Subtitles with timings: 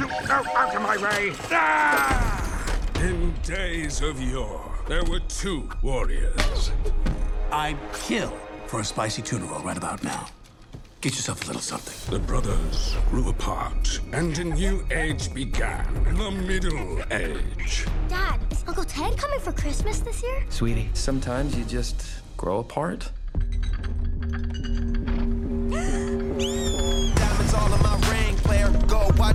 [0.00, 1.32] out of my way!
[1.50, 2.78] Ah!
[3.00, 6.72] In days of yore, there were two warriors.
[7.52, 8.32] I'd kill
[8.66, 10.26] for a spicy tuna roll right about now.
[11.00, 12.12] Get yourself a little something.
[12.12, 15.86] The brothers grew apart, and a new age began.
[16.16, 17.86] The Middle Age.
[18.08, 20.42] Dad, is Uncle Ted coming for Christmas this year?
[20.48, 22.04] Sweetie, sometimes you just
[22.36, 23.10] grow apart.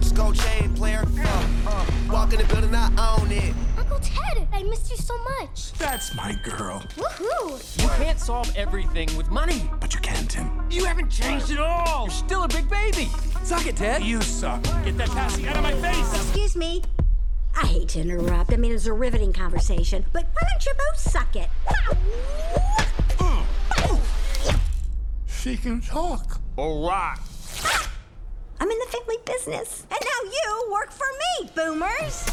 [0.02, 1.04] Gold watch, gold chain, player.
[1.20, 1.86] Uh, uh.
[2.10, 2.88] Walk in the building, I
[3.20, 3.54] own it.
[3.78, 5.74] Uncle Ted, I missed you so much.
[5.74, 6.84] That's my girl.
[6.96, 7.82] Woohoo!
[7.82, 9.70] You can't solve everything with money.
[9.80, 10.50] But you can, Tim.
[10.70, 12.06] You haven't changed at all.
[12.06, 13.10] You're still a big baby.
[13.44, 14.04] Suck it, Ted.
[14.04, 14.64] You suck.
[14.84, 16.14] Get that passy out of my face.
[16.16, 16.82] Excuse me.
[17.56, 18.54] I hate to interrupt.
[18.54, 21.50] I mean, it's a riveting conversation, but why don't you both suck it?
[25.28, 26.40] She can talk.
[26.56, 27.18] All right.
[28.62, 29.88] I'm in the family business.
[29.90, 32.26] And now you work for me, boomers.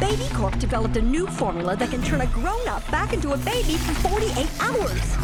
[0.00, 3.36] Baby Corp developed a new formula that can turn a grown up back into a
[3.36, 5.16] baby in 48 hours.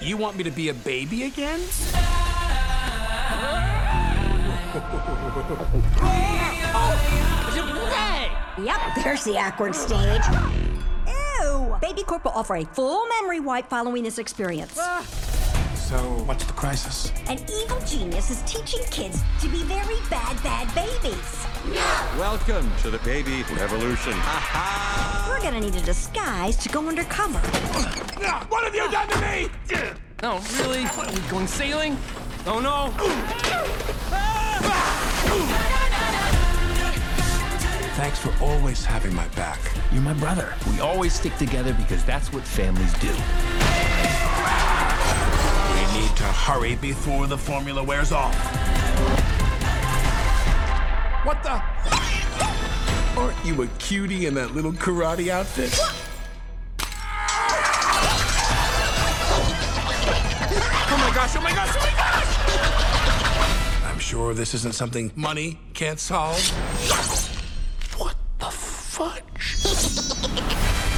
[0.00, 1.60] You want me to be a baby again?
[8.58, 10.22] Yep, there's the awkward stage.
[11.48, 11.76] Ew!
[11.80, 14.74] Baby Corp will offer a full memory wipe following this experience.
[15.74, 15.96] So,
[16.26, 17.10] what's the crisis?
[17.28, 21.46] An evil genius is teaching kids to be very bad, bad babies.
[21.66, 22.18] No!
[22.18, 24.12] Welcome to the baby revolution.
[25.28, 27.38] We're gonna need a disguise to go undercover.
[28.48, 29.48] What have you done to me?
[30.22, 30.84] No, really?
[30.84, 31.96] What, are we going sailing?
[32.46, 32.92] Oh no.
[34.12, 35.87] Ah!
[37.98, 39.58] Thanks for always having my back.
[39.90, 40.54] You're my brother.
[40.70, 43.08] We always stick together because that's what families do.
[43.08, 43.14] We
[46.00, 48.36] need to hurry before the formula wears off.
[51.26, 51.60] What the?
[53.20, 55.76] Aren't you a cutie in that little karate outfit?
[60.86, 61.90] Oh my gosh, oh my gosh, oh my
[63.82, 63.90] gosh!
[63.90, 66.38] I'm sure this isn't something money can't solve.
[68.98, 69.54] Fudge?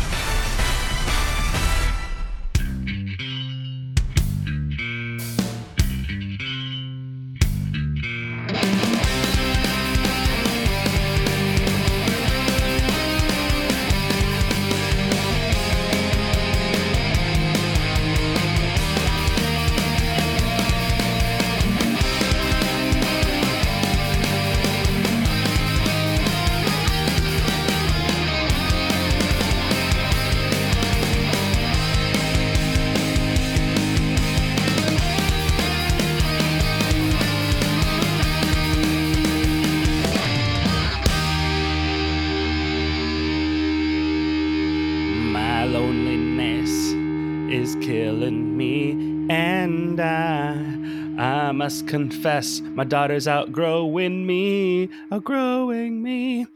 [51.90, 56.46] confess, my daughter's outgrowing me, outgrowing me.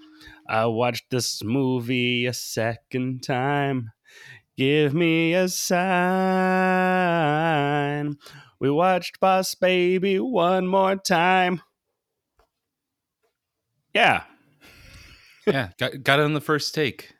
[0.49, 3.91] I watched this movie a second time.
[4.57, 5.75] Give me a sign.
[8.61, 11.63] We watched Boss Baby one more time.
[13.93, 14.23] Yeah,
[15.49, 17.13] yeah, got, got it on the first take.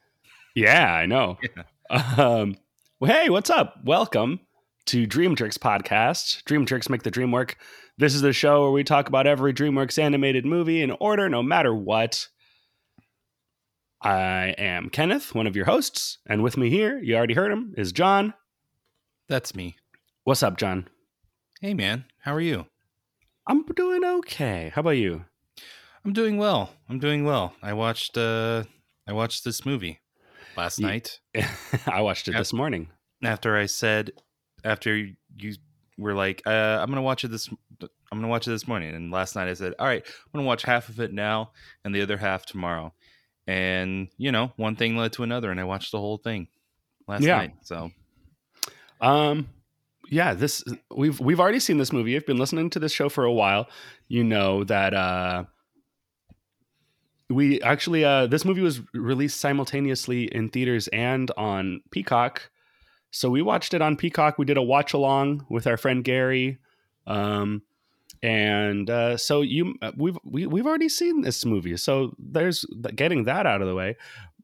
[0.55, 1.39] Yeah, I know.
[1.91, 2.57] Um,
[2.99, 3.77] well, hey, what's up?
[3.85, 4.41] Welcome
[4.87, 6.43] to Dream Tricks podcast.
[6.45, 7.59] Dream Tricks make the dream work.
[7.97, 11.43] This is the show where we talk about every DreamWorks animated movie in order, no
[11.43, 12.27] matter what.
[14.03, 17.73] I am Kenneth, one of your hosts, and with me here, you already heard him,
[17.79, 18.35] is John.
[19.29, 19.77] That's me.
[20.25, 20.89] What's up, John?
[21.61, 22.05] Hey, man.
[22.21, 22.67] How are you?
[23.47, 24.73] I'm doing okay.
[24.75, 25.25] How about you?
[26.05, 26.71] I'm doing well.
[26.89, 27.55] I'm doing well.
[27.63, 28.65] I watched uh
[29.07, 30.01] I watched this movie
[30.57, 31.21] last Ye- night
[31.87, 32.41] I watched it Yep.
[32.41, 32.89] this morning.
[33.23, 34.11] after I said
[34.65, 35.55] after you
[35.99, 36.51] were like uh
[36.81, 37.49] I'm going to watch it this
[38.13, 40.45] I'm to watch it this morning and last night I said, "All right, I'm going
[40.45, 41.53] to watch half of it now
[41.85, 42.93] and the other half tomorrow."
[43.47, 46.49] And, you know, one thing led to another and I watched the whole thing
[47.07, 47.37] last Yeah.
[47.39, 47.53] night.
[47.63, 47.91] So,
[49.01, 49.49] Um,
[50.11, 50.63] yeah, this
[50.95, 52.15] we've we've already seen this movie.
[52.17, 53.69] I've been listening to this show for a while.
[54.09, 55.45] You know that uh,
[57.31, 62.51] we actually uh, this movie was released simultaneously in theaters and on Peacock.
[63.15, 64.39] So we watched it on Peacock.
[64.39, 66.59] We did a watch along with our friend Gary.
[67.07, 67.63] Um,
[68.23, 71.77] and uh, so you uh, we've we, we've already seen this movie.
[71.77, 72.65] So there's
[72.95, 73.97] getting that out of the way.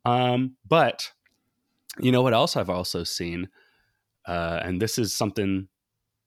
[0.04, 1.12] Um, but
[1.98, 3.48] you know what else I've also seen?
[4.26, 5.68] uh, and this is something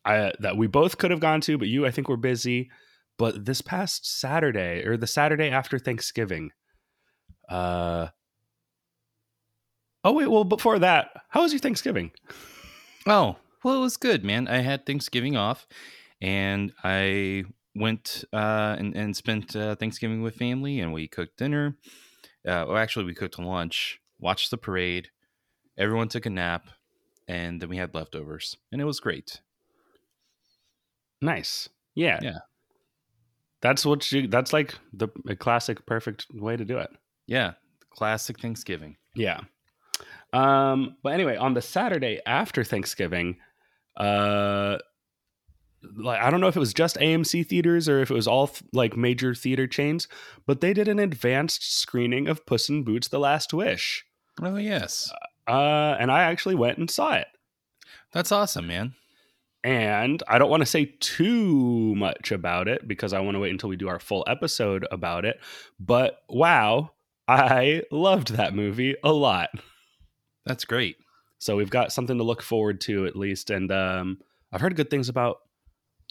[0.06, 2.70] I that we both could have gone to, but you I think were busy.
[3.18, 6.52] But this past Saturday or the Saturday after Thanksgiving,
[7.48, 8.08] uh,
[10.04, 12.12] oh wait, well before that, how was your Thanksgiving?
[13.06, 14.48] Oh, well, it was good, man.
[14.48, 15.68] I had Thanksgiving off,
[16.22, 17.46] and I
[17.76, 21.78] went uh, and, and spent uh, Thanksgiving with family, and we cooked dinner.
[22.46, 25.10] Uh, well, actually, we cooked lunch, watched the parade.
[25.78, 26.68] Everyone took a nap,
[27.28, 29.42] and then we had leftovers, and it was great.
[31.22, 32.40] Nice, yeah, Yeah.
[33.62, 34.28] That's what you.
[34.28, 36.90] That's like the a classic, perfect way to do it.
[37.28, 37.54] Yeah,
[37.92, 38.98] classic Thanksgiving.
[39.16, 39.40] Yeah.
[40.34, 43.38] Um, but anyway, on the Saturday after Thanksgiving,
[43.96, 44.78] uh
[45.98, 48.48] like I don't know if it was just AMC theaters or if it was all
[48.48, 50.08] th- like major theater chains,
[50.48, 54.06] but they did an advanced screening of Puss in Boots: The Last Wish.
[54.42, 55.12] Oh yes,
[55.48, 57.28] Uh, and I actually went and saw it.
[58.14, 58.94] that's awesome, man.
[59.66, 63.52] And I don't want to say too much about it because I want to wait
[63.52, 65.40] until we do our full episode about it.
[65.80, 66.92] But wow,
[67.28, 69.50] I loved that movie a lot.
[70.46, 70.98] That's great.
[71.40, 73.50] So we've got something to look forward to at least.
[73.50, 74.20] And um,
[74.52, 75.38] I've heard good things about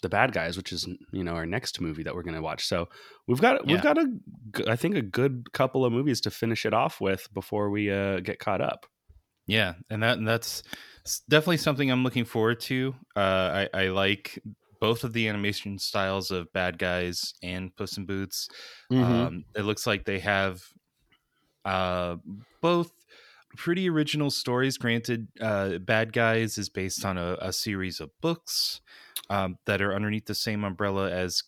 [0.01, 2.65] the bad guys, which is you know our next movie that we're going to watch.
[2.65, 2.89] So
[3.27, 4.07] we've got we've got a
[4.67, 8.19] I think a good couple of movies to finish it off with before we uh,
[8.19, 8.85] get caught up.
[9.47, 10.63] Yeah, and that and that's
[11.29, 12.93] definitely something I'm looking forward to.
[13.15, 14.39] Uh, I, I like
[14.79, 18.49] both of the animation styles of Bad Guys and Puss in Boots.
[18.91, 19.03] Mhm.
[19.03, 20.61] Um, it looks like they have
[21.65, 22.17] uh,
[22.61, 22.91] both
[23.55, 24.77] pretty original stories.
[24.77, 28.81] Granted, uh, Bad Guys is based on a, a series of books
[29.29, 31.43] um, that are underneath the same umbrella as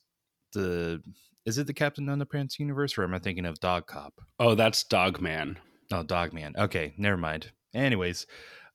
[0.54, 1.02] the.
[1.46, 4.19] Is it the Captain Underpants universe, or am I thinking of Dog Cop?
[4.40, 5.60] Oh, that's Dog Man.
[5.92, 6.56] Oh, Dog Man.
[6.57, 7.52] Okay, never mind.
[7.74, 8.25] Anyways,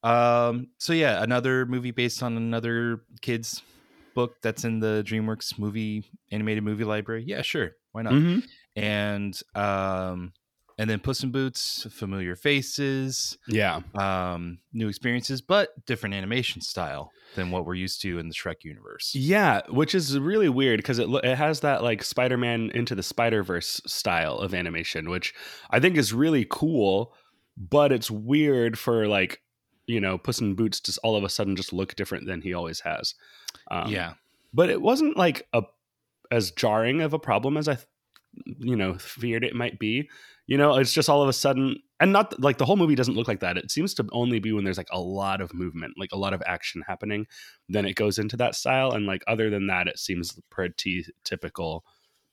[0.04, 3.62] um, so yeah, another movie based on another kid's
[4.14, 7.24] book that's in the DreamWorks movie animated movie library.
[7.26, 8.12] Yeah, sure, why not?
[8.12, 8.44] Mhm.
[8.76, 10.32] And um,
[10.80, 13.82] and then Puss in Boots, familiar faces, Yeah.
[13.94, 18.64] um, new experiences, but different animation style than what we're used to in the Shrek
[18.64, 19.14] universe.
[19.14, 23.82] Yeah, which is really weird because it it has that like Spider-Man into the Spider-Verse
[23.86, 25.34] style of animation, which
[25.68, 27.12] I think is really cool,
[27.58, 29.42] but it's weird for like,
[29.86, 32.54] you know, Puss in Boots to all of a sudden just look different than he
[32.54, 33.14] always has.
[33.70, 34.14] Um, yeah,
[34.54, 35.62] but it wasn't like a
[36.30, 37.76] as jarring of a problem as I,
[38.58, 40.08] you know, feared it might be.
[40.50, 43.14] You know, it's just all of a sudden, and not like the whole movie doesn't
[43.14, 43.56] look like that.
[43.56, 46.34] It seems to only be when there's like a lot of movement, like a lot
[46.34, 47.28] of action happening,
[47.68, 48.90] then it goes into that style.
[48.90, 51.84] And like other than that, it seems pretty typical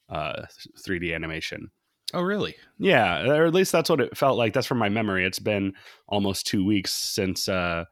[0.10, 0.48] uh
[0.84, 1.70] 3D animation.
[2.12, 2.56] Oh, really?
[2.80, 4.52] Yeah, or at least that's what it felt like.
[4.52, 5.24] That's from my memory.
[5.24, 5.74] It's been
[6.08, 7.86] almost two weeks since uh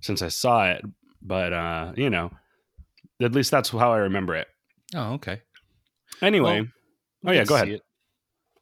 [0.00, 0.82] since I saw it,
[1.22, 2.32] but uh, you know,
[3.22, 4.48] at least that's how I remember it.
[4.96, 5.42] Oh, okay.
[6.20, 6.62] Anyway,
[7.22, 7.68] Well, oh yeah, go ahead.
[7.68, 7.82] it.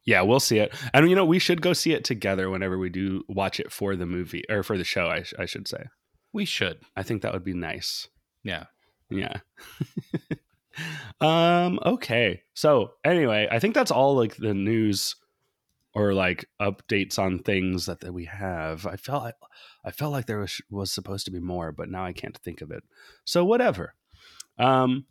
[0.05, 2.91] Yeah, we'll see it, and you know, we should go see it together whenever we
[2.91, 5.07] do watch it for the movie or for the show.
[5.07, 5.85] I, sh- I should say.
[6.33, 6.81] We should.
[6.97, 8.09] I think that would be nice.
[8.43, 8.65] Yeah.
[9.11, 9.39] Yeah.
[11.21, 11.79] um.
[11.85, 12.43] Okay.
[12.55, 15.15] So anyway, I think that's all like the news
[15.95, 18.87] or like updates on things that, that we have.
[18.87, 19.35] I felt like,
[19.85, 22.61] I felt like there was was supposed to be more, but now I can't think
[22.61, 22.83] of it.
[23.25, 23.95] So whatever.
[24.59, 25.07] Um,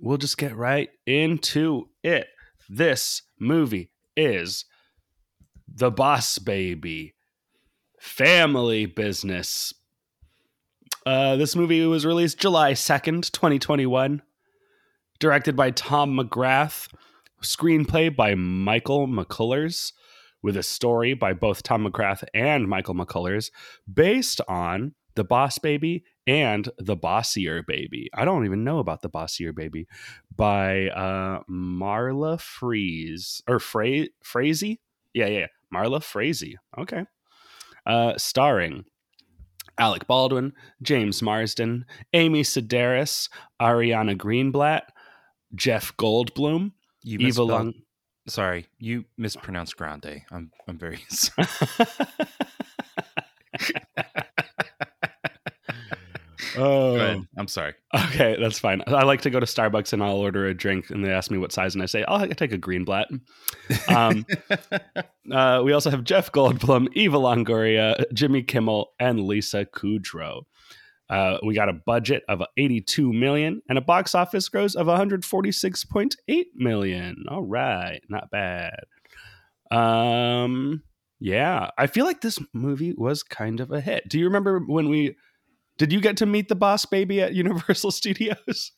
[0.00, 2.28] we'll just get right into it.
[2.68, 4.64] This movie is
[5.68, 7.14] The Boss Baby,
[8.00, 9.72] family business.
[11.06, 14.22] Uh, this movie was released July 2nd, 2021.
[15.18, 16.88] Directed by Tom McGrath.
[17.42, 19.92] Screenplay by Michael McCullers.
[20.42, 23.50] With a story by both Tom McGrath and Michael McCullers.
[23.92, 28.08] Based on The Boss Baby and The Bossier Baby.
[28.14, 29.86] I don't even know about The Bossier Baby.
[30.34, 33.42] By uh, Marla Freeze.
[33.46, 34.80] Or Fra- Frazee?
[35.12, 35.40] Yeah, yeah.
[35.40, 35.46] yeah.
[35.72, 36.56] Marla Frazee.
[36.78, 37.04] Okay.
[37.86, 38.84] Uh, starring
[39.78, 40.52] Alec Baldwin,
[40.82, 43.28] James Marsden, Amy Sedaris,
[43.60, 44.82] Ariana Greenblatt,
[45.54, 47.74] Jeff Goldblum, You Eva misspelled- Long.
[48.26, 50.22] Sorry, you mispronounced Grande.
[50.32, 51.46] I'm I'm very sorry.
[56.56, 57.24] oh.
[57.36, 57.74] I'm sorry.
[57.94, 58.82] okay, that's fine.
[58.86, 61.38] I like to go to Starbucks and I'll order a drink, and they ask me
[61.38, 63.06] what size, and I say, I'll take a Greenblatt."
[63.88, 64.26] Um,
[65.32, 70.42] uh, we also have Jeff Goldblum, Eva Longoria, Jimmy Kimmel, and Lisa Kudrow.
[71.10, 76.44] Uh, we got a budget of 82 million and a box office gross of 146.8
[76.54, 77.24] million.
[77.28, 78.80] All right, not bad.
[79.70, 80.82] Um,
[81.20, 84.08] yeah, I feel like this movie was kind of a hit.
[84.08, 85.16] Do you remember when we
[85.76, 88.72] Did you get to meet the boss baby at Universal Studios?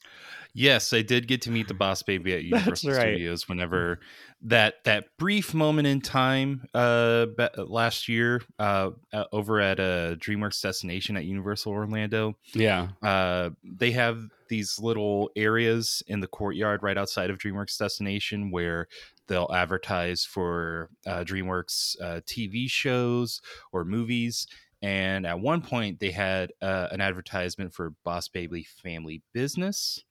[0.55, 3.01] Yes, I did get to meet the boss baby at Universal right.
[3.01, 4.01] Studios whenever
[4.43, 7.27] that that brief moment in time uh
[7.57, 12.37] last year uh, uh over at uh DreamWorks Destination at Universal Orlando.
[12.55, 12.89] Yeah.
[13.03, 18.89] Uh they have these little areas in the courtyard right outside of DreamWorks Destination where
[19.29, 23.41] they'll advertise for uh, DreamWorks uh, TV shows
[23.73, 24.47] or movies.
[24.87, 30.05] And at one point, they had uh, an advertisement for Boss Baby Family Business,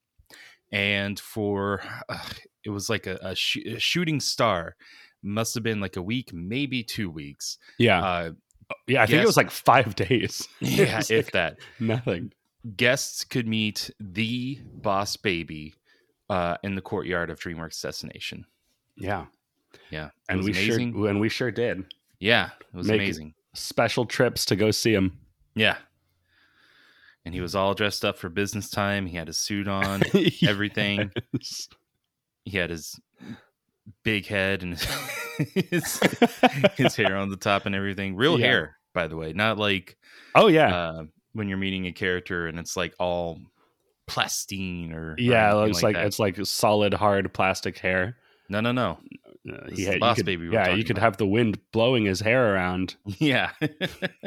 [0.70, 2.20] and for uh,
[2.66, 4.76] it was like a, a, sh- a shooting star.
[5.24, 7.58] Must have been like a week, maybe two weeks.
[7.78, 8.04] Yeah.
[8.04, 8.32] Uh,
[8.86, 10.46] yeah, I think it was like five days.
[10.60, 11.58] Yeah, if like that.
[11.80, 12.34] Nothing.
[12.76, 15.74] Guests could meet the Boss Baby
[16.30, 18.46] uh, in the courtyard of DreamWorks Destination.
[18.98, 19.28] Yeah.
[19.90, 20.94] Yeah, And we amazing.
[20.94, 21.86] sure and we sure did.
[22.20, 23.36] Yeah, it was Make amazing.
[23.56, 25.18] Special trips to go see him.
[25.56, 25.78] Yeah.
[27.26, 29.08] And he was all dressed up for business time.
[29.08, 30.04] He had his suit on,
[30.48, 31.12] everything.
[32.44, 33.00] He had his
[34.04, 34.78] big head and
[35.56, 36.00] his,
[36.76, 38.16] his hair on the top and everything.
[38.16, 38.46] Real Yeah.
[38.46, 39.34] hair, by the way.
[39.34, 39.98] Not like
[40.36, 40.76] Oh yeah.
[40.76, 43.40] uh, when you're meeting a character and it's like all
[44.08, 46.06] plastine or, or yeah, it anything looks like, that.
[46.06, 48.18] it's like solid hard plastic hair.
[48.50, 49.00] no, no, no.
[49.52, 51.04] Uh, he had, Boss could- Baby yeah, you could about.
[51.06, 52.96] have the wind blowing his hair around.
[53.20, 53.52] Yeah.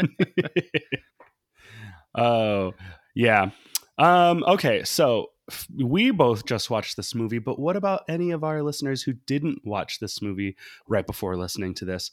[2.14, 2.74] oh,
[3.14, 3.50] yeah.
[3.98, 8.44] Um, okay, so f- we both just watched this movie, but what about any of
[8.44, 10.56] our listeners who didn't watch this movie
[10.86, 12.10] right before listening to this?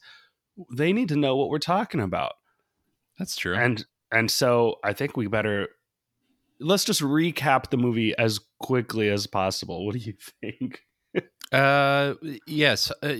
[0.72, 2.34] They need to know what we're talking about.
[3.18, 3.54] That's true.
[3.54, 5.68] And and so I think we better
[6.60, 9.84] let's just recap the movie as quickly as possible.
[9.86, 10.82] What do you think?
[11.52, 12.14] Uh,
[12.46, 12.90] yes.
[13.02, 13.14] Uh,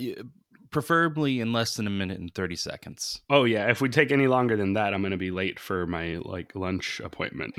[0.71, 3.21] preferably in less than a minute and 30 seconds.
[3.31, 5.87] Oh yeah, if we take any longer than that, I'm going to be late for
[5.87, 7.55] my like lunch appointment.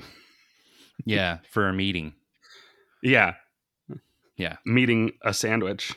[1.06, 2.14] Yeah, for a meeting.
[3.02, 3.36] Yeah,
[4.36, 4.58] Yeah.
[4.66, 5.94] meeting a sandwich.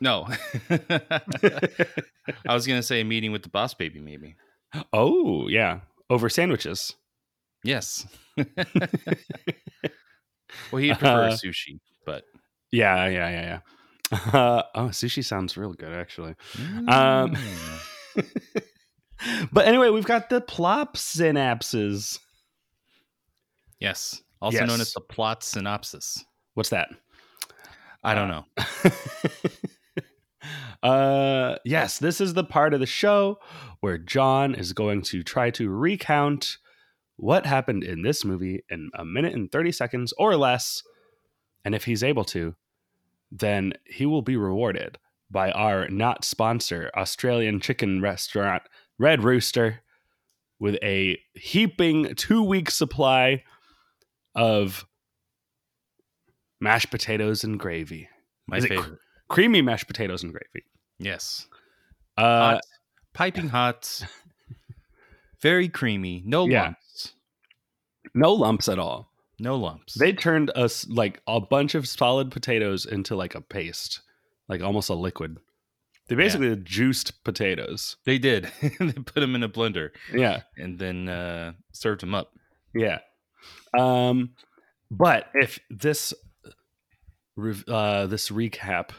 [0.00, 0.28] No.
[0.70, 4.36] I was going to say a meeting with the boss baby, maybe.
[4.92, 6.94] Oh yeah, over sandwiches.
[7.64, 8.06] Yes.
[8.36, 8.46] well,
[10.82, 12.24] he'd prefer Uh, sushi, but
[12.70, 13.60] Yeah, yeah, yeah, yeah.
[14.12, 16.34] Uh, oh, sushi sounds real good actually.
[16.88, 17.36] Um,
[18.16, 18.16] Mm.
[19.52, 22.18] but anyway, we've got the plop synapses.
[23.80, 24.22] yes.
[24.40, 26.24] Also known as the plot synopsis.
[26.54, 26.88] What's that?
[28.04, 28.44] I don't know.
[30.82, 33.38] uh yes this is the part of the show
[33.80, 36.58] where john is going to try to recount
[37.16, 40.82] what happened in this movie in a minute and 30 seconds or less
[41.64, 42.54] and if he's able to
[43.30, 44.98] then he will be rewarded
[45.30, 48.62] by our not sponsor australian chicken restaurant
[48.98, 49.80] red rooster
[50.60, 53.42] with a heaping two week supply
[54.34, 54.86] of
[56.60, 58.08] mashed potatoes and gravy
[58.46, 58.98] My Is it cr- favorite.
[59.28, 60.64] creamy mashed potatoes and gravy
[60.98, 61.46] yes.
[62.16, 62.22] uh
[62.54, 62.60] Hot,
[63.12, 64.02] piping hot,
[65.42, 66.62] very creamy, no Yeah.
[66.64, 67.12] lumps.
[68.14, 69.94] no lumps at all No lumps.
[69.94, 74.00] they turned us like a bunch of solid potatoes into like a paste
[74.48, 75.38] like almost a liquid
[76.08, 78.48] they basically juiced potatoes They did.
[78.62, 82.32] they put them in a blender yeah and then uh, served them up.
[82.74, 82.98] yeah
[83.76, 84.30] um
[84.90, 86.14] but if this
[87.36, 88.90] rev- uh this recap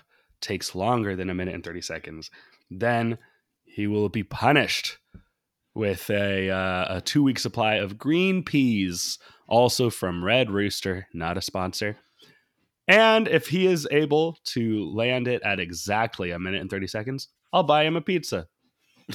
[0.42, 2.30] takes longer than a minute and 30 seconds
[2.70, 3.18] then
[3.66, 4.98] he will be punished
[5.78, 11.38] with a uh, a two week supply of green peas also from red rooster not
[11.38, 11.96] a sponsor.
[12.90, 17.30] And if he is able to land it at exactly a minute and 30 seconds
[17.54, 18.48] i'll buy him a pizza.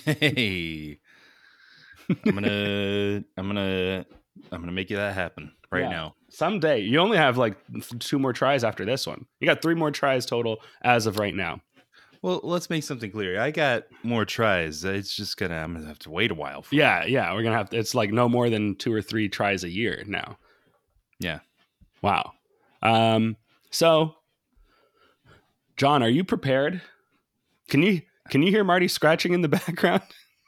[0.05, 0.99] Hey,
[2.27, 4.07] I'm gonna, I'm gonna,
[4.51, 5.91] I'm gonna make you that happen right Yeah.
[5.91, 6.15] now.
[6.31, 6.81] someday.
[6.81, 7.57] You only have like
[7.99, 9.27] two more tries after this one.
[9.41, 11.61] You got three more tries total as of right now
[12.23, 13.41] Well, let's make something clear.
[13.41, 14.85] I got more tries.
[14.85, 16.63] It's just gonna, I'm gonna have to wait a while.
[16.63, 19.29] For yeah yeah we're gonna have To, it's like no more than two or three
[19.29, 20.39] tries a year now
[21.19, 21.41] Yeah.
[22.01, 22.33] wow
[22.83, 23.37] um
[23.71, 24.15] so
[25.77, 26.81] john are you prepared
[27.69, 30.03] can you can you hear marty scratching in the background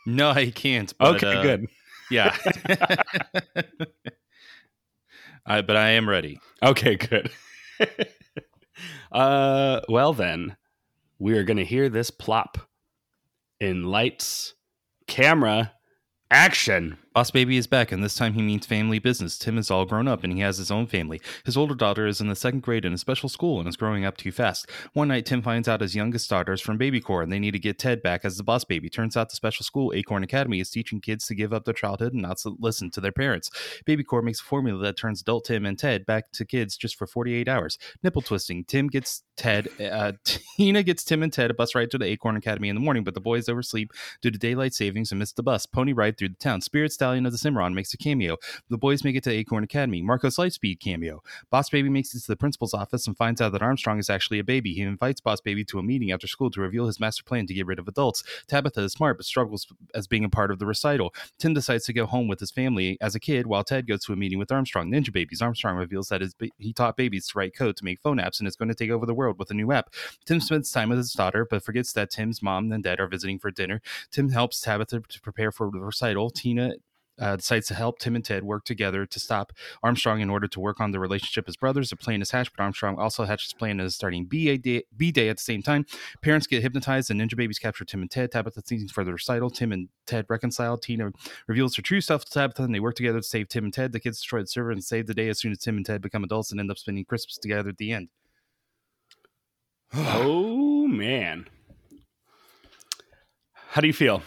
[0.07, 0.93] No, I can't.
[0.99, 1.66] But, okay uh, good
[2.11, 2.37] Yeah.
[5.47, 6.38] I, but I am ready.
[6.62, 7.31] okay good
[9.12, 10.57] uh well then
[11.18, 12.59] we are gonna hear this plop
[13.61, 14.54] in lights
[15.06, 15.73] camera
[16.30, 19.38] action Boss Baby is back, and this time he means family business.
[19.38, 21.21] Tim is all grown up and he has his own family.
[21.44, 24.04] His older daughter is in the second grade in a special school and is growing
[24.04, 24.68] up too fast.
[24.94, 27.52] One night, Tim finds out his youngest daughter is from Baby Corp and they need
[27.52, 28.90] to get Ted back as the boss baby.
[28.90, 32.14] Turns out the special school, Acorn Academy, is teaching kids to give up their childhood
[32.14, 33.49] and not to listen to their parents.
[33.85, 36.97] Baby Corp makes a formula that turns adult Tim and Ted back to kids just
[36.97, 37.78] for 48 hours.
[38.02, 38.64] Nipple twisting.
[38.64, 40.12] Tim gets Ted, uh,
[40.56, 43.04] Tina gets Tim and Ted a bus ride to the Acorn Academy in the morning,
[43.04, 45.64] but the boys oversleep due to daylight savings and miss the bus.
[45.64, 46.61] Pony ride through the town.
[46.61, 48.38] Spirit Stallion of the Cimarron makes a cameo.
[48.70, 50.00] The boys make it to Acorn Academy.
[50.00, 51.23] Marcos Lightspeed cameo.
[51.50, 54.38] Boss Baby makes it to the principal's office and finds out that Armstrong is actually
[54.38, 54.73] a baby.
[54.73, 57.52] He invites Boss Baby to a meeting after school to reveal his master plan to
[57.52, 58.25] get rid of adults.
[58.49, 61.14] Tabitha is smart but struggles as being a part of the recital.
[61.38, 64.14] Tim decides to go home with his family as a kid while Ted goes to
[64.14, 64.90] a meeting with Armstrong.
[64.90, 65.42] Ninja Babies.
[65.42, 68.38] Armstrong reveals that his ba- he taught babies to write code to make phone apps
[68.38, 69.92] and is going to take over the world with a new app.
[70.25, 73.38] Tim spends time with his daughter but forgets that Tim's mom and dad are visiting
[73.38, 73.82] for dinner.
[74.11, 76.30] Tim helps Tabitha to prepare for the recital.
[76.30, 76.73] Tina
[77.21, 79.52] uh, decides to help Tim and Ted work together to stop
[79.83, 81.90] Armstrong in order to work on the relationship as brothers.
[81.90, 85.12] The plan is hatched, but Armstrong also hatches a plan as starting BA day, B
[85.12, 85.87] day at the same time.
[86.23, 88.33] Parents get hypnotized, and Ninja Babies capture Tim and Ted.
[88.33, 89.50] Tabitha thinks for the recital.
[89.50, 90.76] Tim and Ted reconcile.
[90.76, 91.12] Tina
[91.47, 93.92] reveals her true self to Tabitha, and they work together to save Tim and Ted.
[93.92, 96.02] The kids destroy the server and save the day as soon as Tim and Ted
[96.02, 98.09] become adults and end up spending Christmas together at the end.
[99.94, 101.47] oh man.
[103.52, 104.23] How do you feel?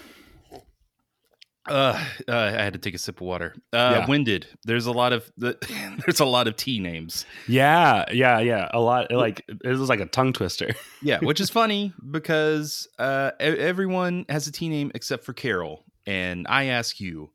[1.69, 3.55] Uh, uh, I had to take a sip of water.
[3.73, 4.05] Uh, Yeah.
[4.07, 4.47] Winded.
[4.63, 5.57] There's a lot of the,
[6.05, 7.25] there's a lot of T names.
[7.47, 8.69] Yeah, yeah, yeah.
[8.73, 10.73] A lot like it was like a tongue twister.
[11.01, 16.45] Yeah, which is funny because uh, everyone has a T name except for Carol, and
[16.49, 17.29] I ask you,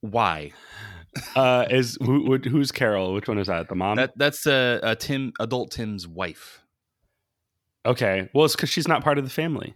[0.00, 0.52] why?
[1.34, 3.14] Uh is who, who- who's Carol?
[3.14, 3.68] Which one is that?
[3.68, 3.96] The mom?
[3.96, 6.60] That that's uh, uh, Tim, adult Tim's wife.
[7.86, 8.28] okay.
[8.34, 9.74] Well, it's cuz she's not part of the family.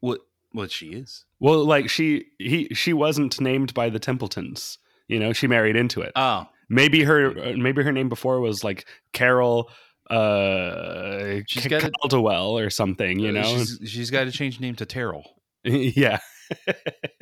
[0.00, 0.20] What?
[0.52, 1.24] What she is?
[1.40, 4.78] Well, like she he she wasn't named by the Templetons.
[5.08, 6.12] You know, she married into it.
[6.16, 9.70] Oh, maybe her uh, maybe her name before was like Carol
[10.10, 13.42] uh She's got a- Caldwell or something, you know.
[13.42, 15.36] she's, she's got to change name to Terrell.
[15.64, 16.18] yeah.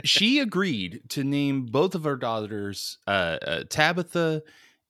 [0.04, 4.42] she agreed to name both of her daughters uh, uh, Tabitha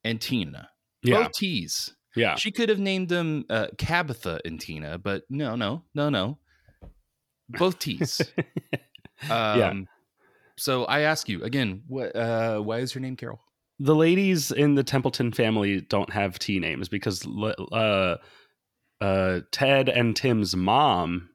[0.02, 0.70] and Tina.
[1.02, 1.24] Yeah.
[1.24, 1.94] Both T's.
[2.16, 2.36] Yeah.
[2.36, 6.38] She could have named them uh, Cabitha and Tina, but no, no, no, no.
[7.58, 8.20] Both T's.
[9.28, 9.72] um, Yeah.
[10.56, 12.14] So I ask you again, what?
[12.14, 13.40] Uh, why is her name Carol?
[13.80, 18.16] the ladies in the Templeton family don't have T names because uh,
[19.00, 21.30] uh, Ted and Tim's mom,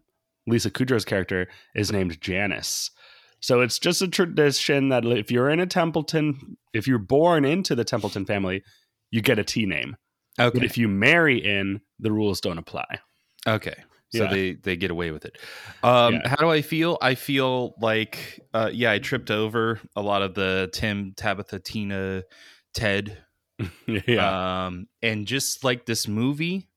[0.46, 2.92] Lisa Kudrow's character, is named Janice.
[3.40, 7.74] So it's just a tradition that if you're in a Templeton, if you're born into
[7.74, 8.64] the Templeton family,
[9.10, 9.98] you get a T name.
[10.40, 10.60] Okay.
[10.60, 12.86] But if you marry in, the rules don't apply.
[13.48, 13.76] Okay.
[14.16, 14.30] So Yeah.
[14.32, 15.38] they they get away with it.
[15.84, 16.30] Um, Yeah.
[16.30, 16.98] How do I feel?
[17.02, 22.24] I feel like uh, yeah, I tripped over a lot of the Tim, Tabitha, Tina,
[22.74, 23.24] Ted
[23.88, 24.66] yeah.
[24.66, 26.68] Um, and just like this movie,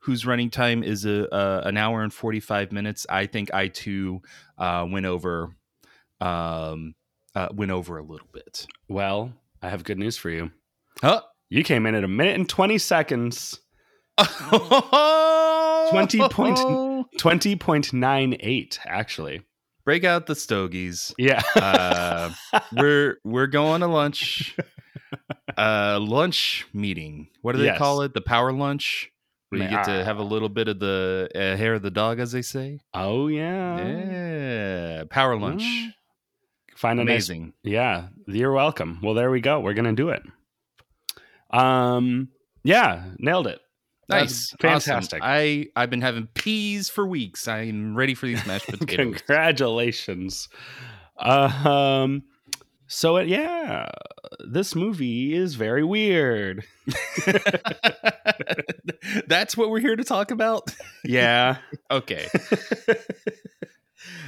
[0.00, 3.68] whose running time is a, a an hour and forty five minutes, I think I
[3.68, 4.20] too
[4.58, 5.54] uh, went over,
[6.20, 6.94] um,
[7.36, 8.66] uh, went over a little bit.
[8.88, 10.50] well, I have good news for you.
[11.00, 11.22] Huh?
[11.50, 13.60] You came in at a minute and 20 seconds.
[15.90, 16.58] Twenty 20 point,
[17.18, 19.42] 20.98, actually.
[19.84, 21.14] Break out the stogies.
[21.18, 21.42] Yeah.
[21.56, 22.32] uh,
[22.72, 24.56] we're we're going to lunch.
[25.58, 27.28] Uh, lunch meeting.
[27.42, 27.78] What do they Yes.
[27.78, 28.14] call it?
[28.14, 29.10] The power lunch.
[29.50, 29.98] Where you get Ah.
[29.98, 32.80] to have a little bit of the uh, hair of the dog, as they say.
[32.94, 33.76] oh, yeah.
[33.86, 35.62] Yeah, power lunch.
[35.62, 35.94] Mm.
[36.76, 37.42] Find Amazing.
[37.62, 37.72] nice.
[37.72, 38.08] Yeah.
[38.26, 38.98] You're welcome.
[39.02, 39.60] Well, there we go.
[39.60, 40.22] We're going to do it.
[41.50, 42.30] Um,
[42.64, 43.60] yeah, nailed it.
[44.08, 44.92] Nice, That's Awesome.
[44.94, 45.20] fantastic.
[45.22, 47.48] I I've been having peas for weeks.
[47.48, 49.16] I'm ready for these mashed potatoes.
[49.26, 50.48] Congratulations.
[51.18, 52.22] Uh, um,
[52.86, 53.88] so it, yeah,
[54.46, 56.64] this movie is very weird.
[59.26, 60.74] That's what we're here to talk about.
[61.04, 61.56] Yeah.
[61.90, 62.26] Okay,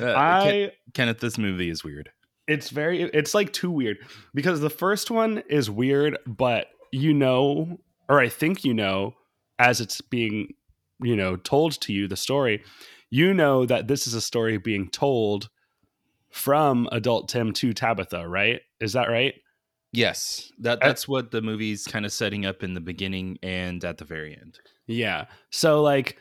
[0.01, 2.11] Uh, I Ken- Kenneth, this movie is weird.
[2.47, 3.97] it's very it's like too weird
[4.35, 9.15] because the first one is weird but you know or i think you know
[9.59, 10.55] as it's being
[11.03, 12.63] you know told to you the story
[13.11, 15.49] you know that this is a story being told
[16.31, 18.61] from adult tim to tabitha right?
[18.81, 19.35] Is that right?
[19.93, 23.83] Yes, that Uh, that's what the movie's kind of setting up in the beginning and
[23.85, 24.59] at the very end.
[24.87, 25.27] yeah.
[25.51, 26.19] So like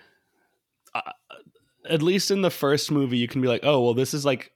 [0.94, 1.02] uh,
[1.90, 4.52] at least in the first movie you can be like oh well this is like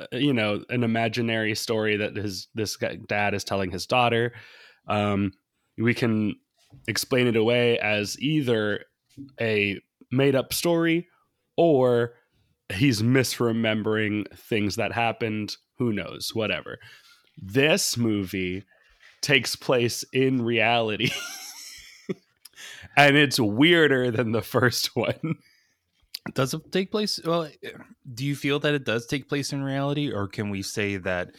[0.00, 4.32] uh, you know an imaginary story that his this guy, dad is telling his daughter.
[4.88, 5.32] Um
[5.76, 6.34] we can
[6.86, 8.84] explain it away as either
[9.40, 11.08] a made up story
[11.56, 12.14] or
[12.72, 16.78] he's misremembering things that happened who knows whatever
[17.42, 18.64] this movie
[19.20, 21.10] takes place in reality.
[22.96, 25.36] and it's weirder than the first one.
[26.34, 27.18] Does it take place?
[27.24, 27.48] Well,
[28.12, 31.30] do you feel that it does take place in reality, or can we say that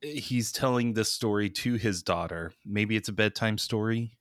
[0.00, 2.52] he's telling this story to his daughter?
[2.64, 4.16] Maybe it's a bedtime story.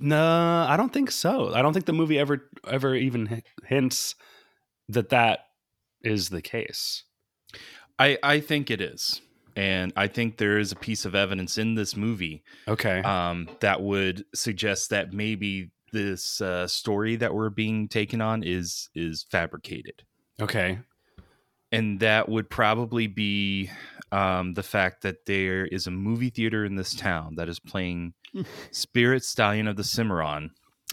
[0.00, 1.54] No, I don't think so.
[1.54, 4.14] I don't think the movie ever ever even hints
[4.88, 5.40] that that
[6.02, 7.04] is the case.
[7.98, 9.20] I I think it is.
[9.56, 13.00] And I think there is a piece of evidence in this movie Okay.
[13.00, 18.88] um, that would suggest that maybe this uh, story that we're being taken on is
[18.94, 20.02] is fabricated.
[20.40, 20.78] okay.
[21.72, 23.68] and that would probably be
[24.12, 28.14] um, the fact that there is a movie theater in this town that is playing
[28.70, 30.50] Spirit Stallion of the Cimarron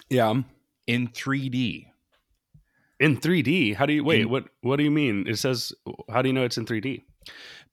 [0.09, 0.41] Yeah.
[0.87, 1.87] in 3D.
[2.99, 3.75] In 3D.
[3.75, 5.25] How do you wait, In- what what do you mean?
[5.27, 5.73] It says
[6.09, 7.03] how do you know it's in 3D?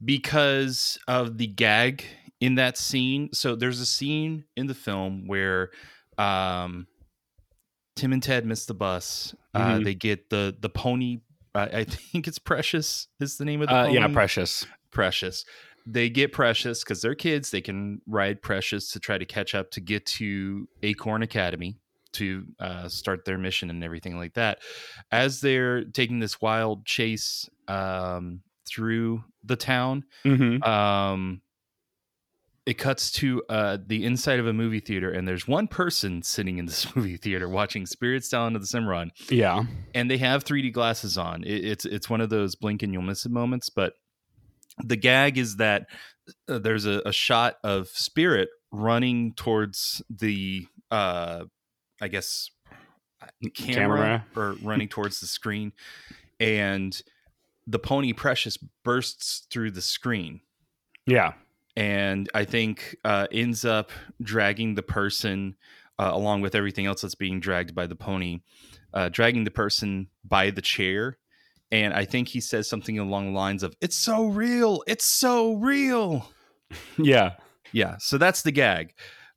[0.05, 2.05] because of the gag
[2.40, 3.28] in that scene.
[3.33, 5.70] So there's a scene in the film where
[6.18, 6.87] um,
[7.96, 9.35] Tim and Ted miss the bus.
[9.55, 9.85] Uh, Mhm.
[9.85, 11.18] they get the the pony.
[11.55, 13.98] Uh, I think it's Precious is the name of the Uh, pony.
[13.98, 14.64] yeah, Precious.
[14.92, 15.44] Precious.
[15.85, 17.50] They get Precious because they're kids.
[17.50, 21.78] They can ride Precious to try to catch up to get to Acorn Academy
[22.12, 24.59] to uh, start their mission and everything like that.
[25.11, 30.64] As they're taking this wild chase um, through the town, Mhm.
[30.66, 31.40] um,
[32.64, 36.59] it cuts to uh, the inside of a movie theater, and there's one person sitting
[36.59, 39.64] in this movie theater watching Spirit Stallion of the Cimarron Yeah.
[39.96, 41.42] and they have 3D glasses on.
[41.42, 43.68] It, it's it's one of those blink and you'll miss it moments.
[43.68, 43.94] But
[44.79, 45.87] the gag is that
[46.49, 51.45] uh, there's a, a shot of Spirit running towards the, uh,
[52.01, 52.51] I guess,
[53.55, 54.27] camera, Camera.
[54.37, 55.73] or running towards the screen,
[56.41, 57.01] and
[57.67, 60.41] the pony Precious bursts through the screen
[61.07, 61.35] Yeah.
[61.77, 65.57] and I think uh, ends up dragging the person
[65.99, 68.41] uh, along with everything else that's being dragged by the pony,
[68.93, 71.19] uh, dragging the person by the chair.
[71.73, 74.85] And I think he says something along the lines of, It's so real.
[74.87, 76.31] It's so real.
[76.97, 77.35] Yeah.
[77.73, 77.97] Yeah.
[77.99, 78.95] So that's the gag.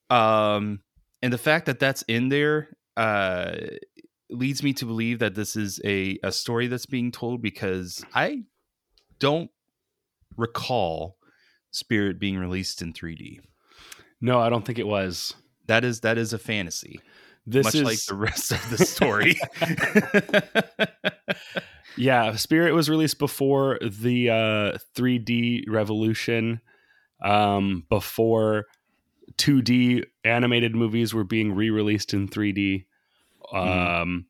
[0.09, 0.79] Um,
[1.21, 3.55] and the fact that that's in there uh,
[4.29, 8.43] leads me to believe that this is a, a story that's being told because I
[9.19, 9.51] don't
[10.37, 11.17] recall
[11.71, 13.39] Spirit being released in 3D.
[14.21, 15.33] No, I don't think it was.
[15.67, 17.01] That is that is a fantasy,
[17.47, 19.39] This much is like the rest of the story.
[21.97, 26.59] Yeah, Spirit was released before the uh 3D revolution,
[27.23, 28.65] um, before
[29.37, 32.85] 2D animated movies were being re-released in 3D.
[33.53, 34.25] Um,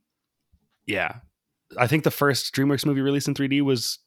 [0.86, 1.16] yeah,
[1.76, 3.98] I think the first DreamWorks movie released in 3D was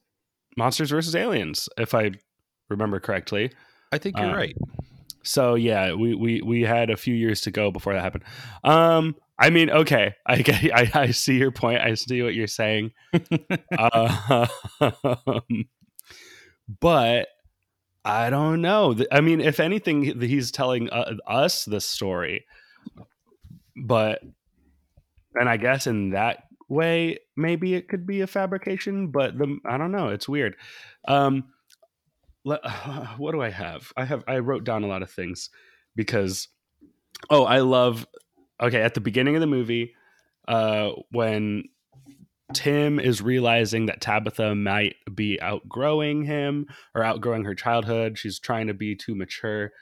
[0.57, 1.16] Monsters vs.
[1.16, 2.12] Aliens, if I
[2.68, 3.51] remember correctly.
[3.90, 4.57] I think you're Uh, right.
[5.22, 8.24] So yeah, we we we had a few years to go before that happened.
[8.64, 11.81] Um, I mean, okay, I get, I, I see your point.
[11.81, 12.92] I see what you're saying.
[13.78, 14.46] uh,
[16.81, 17.28] but
[18.04, 18.96] I don't know.
[19.12, 22.46] I mean, if anything, he's telling uh, us the story.
[23.76, 24.22] But
[25.35, 29.09] and I guess in that way, maybe it could be a fabrication.
[29.09, 30.09] But the I don't know.
[30.09, 30.57] It's weird.
[31.07, 31.44] Um,
[33.16, 33.92] what do I have?
[33.96, 35.51] I have I wrote down a lot of things
[35.96, 36.48] because
[37.31, 38.07] oh, I love
[38.62, 39.94] okay, at the beginning of the movie
[40.46, 41.64] uh when
[42.55, 48.16] Tim is realizing that Tabitha might be outgrowing him or outgrowing her childhood.
[48.16, 49.72] She's trying to be too mature.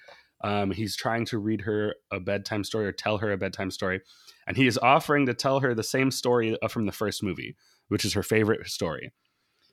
[0.43, 4.01] Um, he's trying to read her a bedtime story or tell her a bedtime story.
[4.47, 7.57] And he is offering to tell her the same story uh, from the first movie,
[7.89, 9.13] which is her favorite story.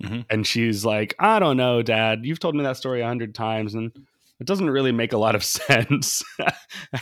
[0.04, 0.26] Mhm.
[0.30, 2.26] And she's like, I don't know, Dad.
[2.26, 3.92] You've told me that story a hundred times, and
[4.40, 6.24] it doesn't really make a lot of sense.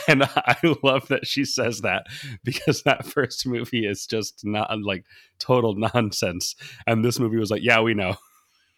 [0.07, 2.05] and I love that she says that
[2.43, 5.05] because that first movie is just not like
[5.39, 6.55] total nonsense.
[6.85, 8.15] And this movie was like, yeah, we know.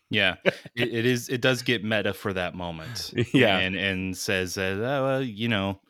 [0.09, 1.27] Yeah, it, it is.
[1.29, 3.13] It does get meta for that moment.
[3.33, 3.57] Yeah.
[3.57, 5.81] and and says that oh, well, you know,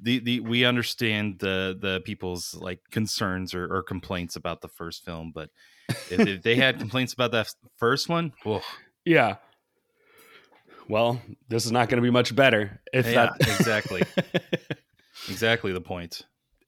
[0.00, 5.04] the the we understand the the people's like concerns or, or complaints about the first
[5.04, 5.50] film, but
[6.10, 8.62] if, they had complaints about that first one, whoa,
[9.04, 9.36] Yeah.
[10.88, 14.06] Well, this is not going to be much better if Yeah, that exactly.
[15.28, 16.22] exactly the point.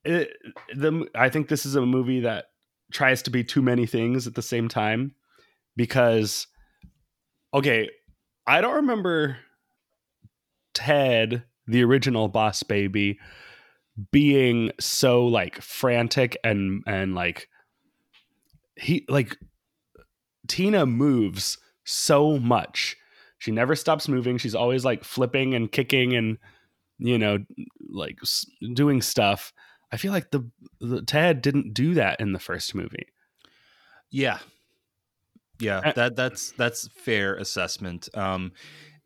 [0.04, 0.30] it,
[0.74, 2.46] the I think this is a movie that
[2.92, 5.14] tries to be too many things at the same time
[5.76, 6.46] because
[7.54, 7.88] okay,
[8.46, 9.38] I don't remember
[10.74, 13.18] Ted, the original boss baby,
[14.12, 17.48] being so like frantic and and like
[18.80, 19.36] he like
[20.48, 22.96] Tina moves so much
[23.38, 24.38] She never stops moving.
[24.38, 26.38] She's always like flipping and kicking and
[26.98, 27.38] you know
[27.88, 28.18] like
[28.74, 29.52] doing stuff.
[29.92, 30.48] I feel like the,
[30.80, 33.06] the Ted didn't do that in the first movie.
[34.10, 34.38] Yeah.
[35.58, 38.08] Yeah, Uh, that that's that's fair assessment.
[38.14, 38.52] Um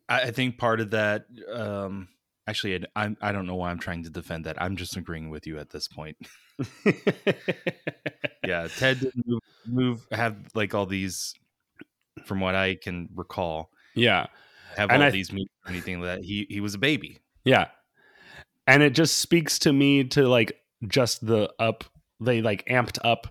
[0.07, 2.07] I, I think part of that um
[2.47, 4.61] actually I, I don't know why I'm trying to defend that.
[4.61, 6.17] I'm just agreeing with you at this point.
[8.45, 11.33] yeah, Ted didn't move, move have like all these
[12.25, 14.27] from what I can recall, yeah.
[14.77, 17.19] have And all I- these moves or anything that he he was a baby.
[17.43, 17.67] Yeah.
[18.67, 21.83] And it just speaks to me to like just the up
[22.19, 23.27] they like amped up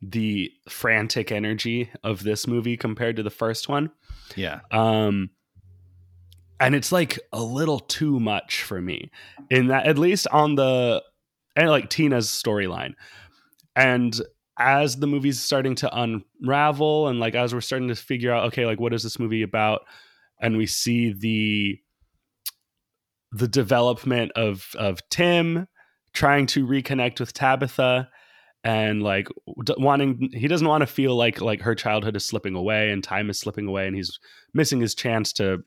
[0.00, 3.90] the frantic energy of this movie compared to the first one.
[4.36, 4.60] Yeah.
[4.70, 5.30] Um
[6.60, 9.10] and it's like a little too much for me
[9.50, 11.02] in that at least on the
[11.58, 12.94] and like Tina's storyline.
[13.74, 14.20] And
[14.58, 18.66] as the movie's starting to unravel and like as we're starting to figure out okay
[18.66, 19.82] like what is this movie about
[20.40, 21.78] and we see the
[23.30, 25.68] the development of of Tim
[26.12, 28.08] trying to reconnect with Tabitha
[28.64, 29.28] and like
[29.76, 33.30] wanting he doesn't want to feel like like her childhood is slipping away and time
[33.30, 34.18] is slipping away and he's
[34.54, 35.62] missing his chance to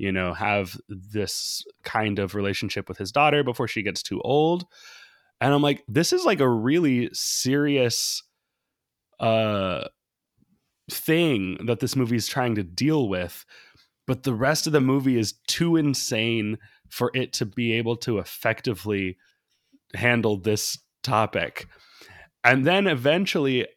[0.00, 4.66] you know have this kind of relationship with his daughter before she gets too old.
[5.42, 8.22] And i'm like this is like a really serious
[9.20, 9.84] uh
[10.90, 13.44] thing that this movie is trying to deal with
[14.06, 16.58] but the rest of the movie is too insane
[16.88, 19.16] for it to be able to effectively
[19.94, 21.68] handle this topic.
[22.42, 23.68] And then eventually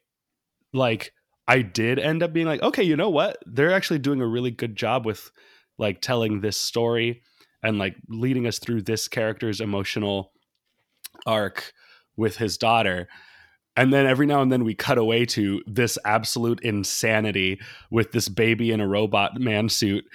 [0.75, 1.13] like
[1.47, 3.37] i did end up being like okay you know what?
[3.45, 5.31] They're actually doing a really good job with
[5.77, 7.21] like telling this story
[7.63, 10.31] and like leading us through this character's emotional
[11.25, 11.73] arc
[12.17, 13.07] with his daughter
[13.75, 17.59] and then every now and then we cut away to this absolute insanity
[17.89, 20.05] with this baby in a robot man suit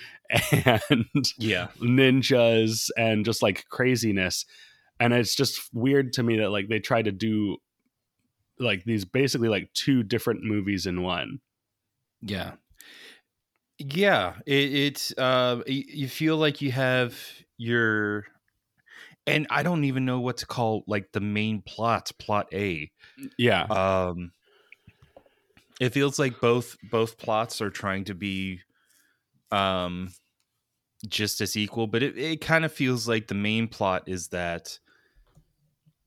[0.53, 1.05] and
[1.38, 1.68] Yeah.
[1.81, 4.44] ninjas and just like craziness
[5.01, 7.57] and it's just weird to me that like they try to do
[8.59, 11.40] like these basically like two different movies in one
[12.21, 12.53] Yeah.
[13.79, 17.17] Yeah, it, it's uh you feel like you have
[17.57, 18.25] your
[19.27, 22.91] and I don't even know what to call like the main plot, plot A.
[23.37, 24.33] yeah Um
[25.81, 28.61] it feels like both both plots are trying to be
[29.51, 30.11] um
[31.09, 34.79] just as equal, but it, it kind of feels like the main plot is that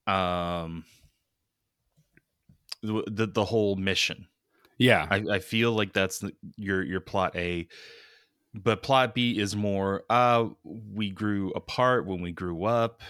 [0.07, 0.83] um
[2.81, 4.27] the the, the whole mission
[4.81, 7.67] yeah I, I feel like that's the- your your plot A,
[8.53, 10.03] but plot B is more.
[10.09, 13.01] Uh, we grew apart when we grew up,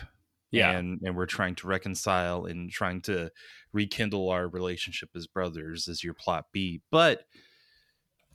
[0.51, 0.71] Yeah.
[0.71, 3.31] and and we're trying to reconcile and trying to
[3.73, 5.87] rekindle our relationship as brothers.
[5.87, 7.25] Is your plot B, but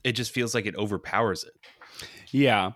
[0.03, 1.55] it just feels like it overpowers it.
[2.31, 2.72] Yeah.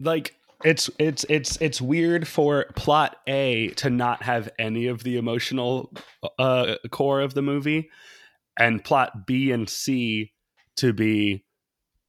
[0.00, 5.16] Like it's it's it's it's weird for plot A to not have any of the
[5.18, 5.92] emotional
[6.38, 7.90] uh core of the movie
[8.58, 10.32] and plot B and C
[10.76, 11.44] to be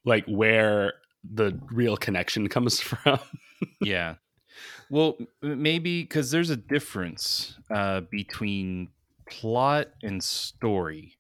[0.06, 3.20] like where the real connection comes from.
[3.82, 4.16] yeah.
[4.90, 8.90] Well, maybe because there's a difference uh, between
[9.30, 11.18] plot and story.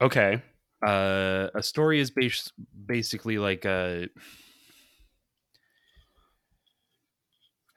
[0.00, 0.42] okay.
[0.86, 2.52] uh a story is bas-
[2.86, 4.08] basically like a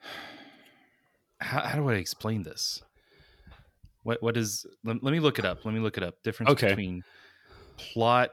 [1.40, 2.82] how, how do i explain this
[4.02, 6.52] what what is let, let me look it up let me look it up difference
[6.52, 6.68] Okay.
[6.68, 7.02] between
[7.76, 8.30] plot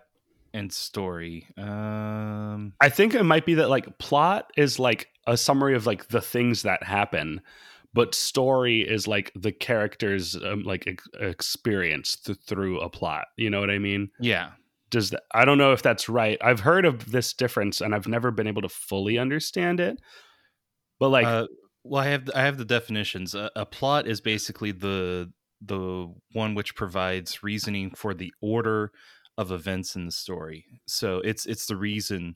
[0.53, 5.75] and story um I think it might be that like plot is like a summary
[5.75, 7.41] of like the things that happen,
[7.93, 13.25] but story is like the character's um, like ex- experience th- through a plot.
[13.35, 14.09] You know what I mean?
[14.19, 14.51] yeah
[14.89, 16.37] Does that, I don't know if that's right.
[16.41, 19.99] I've heard of this difference and I've never been able to fully understand it.
[20.99, 21.47] But like, uh,
[21.83, 26.53] well i have i have the definitions a, a plot is basically the the one
[26.55, 28.91] which provides reasoning for the order
[29.37, 32.35] of events in the story so it's it's the reason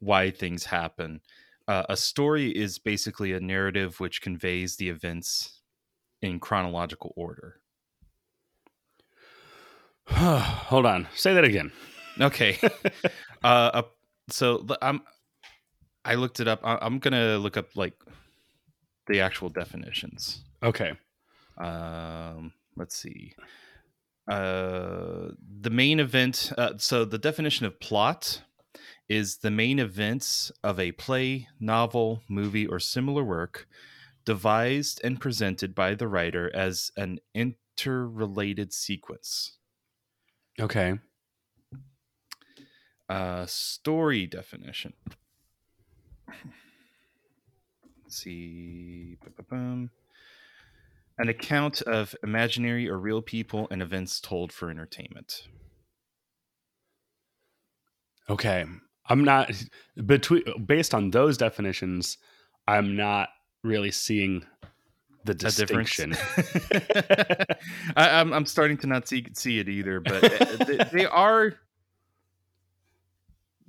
[0.00, 1.20] why things happen
[1.68, 5.60] uh, a story is basically a narrative which conveys the events
[6.22, 7.60] in chronological order
[10.08, 11.72] hold on, say that again.
[12.20, 12.58] okay
[13.44, 13.82] uh
[14.30, 15.02] so I'm.
[16.04, 17.94] i looked it up i'm gonna look up like
[19.08, 20.92] the actual definitions Okay.
[21.58, 23.34] Um let's see
[24.30, 25.28] uh
[25.60, 28.42] the main event uh, so the definition of plot
[29.08, 33.66] is the main events of a play novel movie or similar work
[34.24, 39.58] devised and presented by the writer as an interrelated sequence
[40.60, 40.98] Okay.
[43.08, 44.92] uh story definition
[48.02, 49.16] let's see.
[49.24, 49.90] Ba-ba-bum.
[51.18, 55.48] An account of imaginary or real people and events told for entertainment.
[58.28, 58.64] Okay.
[59.08, 59.50] I'm not
[60.04, 62.18] between based on those definitions,
[62.66, 63.28] I'm not
[63.62, 64.44] really seeing
[65.24, 66.14] the distinction.
[67.96, 71.54] I, I'm I'm starting to not see see it either, but uh, they, they are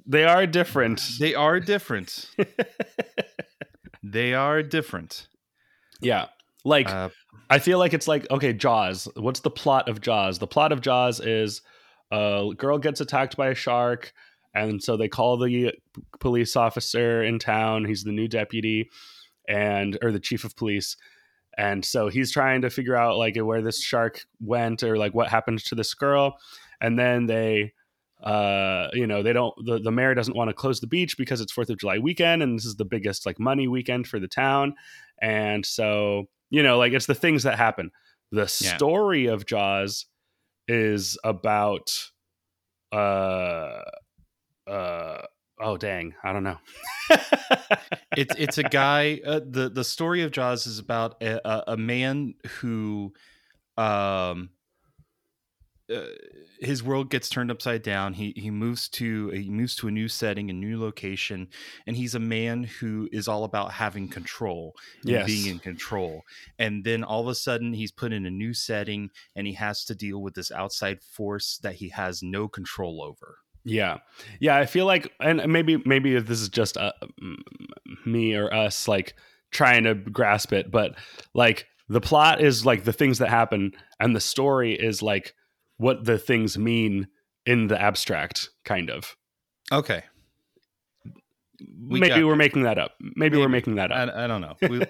[0.05, 1.01] they are different.
[1.19, 2.29] they are different.
[4.03, 5.27] they are different.
[6.01, 6.27] Yeah.
[6.67, 7.09] Like Uh,
[7.49, 9.07] I feel like it's like okay, Jaws.
[9.15, 10.39] What's the plot of Jaws?
[10.39, 11.61] The plot of Jaws is
[12.11, 14.13] a girl gets attacked by a shark,
[14.53, 15.73] and so they call the
[16.19, 17.85] police officer in town.
[17.85, 18.89] He's the new deputy,
[19.47, 20.97] and or the chief of police,
[21.57, 25.29] and so he's trying to figure out like where this shark went or like what
[25.29, 26.37] happened to this girl,
[26.81, 27.73] and then they.
[28.23, 29.53] Uh, you know, they don't.
[29.63, 32.41] The, the mayor doesn't want to close the beach because it's Fourth of July weekend,
[32.41, 34.73] and this is the biggest like money weekend for the town.
[35.21, 37.91] And so, you know, like it's the things that happen.
[38.31, 38.75] The Yeah.
[38.75, 40.05] story of Jaws
[40.67, 41.89] is about
[42.91, 43.81] uh
[44.67, 45.21] uh
[45.61, 46.57] oh dang, I don't know.
[48.15, 49.21] it's it's a guy.
[49.25, 53.13] Uh, the The story of Jaws is about a, a, a man who,
[53.77, 54.49] um,
[55.93, 56.01] uh,
[56.59, 58.13] his world gets turned upside down.
[58.13, 61.47] He he moves to he moves to a new setting, a new location,
[61.85, 65.25] and he's a man who is all about having control and Yes.
[65.27, 66.23] being in control.
[66.59, 69.85] And then all of a sudden, he's put in a new setting, and he has
[69.85, 73.37] to deal with this outside force that he has no control over.
[73.63, 73.97] Yeah,
[74.39, 74.55] yeah.
[74.57, 76.93] I feel like, and maybe maybe this is just uh,
[78.05, 79.13] me or us, like
[79.51, 80.95] trying to grasp it, but
[81.33, 85.33] like the plot is like the things that happen, and the story is like
[85.77, 87.07] what the things mean
[87.45, 89.15] in the abstract, kind of.
[89.71, 90.03] Okay,
[91.89, 92.35] We maybe we're there.
[92.37, 92.91] making that up.
[93.15, 94.09] Maybe, we're making that up.
[94.13, 94.55] I, I don't know.
[94.69, 94.85] We-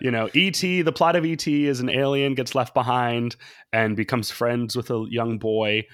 [0.00, 1.66] you know, E.T., the plot of E.T.
[1.66, 3.36] is an alien gets left behind
[3.72, 5.84] and becomes friends with a young boy.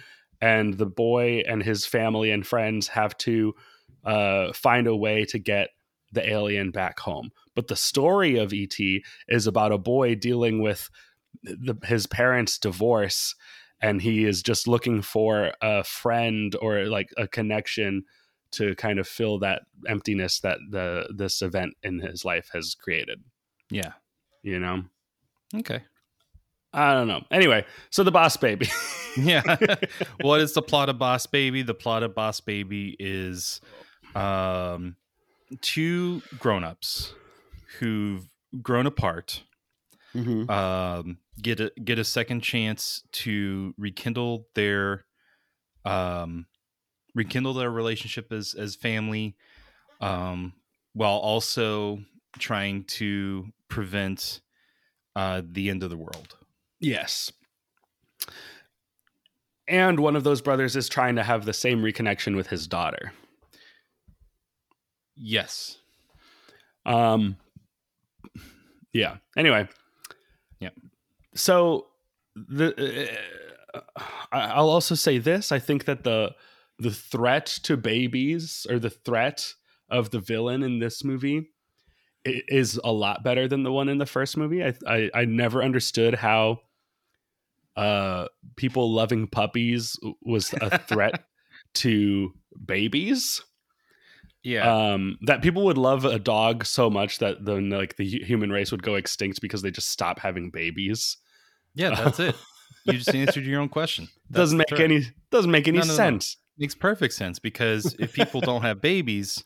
[0.40, 3.54] And the boy and his family and friends have to
[4.04, 5.70] uh, find a way to get
[6.12, 7.30] the alien back home.
[7.54, 9.02] But the story of E.T.
[9.28, 10.88] is about a boy dealing with
[11.42, 13.34] the, his parents' divorce.
[13.80, 18.04] And he is just looking for a friend or like a connection
[18.50, 23.22] to kind of fill that emptiness that the this event in his life has created
[23.70, 23.92] yeah.
[24.42, 24.82] you know
[25.54, 25.82] Okay.
[26.72, 28.70] i don't know anyway so the boss baby
[29.18, 29.56] Yeah.
[30.20, 31.62] what is the plot of Boss Baby?
[31.62, 33.60] The plot of Boss Baby is
[34.14, 34.96] um
[35.60, 37.14] two grown-ups
[37.78, 38.28] who've
[38.62, 39.42] grown apart
[40.14, 40.48] Mhm.
[40.50, 45.04] um get a get a second chance to rekindle their
[45.84, 46.46] um
[47.14, 49.36] rekindle their relationship as as family
[50.00, 50.52] um
[50.94, 52.00] while also
[52.38, 54.40] trying to prevent
[55.16, 56.36] uh the end of the world.
[56.80, 57.30] yes
[59.66, 63.12] and one of those brothers is trying to have the same reconnection with his daughter
[65.20, 65.76] Yes.
[66.86, 67.36] um
[68.92, 69.68] yeah anyway.
[71.38, 71.86] So
[72.34, 73.10] the
[73.74, 73.80] uh,
[74.32, 76.34] I- i'll also say this i think that the
[76.78, 79.54] the threat to babies or the threat
[79.90, 81.50] of the villain in this movie
[82.24, 84.62] is a lot better than the one in the first movie.
[84.62, 86.60] I i, I never understood how
[87.76, 91.24] uh people loving puppies was a threat
[91.74, 92.32] to
[92.64, 93.42] babies.
[94.42, 94.92] Yeah.
[94.92, 98.70] um that people would love a dog so much that then like the human race
[98.70, 101.16] would go extinct because they just stop having babies
[101.78, 102.34] yeah, that's it.
[102.84, 104.08] You just answered your own question.
[104.30, 105.94] That's doesn't make any doesn't make any No, no, no.
[105.94, 109.42] sense makes perfect sense because if people don't have babies,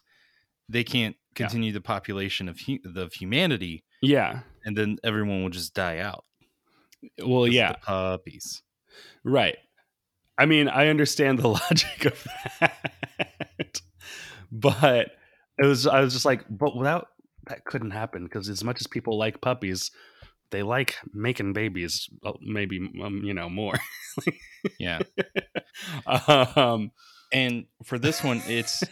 [0.69, 5.75] they can't continue the population of hu- of humanity, yeah and then everyone will just
[5.75, 6.25] die out.
[7.25, 8.63] Well, yeah puppies.
[9.25, 9.57] right
[10.39, 12.27] i mean i understand the logic of
[12.61, 13.81] that
[14.53, 15.11] but
[15.59, 17.09] it was i was just like but without
[17.49, 19.91] that couldn't happen because as much as people like puppies
[20.53, 23.75] they like making babies uh, maybe um, you know more
[24.79, 25.01] Yeah,
[26.07, 26.93] um
[27.33, 28.85] and for this one, it's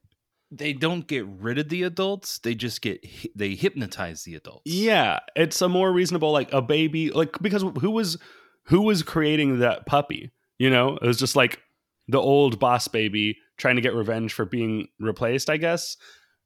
[0.50, 3.04] they don't get rid of the adults; they just get
[3.34, 4.62] they hypnotize the adults.
[4.64, 8.18] Yeah, it's a more reasonable like a baby like because who was
[8.66, 10.30] who was creating that puppy?
[10.58, 11.60] You know, it was just like
[12.06, 15.96] the old boss baby trying to get revenge for being replaced, I guess.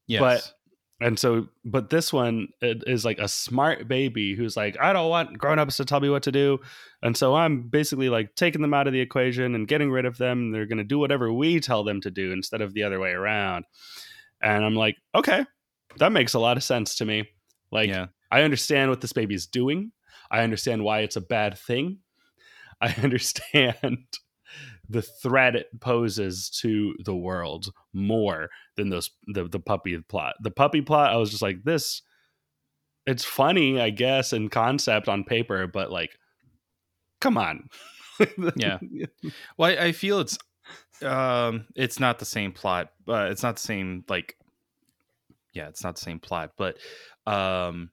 [0.06, 0.20] yes.
[0.20, 0.52] But
[1.02, 5.36] and so but this one is like a smart baby who's like I don't want
[5.36, 6.60] grown-ups to tell me what to do.
[7.02, 10.18] And so I'm basically like taking them out of the equation and getting rid of
[10.18, 10.52] them.
[10.52, 13.10] They're going to do whatever we tell them to do instead of the other way
[13.10, 13.64] around.
[14.40, 15.44] and I'm like, okay,
[15.98, 17.28] that makes a lot of sense to me.
[17.70, 18.06] Like, Yeah.
[18.30, 19.92] I understand what this baby's doing.
[20.30, 21.98] I understand why it's a bad thing.
[22.80, 23.98] I understand
[24.92, 30.34] the threat it poses to the world more than those the the puppy plot.
[30.40, 32.02] The puppy plot, I was just like, this.
[33.04, 36.10] It's funny, I guess, in concept on paper, but like,
[37.20, 37.68] come on.
[38.54, 38.78] Yeah.
[39.56, 40.38] Well, I, I feel it's
[41.02, 44.36] um it's not the same plot, but it's not the same like
[45.54, 46.78] yeah, it's not the same plot, but
[47.26, 47.90] um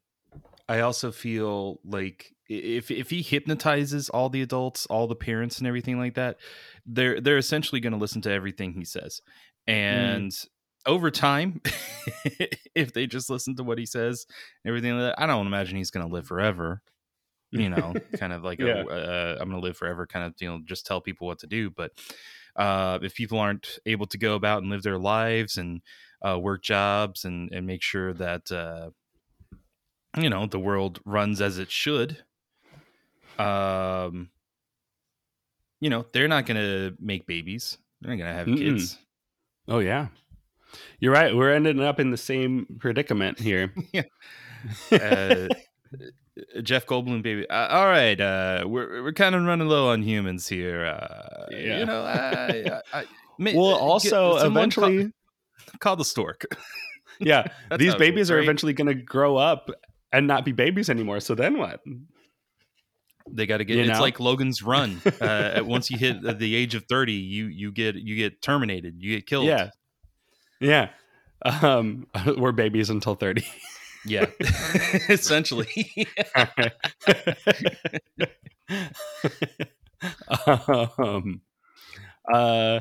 [0.70, 5.67] I also feel like if if he hypnotizes all the adults, all the parents and
[5.67, 6.39] everything like that,
[6.86, 9.22] they're they're essentially going to listen to everything he says.
[9.67, 10.34] And
[10.88, 11.61] over time,
[12.76, 14.28] if they just listen to what he says
[14.65, 16.84] everything like that, I don't imagine he's going to live forever.
[17.51, 18.84] You know, kind of like Yeah.
[18.86, 21.39] a, uh, I'm going to live forever kind of, you know, just tell people what
[21.39, 21.72] to do.
[21.72, 21.91] But
[22.55, 25.82] uh, if people aren't able to go about and live their lives and
[26.22, 28.91] uh, work jobs and, and make sure that, uh,
[30.18, 32.24] you know, the world runs as it should,
[33.38, 34.30] um,
[35.80, 37.78] you know, they're not going to make babies.
[38.01, 38.57] They're not going to have Mm-mm.
[38.57, 38.97] kids.
[39.68, 40.07] Oh yeah.
[40.99, 41.36] You're right.
[41.36, 43.74] We're ending up in the same predicament here.
[44.91, 45.47] uh,
[46.62, 47.49] Jeff Goldblum, baby.
[47.49, 50.86] Uh, all right, uh, we're we're kind of running low on humans here.
[50.86, 51.80] Uh, Yeah.
[51.80, 53.05] You know, I, I, I,
[53.55, 55.14] well, uh, get also someone call- eventually,
[55.80, 56.45] call, the stork.
[57.20, 59.72] yeah, That's these babies are eventually going to grow up
[60.12, 61.20] and not be babies anymore.
[61.20, 61.82] So then what?
[63.32, 63.78] They got to get.
[63.78, 64.01] You it's know?
[64.01, 65.01] like Logan's Run.
[65.22, 68.95] Uh, once you hit the age of thirty, you you get you get terminated.
[68.99, 69.45] You get killed.
[69.45, 69.70] Yeah,
[70.60, 70.89] yeah.
[71.43, 72.07] Um,
[72.38, 73.45] we're babies until thirty.
[74.05, 74.26] yeah.
[75.10, 76.07] Essentially.
[80.97, 81.41] um,
[82.32, 82.80] uh,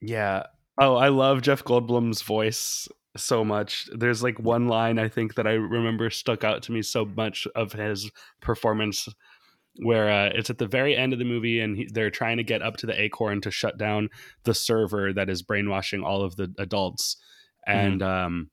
[0.00, 0.46] yeah.
[0.80, 3.88] Oh, I love Jeff Goldblum's voice so much.
[3.92, 7.46] There's like one line I think that I remember stuck out to me so much
[7.54, 8.10] of his
[8.40, 9.08] performance,
[9.82, 12.42] where uh, it's at the very end of the movie and he, they're trying to
[12.42, 14.08] get up to the Acorn to shut down
[14.44, 17.16] the server that is brainwashing all of the adults,
[17.66, 18.50] and um,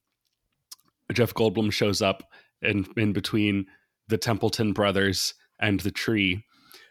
[1.13, 2.23] Jeff Goldblum shows up
[2.61, 3.65] in in between
[4.07, 6.43] the Templeton brothers and the tree,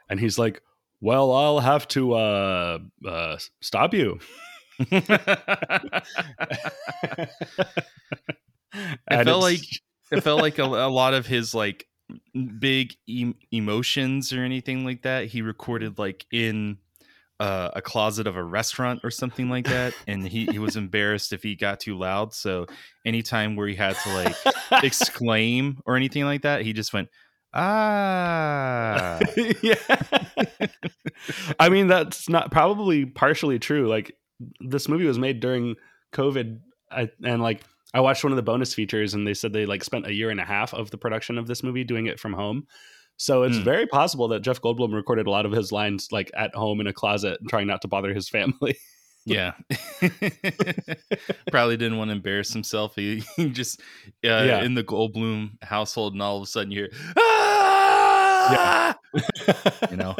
[0.08, 0.62] and he's like,
[1.00, 4.18] "Well, I'll have to uh, uh, stop you."
[9.08, 9.60] I felt like
[10.10, 11.86] it felt like a, a lot of his like
[12.58, 15.26] big em- emotions or anything like that.
[15.26, 16.78] He recorded like in
[17.40, 21.32] uh, a closet of a restaurant or something like that, and he, he was embarrassed
[21.32, 22.32] if he got too loud.
[22.34, 22.66] So
[23.04, 24.36] anytime where he had to like
[24.84, 27.08] exclaim or anything like that, he just went
[27.54, 29.20] ah.
[29.62, 29.74] yeah.
[31.58, 33.88] I mean, that's not probably partially true.
[33.88, 34.16] Like,
[34.60, 35.76] this movie was made during
[36.12, 36.58] COVID,
[36.90, 37.62] I, and like,
[37.92, 40.30] I watched one of the bonus features, and they said they like spent a year
[40.30, 42.66] and a half of the production of this movie doing it from home.
[43.16, 43.62] So it's Hmm.
[43.64, 46.88] very possible that Jeff Goldblum recorded a lot of his lines like at home in
[46.88, 48.76] a closet, trying not to bother his family.
[49.26, 49.52] Yeah.
[51.50, 52.94] Probably didn't want to embarrass himself.
[52.94, 54.62] He, he just uh, Yeah.
[54.62, 57.63] in the Goldblum household, and all of a sudden you're, ah!
[59.90, 60.14] you know,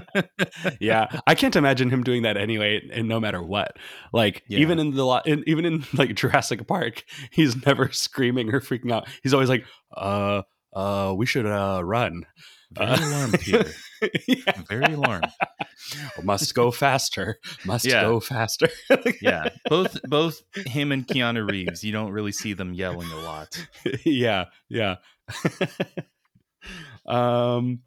[0.80, 3.76] yeah, I can't imagine him doing that anyway, and no matter what.
[4.12, 4.58] Like Yeah.
[4.60, 9.08] even in the in, even in like Jurassic Park, he's never screaming or freaking out.
[9.22, 9.64] He's always like,
[9.96, 10.42] "Uh,
[10.74, 12.24] uh, we should uh run."
[12.72, 13.66] very Uh, alarmed here.
[14.28, 14.62] yeah.
[14.68, 15.26] Very alarmed.
[16.22, 17.38] Must go faster.
[17.66, 18.02] Must Yeah.
[18.02, 18.68] go faster.
[19.20, 21.82] Yeah, both both him and Keanu Reeves.
[21.82, 23.66] You don't really see them yelling a lot.
[24.04, 24.96] yeah, yeah.
[27.06, 27.80] Um,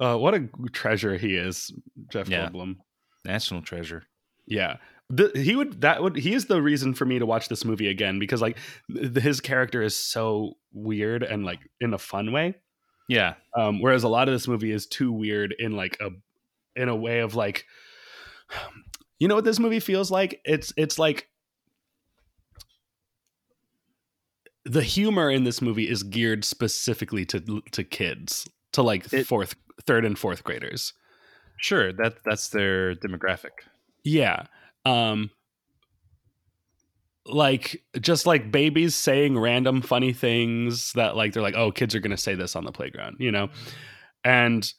[0.00, 1.72] uh, what a treasure he is,
[2.10, 2.48] Jeff Yeah.
[2.48, 2.76] Goldblum.
[3.24, 4.04] National treasure.
[4.46, 4.76] Yeah.
[5.08, 7.86] The, he would that would he is the reason for me to watch this movie
[7.88, 8.58] again because like
[8.92, 12.56] th- his character is so weird and like in a fun way
[13.08, 16.10] Yeah, um whereas a lot of this movie is too weird in like a
[16.74, 17.66] in a way of like
[19.20, 21.28] you know what this movie feels like it's it's like
[24.64, 29.54] the humor in this movie is geared specifically to to kids to like It- fourth
[29.84, 30.94] third and fourth graders
[31.58, 31.92] sure.
[31.92, 33.64] That that's their demographic.
[34.04, 34.44] Yeah.
[34.84, 35.30] Um
[37.24, 42.00] like just like babies saying random funny things that like they're like, "Oh, kids are
[42.00, 43.48] going to say this on the playground," you know.
[44.24, 44.70] And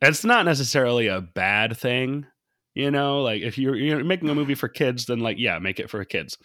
[0.00, 2.26] it's not necessarily a bad thing,
[2.74, 5.80] you know, like if you're you're making a movie for kids then like yeah, make
[5.80, 6.38] it for kids.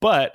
[0.00, 0.34] But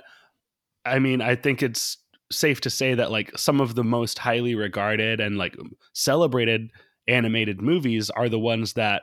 [0.84, 1.98] I mean, I think it's
[2.36, 5.56] safe to say that like some of the most highly regarded and like
[5.92, 6.70] celebrated
[7.06, 9.02] animated movies are the ones that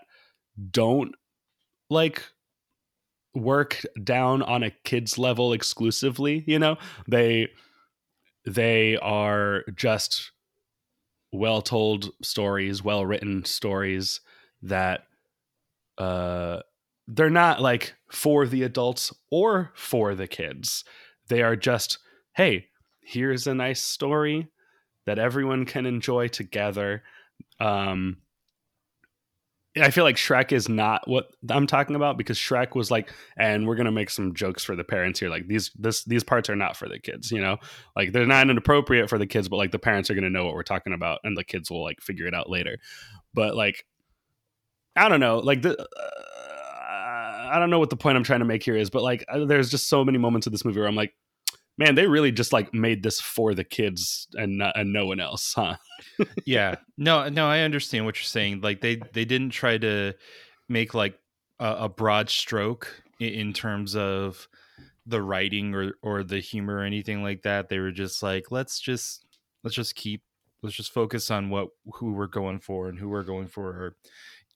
[0.72, 1.16] don't
[1.90, 2.24] like
[3.34, 6.78] work down on a kids level exclusively you know?
[7.08, 7.48] They
[8.46, 10.32] they are just
[11.32, 14.20] well told stories well written stories
[14.64, 15.04] that
[15.98, 16.60] uh
[17.08, 20.84] they're not like for the adults or for the kids.
[21.28, 22.00] They are just
[22.36, 22.68] hey
[23.12, 24.48] here's a nice story
[25.06, 27.04] that everyone can enjoy together
[27.60, 28.18] um
[29.80, 33.66] I feel like Shrek is not what I'm talking about because Shrek was like, and
[33.66, 35.30] we're gonna make some jokes for the parents here.
[35.30, 37.32] Like these, this, these parts are not for the kids.
[37.32, 37.56] You know,
[37.96, 40.56] like they're not inappropriate for the kids, but like the parents are gonna know what
[40.56, 42.80] we're talking about, and the kids will like figure it out later.
[43.34, 43.86] But like,
[44.98, 45.82] I don't know, like the.
[45.82, 45.86] Uh,
[47.50, 49.46] I don't know what the point I'm trying to make here is, but like, uh,
[49.46, 51.14] there's just so many moments of this movie where I'm like,
[51.82, 55.54] man, they really just like made this for the kids and and no one else,
[55.56, 55.78] huh?
[56.46, 56.76] yeah.
[56.96, 58.62] No, no, I understand what you're saying.
[58.62, 60.14] Like they they didn't try to
[60.70, 61.18] make like
[61.60, 64.48] a, a broad stroke in, in terms of
[65.08, 67.68] the writing or or the humor or anything like that.
[67.68, 69.26] They were just like, let's just
[69.64, 70.22] let's just keep
[70.62, 73.96] let's just focus on what who we're going for and who we're going for are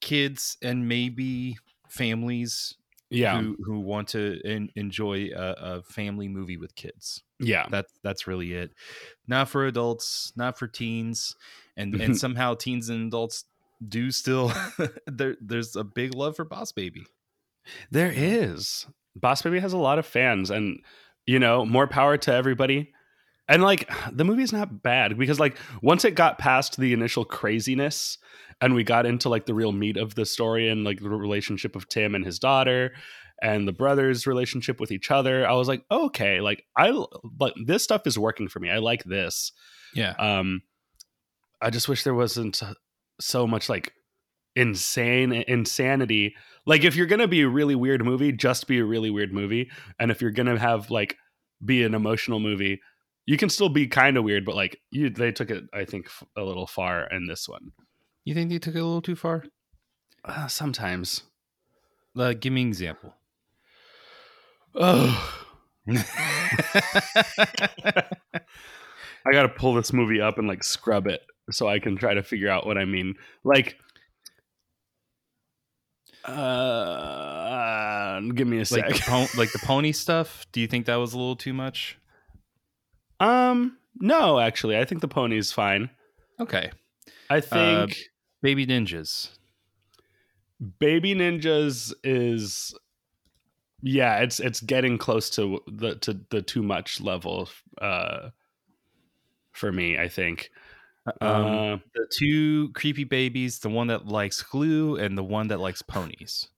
[0.00, 1.56] kids and maybe
[1.88, 2.76] families
[3.10, 3.40] yeah.
[3.40, 7.22] who who want to en- enjoy a, a family movie with kids.
[7.38, 7.66] Yeah.
[7.70, 8.72] That's that's really it.
[9.26, 11.34] Not for adults not for teens
[11.76, 13.44] and and somehow teens and adults
[13.86, 14.52] do still
[15.06, 17.06] there there's a big love for boss baby.
[17.90, 18.86] There is.
[19.14, 20.80] Boss baby has a lot of fans and
[21.26, 22.92] you know more power to everybody
[23.48, 28.18] and like the movie's not bad because like once it got past the initial craziness
[28.60, 31.76] and we got into like the real meat of the story and like the relationship
[31.76, 32.92] of tim and his daughter
[33.42, 36.90] and the brothers relationship with each other i was like okay like i
[37.38, 38.70] like this stuff is working for me.
[38.70, 39.52] I like this.
[39.94, 40.14] Yeah.
[40.18, 40.62] Um
[41.60, 42.62] i just wish there wasn't
[43.20, 43.92] so much like
[44.54, 46.34] insane insanity.
[46.64, 49.70] Like if you're gonna be a really weird movie just be a really weird movie.
[49.98, 51.16] And if you're gonna have like
[51.64, 52.80] be an emotional movie
[53.26, 56.08] you can still be kind of weird but like you they took it i think
[56.36, 57.72] a little far in this one
[58.24, 59.44] you think they took it a little too far
[60.24, 61.22] uh, sometimes
[62.16, 63.14] uh, give me an example
[64.74, 65.42] oh
[65.88, 66.02] i
[69.30, 71.20] gotta pull this movie up and like scrub it
[71.50, 73.14] so i can try to figure out what i mean
[73.44, 73.76] like
[76.24, 78.84] uh, give me a sec.
[78.84, 80.44] Like the, po- like the pony stuff.
[80.50, 81.98] Do you think that was a little too much?
[83.20, 85.90] Um, no, actually, I think the pony's fine.
[86.40, 86.70] Okay.
[87.30, 87.94] I think uh,
[88.42, 89.30] Baby Ninjas.
[90.78, 92.74] Baby Ninjas is
[93.82, 97.48] yeah, it's it's getting close to the to the too much level
[97.80, 98.30] uh
[99.52, 100.50] for me, I think.
[101.20, 105.60] Um, uh, the two creepy babies, the one that likes glue and the one that
[105.60, 106.48] likes ponies.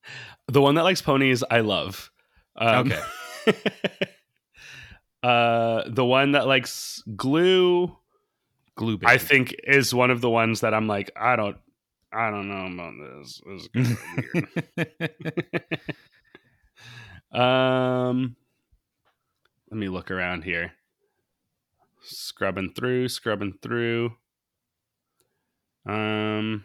[0.46, 2.11] The one that likes ponies, I love.
[2.56, 2.92] Um,
[3.46, 3.54] okay.
[5.28, 7.94] uh, the one that likes glue,
[8.76, 9.12] glue, baby.
[9.12, 11.58] I think is one of the ones that I'm like, I don't,
[12.10, 13.42] I don't know about this.
[13.44, 13.98] This is
[17.38, 18.36] um,
[19.70, 20.72] let me look around here.
[22.02, 24.14] Scrubbing through, scrubbing through.
[25.84, 26.64] Um,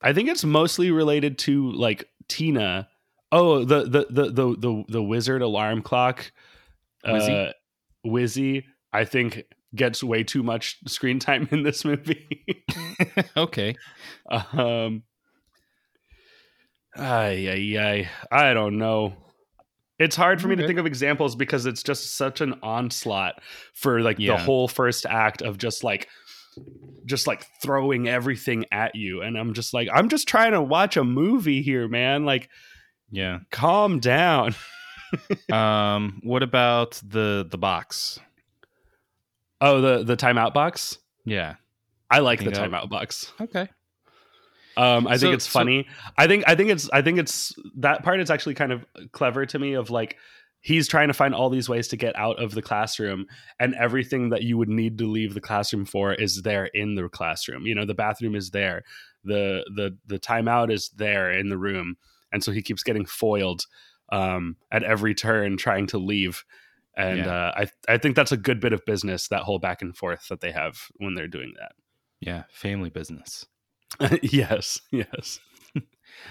[0.00, 2.88] I think it's mostly related to like Tina.
[3.38, 6.32] Oh, the the the the the, the wizard alarm clock,
[7.06, 7.48] Wizzy?
[7.48, 7.52] uh,
[8.06, 8.64] Wizzy.
[8.92, 12.64] I think gets way too much screen time in this movie.
[13.36, 13.76] okay.
[14.30, 15.02] Um.
[16.96, 18.10] Ay, ay, ay.
[18.32, 19.12] I don't know.
[19.98, 20.62] It's hard for me Okay.
[20.62, 23.40] to think of examples because it's just such an onslaught
[23.74, 26.08] for like the whole first act of just like
[27.04, 30.96] just like throwing everything at you and I'm just like I'm just trying to watch
[30.96, 32.24] a movie here, man.
[32.24, 32.48] Like
[33.10, 33.40] Yeah.
[33.50, 34.54] calm down.
[35.52, 38.18] Um, what about the the box?
[39.60, 40.98] Oh, the the timeout box?
[41.24, 41.54] Yeah.
[42.10, 43.32] I like the Think I'll- timeout box.
[43.40, 43.68] Okay.
[44.76, 45.86] Um, I think So- it's so- funny.
[46.18, 49.46] I think I think it's I think it's that part is actually kind of clever
[49.46, 50.16] to me of like
[50.60, 53.26] he's trying to find all these ways to get out of the classroom
[53.60, 57.08] and everything that you would need to leave the classroom for is there in the
[57.08, 57.64] classroom.
[57.66, 58.82] You know, the bathroom is there.
[59.24, 61.96] The the the timeout is there in the room.
[62.36, 63.66] And so he keeps getting foiled
[64.12, 66.44] um, at every turn trying to leave.
[66.96, 67.32] And Yeah.
[67.34, 70.28] uh, I I think that's a good bit of business that whole back and forth
[70.28, 71.72] that they have when they're doing that.
[72.20, 72.44] Yeah.
[72.50, 73.46] Family business.
[74.22, 75.40] yes, yes.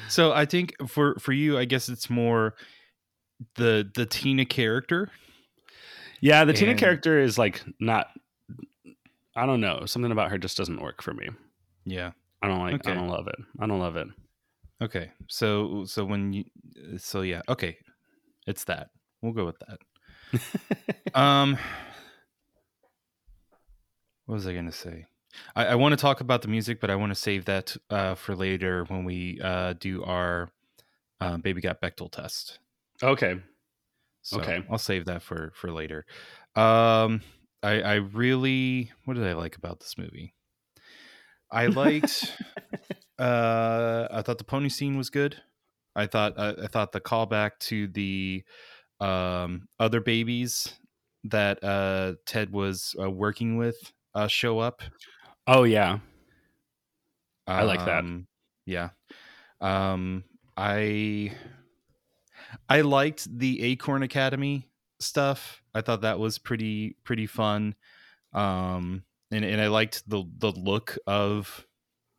[0.10, 2.56] So I think for for you, I guess it's more
[3.56, 5.10] the the Tina character.
[6.22, 8.08] Yeah, the Tina character is like not.
[9.36, 9.86] I don't know.
[9.86, 11.30] Something about her just doesn't work for me.
[11.86, 12.12] Yeah.
[12.42, 12.76] I don't like.
[12.76, 12.92] Okay.
[12.92, 13.36] I don't love it.
[13.60, 14.08] I don't love it.
[14.82, 15.12] Okay.
[15.28, 16.46] So so when you
[16.98, 17.78] so yeah, okay.
[18.48, 18.90] It's that.
[19.22, 19.80] We'll go with that.
[21.20, 21.58] um
[24.26, 25.06] what was I gonna say?
[25.56, 28.16] I, I want to talk about the music, but I want to save that uh,
[28.16, 30.50] for later when we uh, do our
[31.20, 32.60] uh, baby got Bechdel test.
[33.04, 33.36] Okay.
[34.22, 34.64] So Okay.
[34.70, 36.06] I'll save that for for later.
[36.56, 37.22] Um,
[37.62, 40.34] I I really what did I like about this movie?
[41.52, 42.32] I liked.
[43.20, 45.42] uh, I thought the pony scene was good.
[45.96, 48.44] I thought I, I thought the callback to the
[49.00, 50.74] um other babies
[51.26, 54.82] that uh Ted was uh, working with uh show up.
[55.48, 56.00] Oh yeah.
[57.48, 58.00] I like that.
[58.00, 58.28] Um,
[58.66, 58.90] Yeah.
[59.62, 60.24] Um
[60.58, 61.36] I
[62.70, 65.62] I liked the Acorn Academy stuff.
[65.74, 67.76] I thought that was pretty pretty fun.
[68.34, 71.66] Um and, and I liked the the look of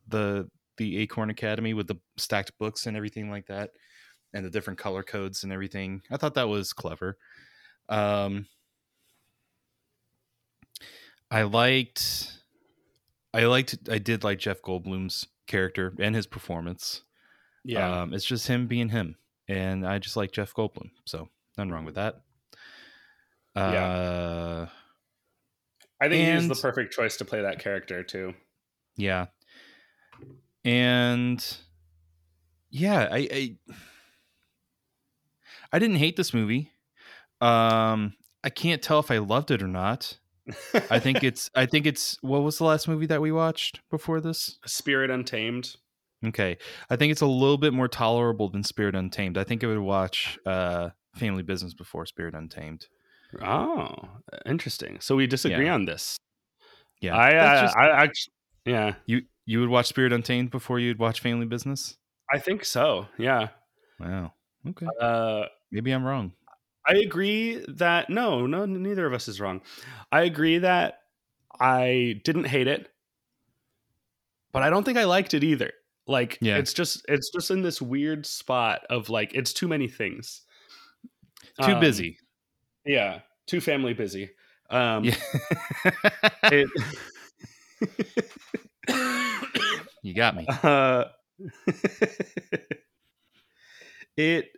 [0.07, 3.71] the the Acorn Academy with the stacked books and everything like that
[4.33, 6.01] and the different color codes and everything.
[6.11, 7.17] I thought that was clever.
[7.89, 8.47] Um
[11.29, 12.33] I liked
[13.33, 17.01] I liked I did like Jeff Goldblum's character and his performance.
[17.63, 18.01] Yeah.
[18.01, 19.15] Um, it's just him being him.
[19.47, 20.91] And I just like Jeff Goldblum.
[21.05, 22.21] So nothing wrong with that.
[23.55, 24.67] Uh Yeah.
[25.99, 28.33] I think he's and- the perfect choice to play that character too.
[28.95, 29.27] yeah.
[30.67, 31.57] And
[32.69, 33.55] yeah, I, I
[35.71, 36.71] I didn't hate this movie.
[37.39, 38.13] Um
[38.43, 40.17] I can't tell if I loved it or not.
[40.89, 44.19] I think it's I think it's what was the last movie that we watched before
[44.19, 44.59] this?
[44.65, 45.75] Spirit Untamed.
[46.25, 46.57] Okay.
[46.89, 49.37] I think it's a little bit more tolerable than Spirit Untamed.
[49.37, 52.87] I think I would watch uh Family Business before Spirit Untamed.
[53.41, 53.93] Oh,
[54.45, 54.99] interesting.
[54.99, 55.73] So we disagree Yeah.
[55.75, 56.17] on this.
[57.01, 57.15] Yeah.
[57.15, 58.33] I uh, just- I actually
[58.65, 61.97] yeah, you you would watch Spirit Untamed before you'd watch Family Business?
[62.31, 63.07] I think so.
[63.17, 63.47] Yeah.
[63.99, 64.33] Wow.
[64.69, 64.85] Okay.
[65.01, 66.33] Uh Maybe I'm wrong.
[66.87, 69.61] I agree that no, no, neither of us is wrong.
[70.11, 70.99] I agree that
[71.59, 72.89] I didn't hate it,
[74.51, 75.71] but I don't think I liked it either.
[76.05, 76.57] Like, Yeah.
[76.57, 80.43] it's just it's just in this weird spot of like it's too many things.
[81.63, 82.19] Too Um, busy.
[82.85, 84.29] Yeah, too family busy.
[84.69, 85.15] Um, Yeah.
[86.43, 86.69] it,
[90.03, 90.45] you got me.
[90.47, 91.05] uh,
[94.17, 94.49] it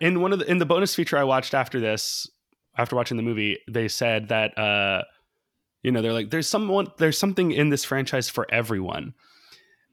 [0.00, 2.28] in one of the in the bonus feature I watched after this,
[2.76, 5.02] after watching the movie, they said that uh,
[5.82, 9.14] you know they're like there's someone there's something in this franchise for everyone,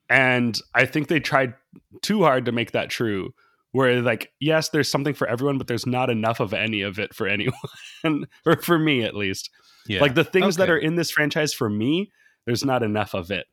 [0.09, 1.53] and I think they tried
[2.01, 3.33] too hard to make that true.
[3.71, 7.13] Where like yes, there's something for everyone, but there's not enough of any of it
[7.13, 7.55] for anyone,
[8.45, 9.49] or for me at least.
[9.87, 10.01] Yeah.
[10.01, 12.11] Like the things that are in this franchise for me,
[12.45, 13.47] there's not enough of it,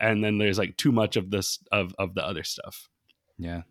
[0.00, 2.88] and then there's like too much of this of of the other stuff.
[3.38, 3.62] Yeah.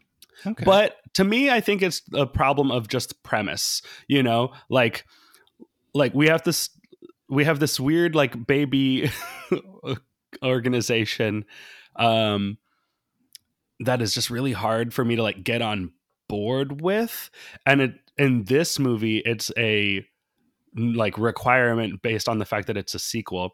[0.45, 0.63] Okay.
[0.65, 3.81] But to me, I think it's a problem of just premise.
[4.07, 5.05] You know, like
[5.93, 6.69] like we have this
[7.29, 9.09] we have this weird like baby
[10.43, 11.45] organization
[11.95, 12.57] um
[13.79, 15.91] that is just really hard for me to like get on
[16.27, 17.29] board with
[17.65, 20.05] and it in this movie it's a
[20.75, 23.51] like requirement based on the fact that it's a sequel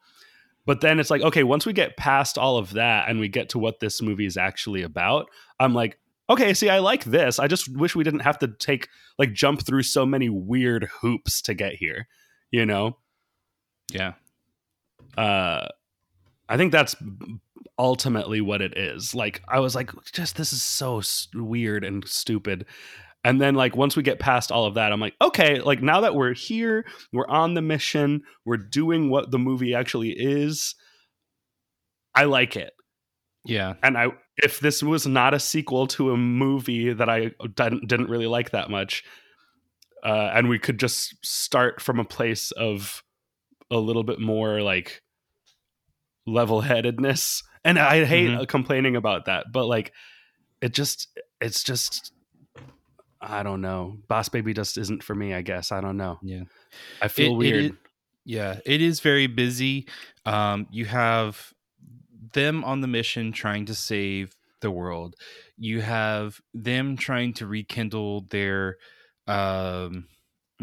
[0.66, 3.50] but then it's like okay once we get past all of that and we get
[3.50, 5.28] to what this movie is actually about
[5.60, 5.98] i'm like
[6.30, 7.40] okay see i like this.
[7.40, 8.88] I just wish we didn't have to take
[9.20, 12.08] like jump through so many weird hoops to get here
[12.52, 12.98] you know?
[13.92, 14.14] Yeah.
[15.18, 15.68] uh
[16.48, 16.96] i think that's
[17.78, 19.16] ultimately what it is.
[19.16, 21.02] Like i was like just this is so
[21.34, 22.66] weird and stupid
[23.24, 26.02] and then like once we get past all of that i'm like okay like now
[26.02, 30.76] that we're here we're on the mission we're doing what the movie actually is
[32.16, 32.74] i like it
[33.46, 33.76] Yeah.
[33.84, 34.08] and i
[34.38, 38.52] if this was not a sequel to a movie that i didn't, didn't really like
[38.52, 39.04] that much
[40.04, 43.04] uh, and we could just start from a place of
[43.70, 45.04] a little bit more like
[46.26, 48.42] level-headedness and i hate Mhm.
[48.42, 49.92] uh, complaining about that but like
[50.62, 51.08] it just
[51.40, 52.14] it's just
[53.22, 56.44] i don't know boss baby just isn't for me i guess i don't know Yeah.
[57.02, 57.78] i feel It- weird
[58.24, 59.88] yeah, it is very busy.
[60.28, 61.52] Um, you have
[62.34, 65.16] them on the mission trying to save the world.
[65.58, 68.78] You have them trying to rekindle their
[69.26, 70.08] um,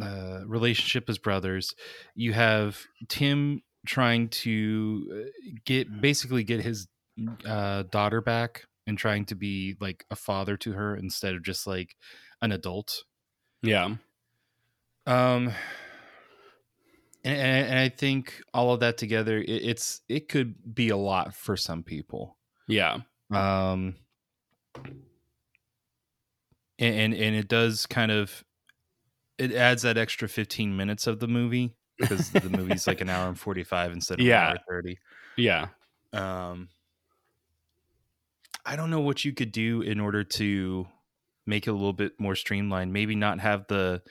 [0.00, 1.74] uh, relationship as brothers.
[2.14, 2.78] You have
[3.08, 5.30] Tim trying to uh,
[5.64, 6.86] get basically get his
[7.44, 11.66] uh, daughter back and trying to be like a father to her instead of just
[11.66, 11.96] like
[12.42, 13.04] an adult.
[13.62, 13.96] yeah
[15.06, 15.52] Um,
[17.24, 21.34] and, and, I think all of that together, it, it's it could be a lot
[21.34, 22.36] for some people.
[22.66, 22.98] yeah
[23.30, 23.96] Um,
[26.78, 28.44] and, and it does kind of
[29.38, 33.28] it adds that extra 15 minutes of the movie because the movie's like an hour
[33.28, 34.50] and 45 instead of Yeah.
[34.52, 34.98] an hour 30
[35.36, 35.68] Yeah.
[36.12, 36.68] um
[38.64, 40.86] i don't know what you could do in order to
[41.48, 42.92] make it a little bit more streamlined.
[42.92, 44.02] Maybe not have the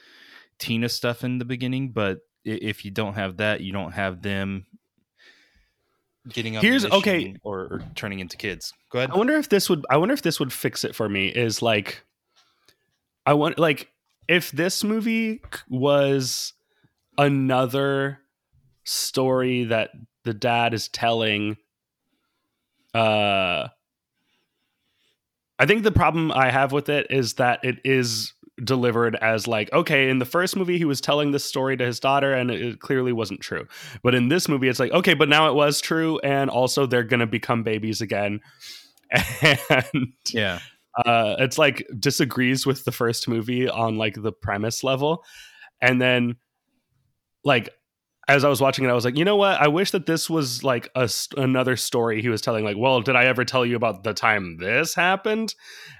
[0.58, 4.66] tina stuff in the beginning but if you don't have that you don't have them
[6.30, 7.36] getting the Here's- okay.
[7.42, 8.72] or, or turning into kids.
[8.90, 9.10] Go ahead.
[9.12, 11.62] I wonder if this would I wonder if this would fix it for me is
[11.62, 12.02] like
[13.24, 13.88] I want like
[14.26, 16.54] if this movie was
[17.16, 18.18] another
[18.84, 19.90] story that
[20.24, 21.56] the dad is telling
[22.94, 23.68] uh
[25.58, 28.32] I think the problem I have with it is that it is
[28.64, 32.00] delivered as like okay in the first movie he was telling this story to his
[32.00, 33.66] daughter and it, clearly wasn't true.
[34.02, 37.04] But in this movie it's like okay but now it was true and also they're
[37.04, 38.40] gonna become babies again.
[39.70, 40.58] And yeah.
[41.04, 45.24] uh it's like disagrees with the first movie on like the premise level.
[45.80, 46.36] And then
[47.44, 47.70] like
[48.28, 50.28] as i was watching it i was like you know what i wish that this
[50.30, 53.74] was like a another story he was telling like well did i ever tell you
[53.74, 55.54] about the time this happened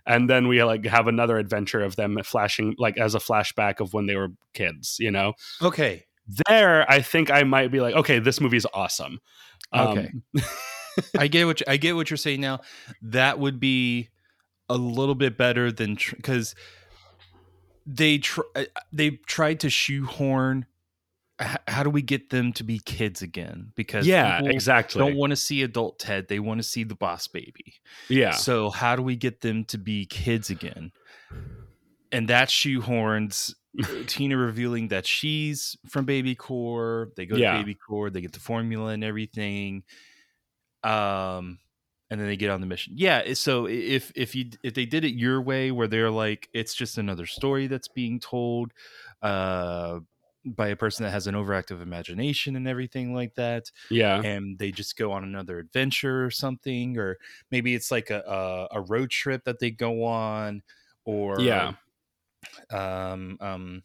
[0.07, 3.93] and then we like have another adventure of them flashing like as a flashback of
[3.93, 6.05] when they were kids you know okay
[6.47, 9.19] there i think i might be like okay this movie's awesome
[9.73, 10.11] Um, Okay.
[11.19, 12.61] I get what you, I get what you're saying now.
[13.03, 14.09] That would be
[14.69, 16.55] a little bit better than because
[17.87, 20.67] they tr- uh, they tried to shoehorn.
[21.39, 23.73] How do we get them to be kids again?
[23.77, 24.99] Because Yeah, exactly.
[24.99, 26.27] Don't want to see adult Ted.
[26.29, 27.75] They want to see the boss baby.
[28.09, 30.91] yeah So how do we get them to be kids again?
[32.11, 33.55] And that shoehorns
[34.07, 37.15] Tina revealing that she's from Baby Corp.
[37.15, 37.53] They go Yeah.
[37.53, 38.13] to Baby Corp.
[38.13, 39.85] They get the formula and everything.
[40.83, 41.59] Um,
[42.11, 42.95] and then they get on the mission.
[42.97, 43.35] Yeah.
[43.35, 46.97] So if if you if they did it your way, where they're like it's just
[46.99, 48.73] another story that's being told,
[49.23, 50.01] uh,
[50.57, 54.73] by a person that has an overactive imagination and everything like that yeah and they
[54.73, 57.19] just go on another adventure or something or
[57.51, 58.21] maybe it's like a
[58.73, 60.63] a, a road trip that they go on
[61.05, 61.75] or Yeah.
[62.71, 63.83] um um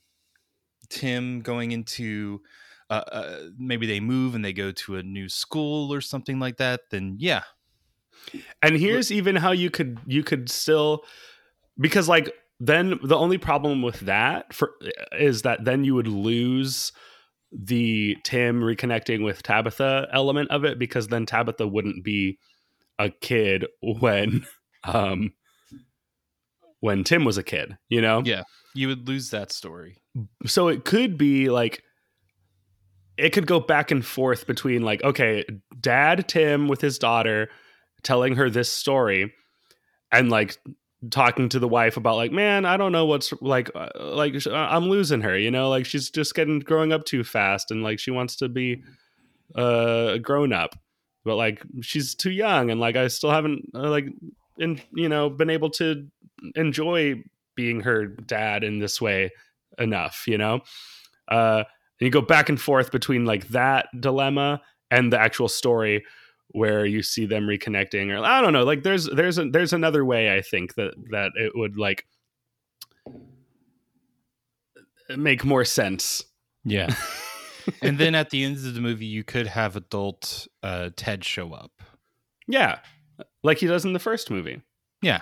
[0.89, 2.41] tim going into
[2.89, 6.57] uh, uh maybe they move and they go to a new school or something like
[6.57, 7.43] that then yeah
[8.61, 11.05] and here's even how you could you could still
[11.79, 12.33] because like
[12.67, 14.71] then the only problem with that for
[15.19, 16.91] is that then you would lose
[17.51, 22.39] the Tim reconnecting with Tabitha element of it because then Tabitha wouldn't be
[22.97, 24.45] a kid when
[24.83, 25.33] um
[26.79, 28.21] when Tim was a kid, you know?
[28.25, 28.43] yeah
[28.73, 29.97] you would lose that story
[30.45, 31.83] so it could be like
[33.17, 35.45] it could go back and forth between like okay
[35.79, 37.49] dad tim with his daughter
[38.03, 39.31] telling her this story
[40.11, 40.57] and like
[41.09, 44.89] talking to the wife about like man i don't know what's like uh, like i'm
[44.89, 48.11] losing her you know like she's just getting growing up too fast and like she
[48.11, 48.81] wants to be
[49.55, 50.75] uh grown up
[51.25, 54.07] but like she's too young and like i still haven't uh, like
[54.57, 56.07] in you know been able to
[56.55, 57.15] enjoy
[57.55, 59.29] being her dad in this way
[59.79, 60.61] enough you know?
[61.27, 61.63] Uh
[61.99, 66.03] and you go back and forth between like that dilemma and the actual story
[66.53, 70.05] where you see them reconnecting or i don't know like there's there's a, there's another
[70.05, 72.05] way i think that that it would like
[75.17, 76.23] make more sense.
[76.63, 76.93] Yeah.
[77.81, 81.53] And then at the end of the movie you could have adult uh ted show
[81.53, 81.71] up.
[82.45, 82.79] Yeah.
[83.41, 84.61] Like he does in the first movie.
[85.01, 85.21] Yeah.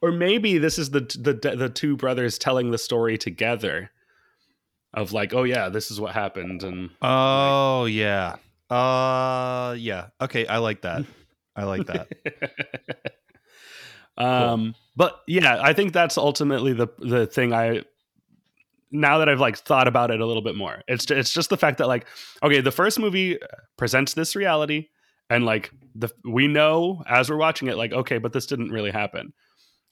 [0.00, 3.90] Or maybe this is the the the two brothers telling the story together
[4.94, 8.36] of like oh yeah this is what happened and Oh yeah.
[8.70, 10.08] Uh yeah.
[10.20, 11.04] Okay, I like that.
[11.56, 12.08] I like that.
[14.18, 17.80] um but yeah i think that's ultimately the the thing i
[18.90, 21.56] now that i've like thought about it a little bit more it's it's just the
[21.56, 22.04] fact that like
[22.42, 23.38] okay the first movie
[23.76, 24.88] presents this reality
[25.30, 28.90] and like the we know as we're watching it like okay but this didn't really
[28.90, 29.32] happen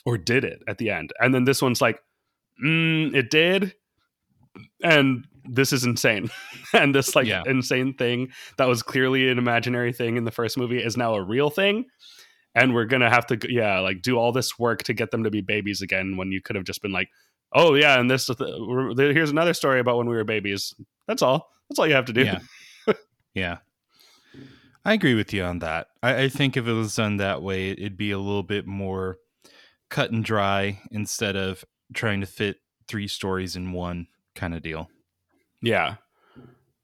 [0.05, 2.01] or did it at the end and then this one's like
[2.63, 3.75] mm, it did
[4.83, 6.29] and this is insane
[6.73, 7.43] and this like Yeah.
[7.47, 8.29] insane thing
[8.59, 11.85] that was clearly an imaginary thing in the first movie is now a real thing
[12.55, 15.31] and we're gonna have to yeah like do all this work to get them to
[15.31, 17.09] be babies again when you could have just been like
[17.53, 18.31] oh yeah and this
[18.99, 20.75] here's another story about when we were babies
[21.07, 22.39] that's all that's all you have to do Yeah.
[23.35, 23.59] Yeah.
[24.85, 25.89] I agree with you on that.
[26.03, 29.19] I, I think if it was done that way, it'd be a little bit more
[29.91, 34.89] cut and dry instead of trying to fit three stories in one kind of deal.
[35.63, 35.97] Yeah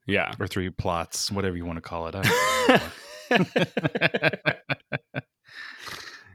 [0.07, 2.15] yeah Or three plots, whatever you want to call it.
[2.15, 2.23] I
[3.31, 4.53] don't know.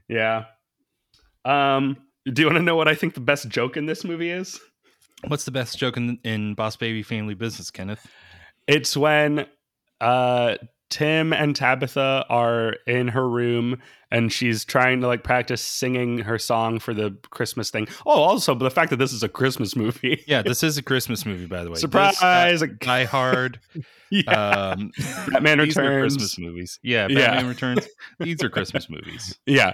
[0.10, 0.46] Yeah.
[1.46, 4.32] Um, do you want to know what I think the best joke in this movie
[4.32, 4.60] is?
[5.28, 8.06] What's the best joke in, in Boss Baby Family Business, Kenneth?
[8.68, 9.48] It's when
[10.00, 10.56] uh
[10.90, 16.40] Tim and Tabitha are in her room and she's trying to like practice singing her
[16.40, 17.88] song for the Christmas thing.
[18.06, 20.24] Oh, also the fact that this is a Christmas movie.
[20.28, 21.76] Yeah, this is a Christmas movie, by the way.
[21.76, 22.62] Surprise!
[22.62, 23.60] This, Die Hard.
[24.12, 24.32] yeah.
[24.32, 24.92] Um,
[25.32, 26.14] Batman these are Returns.
[26.16, 26.80] Christmas movies.
[26.84, 27.28] Yeah, Yeah.
[27.32, 27.88] Batman Returns.
[28.20, 29.38] These are Christmas movies.
[29.46, 29.74] yeah.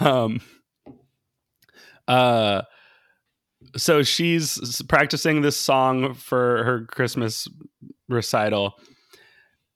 [0.00, 0.40] Um
[2.08, 2.62] uh
[3.76, 7.48] so she's practicing this song for her Christmas
[8.08, 8.74] recital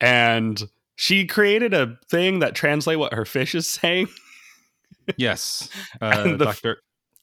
[0.00, 0.62] and
[0.96, 4.08] she created a thing that translate what her fish is saying.
[5.16, 5.68] Yes,
[6.00, 6.78] uh, Doctor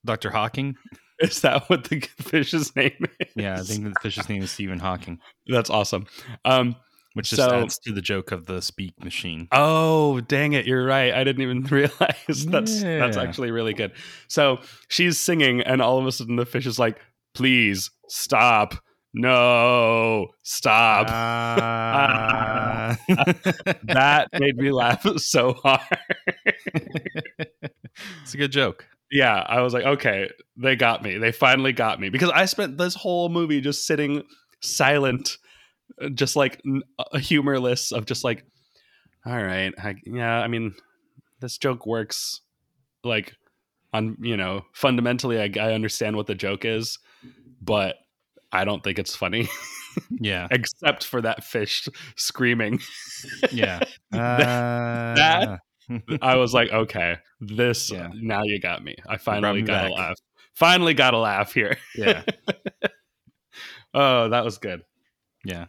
[0.05, 0.75] Doctor Hawking.
[1.19, 3.27] Is that what the fish's name is?
[3.35, 6.07] Yeah, I think the fish's name is Stephen Hawking, That's awesome.
[6.43, 6.75] Um
[7.13, 9.47] which just So- adds to the joke of the speak machine.
[9.53, 10.65] Oh, dang it.
[10.67, 11.13] You're right.
[11.13, 13.93] I didn't even realize that's that's actually really good.
[14.27, 14.59] So
[14.89, 16.99] she's singing and all of a sudden the fish is like,
[17.33, 18.75] "Please stop.
[19.17, 22.97] No, stop." Ah.
[23.83, 25.81] that made me laugh so hard.
[28.21, 28.85] it's a good joke.
[29.11, 31.17] yeah, I was like, "Okay, they got me.
[31.17, 34.23] They finally got me." Because I spent this whole movie just sitting
[34.61, 35.37] silent
[36.01, 38.43] uh, just like n- uh, humorless of just like
[39.25, 40.73] all right I, yeah i mean
[41.39, 42.41] this joke works
[43.03, 43.33] like
[43.93, 46.97] on you know fundamentally I, I understand what the joke is
[47.61, 47.95] but
[48.51, 49.47] i don't think it's funny
[50.19, 52.79] Yeah, except for that fish screaming
[53.51, 53.79] yeah.
[54.11, 55.59] that-
[56.21, 58.09] i was like okay this Yeah.
[58.13, 60.17] now you got me i finally me got a laugh
[60.55, 62.23] finally got a laugh here yeah,
[63.93, 64.81] oh that was good
[65.43, 65.65] yeah.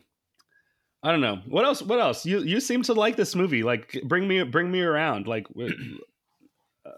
[1.02, 1.82] I don't know what else.
[1.82, 2.24] What else?
[2.24, 3.62] You you seem to like this movie.
[3.62, 5.28] Like bring me bring me around.
[5.28, 5.98] Like w-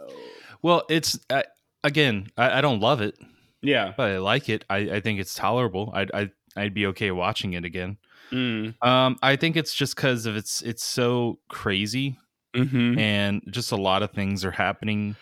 [0.62, 1.42] Well, it's uh,
[1.84, 3.16] again, I, I don't love it,
[3.62, 3.92] yeah.
[3.96, 4.64] but I like it.
[4.68, 5.90] I, I think it's tolerable.
[5.94, 7.98] I'd, I'd I'd be okay watching it again.
[8.32, 8.74] Mm.
[8.84, 12.18] Um, I think it's just because of it's it's so crazy
[12.54, 15.16] hmm and just a lot of things are happening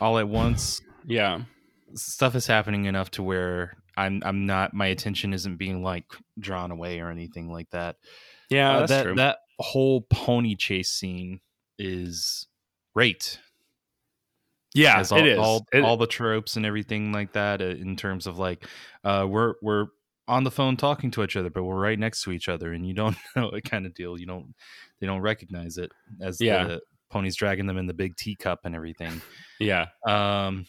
[0.00, 0.80] all at once.
[1.06, 1.40] Yeah.
[1.94, 6.04] Stuff is happening enough to where I'm I'm not my attention isn't being like
[6.38, 7.96] drawn away or anything like that.
[8.50, 8.76] Yeah.
[8.76, 9.14] Uh, that's that true.
[9.16, 11.40] that whole pony chase scene
[11.78, 12.46] is
[12.94, 13.38] great.
[14.76, 15.02] Yeah.
[15.10, 15.38] All, it is.
[15.38, 18.64] all, It- all the tropes and everything like that uh, in terms of like
[19.04, 19.86] uh we're we're
[20.28, 22.86] on the phone talking to each other but we're right next to each other and
[22.86, 24.54] you don't know what kind of deal you don't
[25.00, 26.64] they don't recognize it as Yeah.
[26.64, 29.20] the ponies dragging them in the big teacup and everything
[29.60, 29.86] yeah.
[30.06, 30.66] um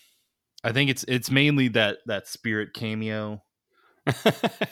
[0.64, 3.41] i think it's it's mainly that that spirit cameo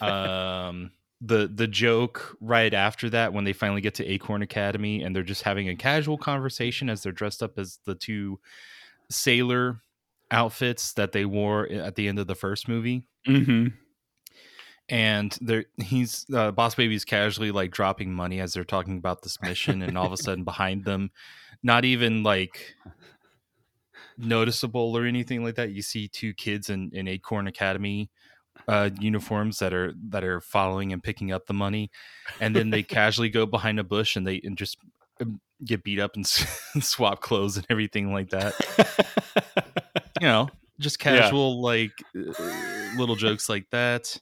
[0.01, 5.15] um the the joke right after that when they finally get to acorn academy and
[5.15, 8.39] they're just having a casual conversation as they're dressed up as the two
[9.09, 9.81] sailor
[10.31, 13.07] outfits that they wore at the end of the first movie.
[13.25, 13.67] Hmm
[14.87, 19.41] and they're he's uh, boss baby's casually like dropping money as they're talking about this
[19.41, 21.09] mission and all of a sudden behind them
[21.63, 22.75] not even like
[24.15, 28.11] noticeable or anything like that you see two kids in, in acorn academy
[28.67, 31.91] uh uniforms that are that are following and picking up the money.
[32.39, 34.77] And then they casually go behind a bush and they and just
[35.63, 36.27] get beat up and
[36.81, 38.53] swap clothes and everything like that
[40.21, 40.49] you know
[40.79, 41.21] just Yeah.
[41.21, 44.17] casual like uh, little jokes like that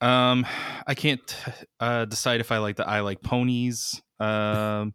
[0.00, 0.44] um
[0.86, 1.36] i can't
[1.80, 4.94] uh decide if i like the i like ponies um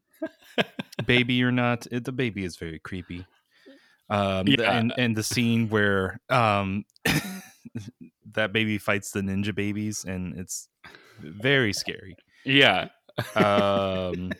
[1.05, 3.25] baby or not it, the baby is very creepy
[4.09, 4.77] um Yeah.
[4.77, 6.85] and and the scene where um
[8.33, 10.69] that baby fights the ninja babies and it's
[11.19, 12.15] very scary
[12.45, 12.89] yeah.
[13.35, 14.35] um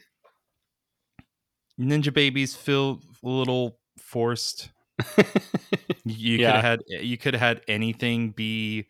[1.79, 4.69] ninja babies feel a little forced
[6.05, 6.47] you Yeah.
[6.53, 8.87] could have had you could have had anything be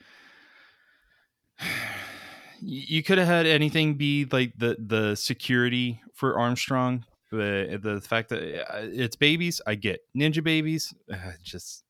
[2.62, 8.30] you could have had anything be like the the security for armstrong the the fact
[8.30, 8.42] that
[8.74, 11.84] uh, it's babies i get ninja babies uh, just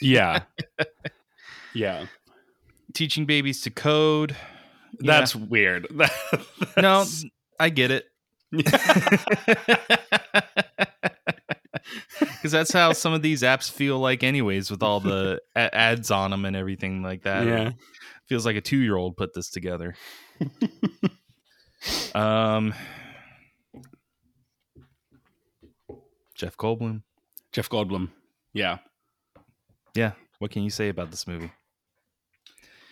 [0.00, 0.42] Yeah.
[1.74, 2.06] yeah.
[2.94, 4.34] teaching babies to code
[5.00, 5.20] yeah.
[5.20, 5.86] That's weird.
[6.76, 7.04] no
[7.60, 8.06] i get it
[12.30, 16.10] because that's how some of these apps feel like anyways with all the a- ads
[16.10, 17.72] on them and everything like that Yeah.
[18.26, 19.94] feels like a two-year-old put this together
[22.14, 22.74] um
[26.34, 27.02] jeff goldblum
[27.52, 28.10] Jeff Goldblum.
[28.52, 28.78] Yeah.
[29.94, 31.50] yeah what can you say about this movie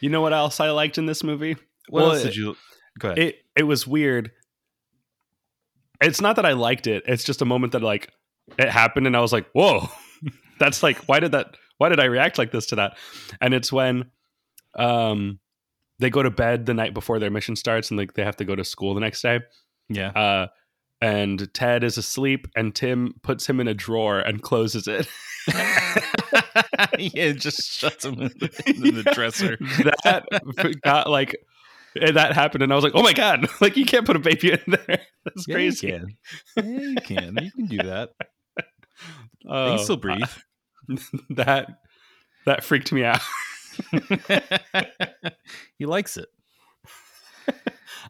[0.01, 1.55] You know what else I liked in this movie?
[1.89, 2.57] what Well, else did you
[2.99, 4.33] go ahead it it was weird.
[6.01, 7.05] It's not that I liked it.
[7.07, 8.13] It's just a moment that like
[8.59, 9.89] it happened and I was like, whoa,
[10.59, 12.97] that's like, why did that, why did I react like this to that?
[13.41, 14.11] And it's when
[14.77, 15.41] um,
[15.99, 18.45] they go to bed the night before their mission starts and like they have to
[18.45, 19.41] go to school the next day.
[19.89, 20.11] Yeah.
[20.11, 20.47] Uh,
[21.01, 25.09] and Ted is asleep and Tim puts him in a drawer and closes it.
[26.99, 29.57] yeah, just shuts him in the, in the dresser.
[30.05, 31.37] that got like
[32.03, 34.21] and that happened and I was like, oh my god, like you can't put a
[34.21, 35.01] baby in there.
[35.25, 35.87] That's Yeah, crazy.
[35.89, 36.17] You can.
[36.57, 37.39] Yeah, you can.
[37.43, 38.11] You can do that.
[38.19, 38.23] Oh,
[39.65, 40.23] They can oh, still breathe.
[41.31, 41.69] that
[42.47, 43.21] that freaked me out.
[45.79, 46.29] he likes it.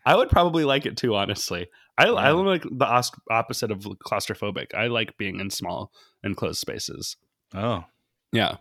[0.07, 1.67] I would probably like it too, honestly.
[1.99, 2.33] I I Yeah.
[2.33, 4.75] like the os- opposite of claustrophobic.
[4.75, 5.93] I like being in small
[6.25, 7.17] enclosed spaces.
[7.55, 7.85] Oh,
[8.33, 8.57] Yeah,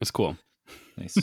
[0.00, 0.36] it's cool.
[0.96, 1.16] nice.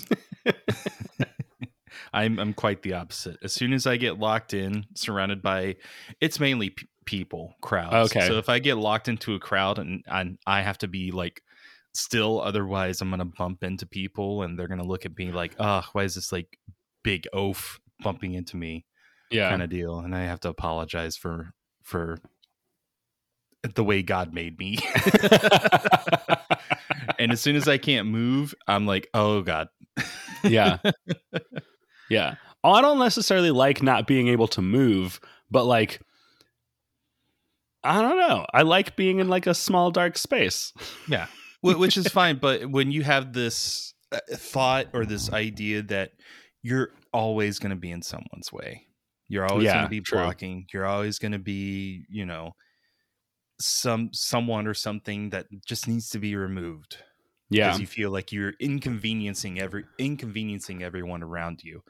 [2.14, 3.38] I'm I'm quite the opposite.
[3.44, 5.78] As soon as I get locked in, surrounded by,
[6.22, 8.16] it's mainly p- people, crowds.
[8.16, 8.28] Okay.
[8.28, 11.42] So if I get locked into a crowd and and I have to be like
[11.94, 15.84] still, otherwise I'm gonna bump into people and they're gonna look at me like, oh,
[15.94, 16.58] why is this like
[17.04, 18.86] big oaf bumping into me?
[19.32, 21.52] Yeah, kind of deal, and I have to apologize for
[21.84, 22.18] for
[23.76, 24.80] the way God made me.
[27.20, 29.68] and as soon as I can't move, I'm like, oh God.
[30.44, 30.78] yeah,
[32.10, 32.36] yeah.
[32.64, 36.02] I don't necessarily like not being able to move, but like.
[37.84, 38.46] I don't know.
[38.54, 40.74] I like being in like a small dark space.
[41.08, 41.28] Yeah.
[41.62, 46.12] Which is fine, but when you have this uh, thought or this idea that
[46.62, 48.86] you're always going to be in someone's way,
[49.30, 50.18] you're always Yeah, going to be true.
[50.20, 52.52] blocking, you're always going to be, you know,
[53.62, 56.98] some someone or something that just needs to be removed.
[57.50, 61.84] Yeah, because you feel like you're inconveniencing every inconveniencing everyone around you.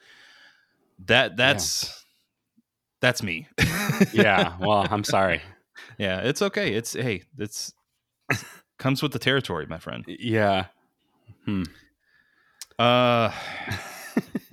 [1.06, 2.06] That that's
[3.02, 3.48] that's me.
[4.14, 4.56] yeah.
[4.60, 5.42] Well, I'm sorry.
[5.98, 6.74] yeah, it's okay.
[6.74, 7.74] It's hey, it's
[8.78, 10.06] comes with the territory, my friend.
[10.08, 10.66] Yeah.
[11.46, 11.64] Hmm.
[12.78, 13.32] Uh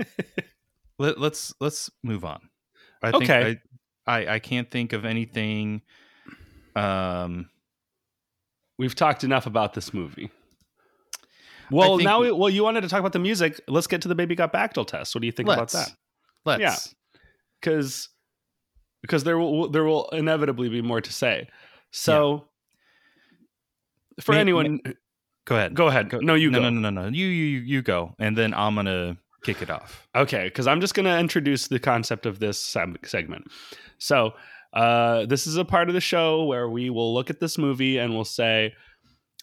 [0.99, 2.49] let, let's let's move on.
[3.03, 3.61] I think Okay.
[4.07, 5.83] I, I I can't think of anything
[6.75, 7.49] um
[8.79, 10.31] We've talked enough about this movie.
[11.71, 13.61] Well, now, we- we, well, you wanted to talk about the music.
[13.69, 15.15] Let's get to the Baby Got Backed test.
[15.15, 15.93] What do you think about that?
[16.45, 16.77] let's Yeah.
[17.61, 18.09] Because
[19.03, 21.49] because there will there will inevitably be more to say.
[21.91, 22.49] So,
[24.21, 24.81] for May- anyone,
[25.45, 25.75] go ahead.
[25.75, 26.13] go ahead.
[26.23, 26.63] No, you no, go.
[26.65, 27.09] no, no, no, no.
[27.17, 30.09] You you you go and then I'm going to kick it off.
[30.15, 33.47] Okay, because I'm just going to introduce the concept of this segment.
[33.99, 34.35] So,
[34.73, 37.99] uh, this is a part of the show where we will look at this movie
[37.99, 38.75] and we'll say,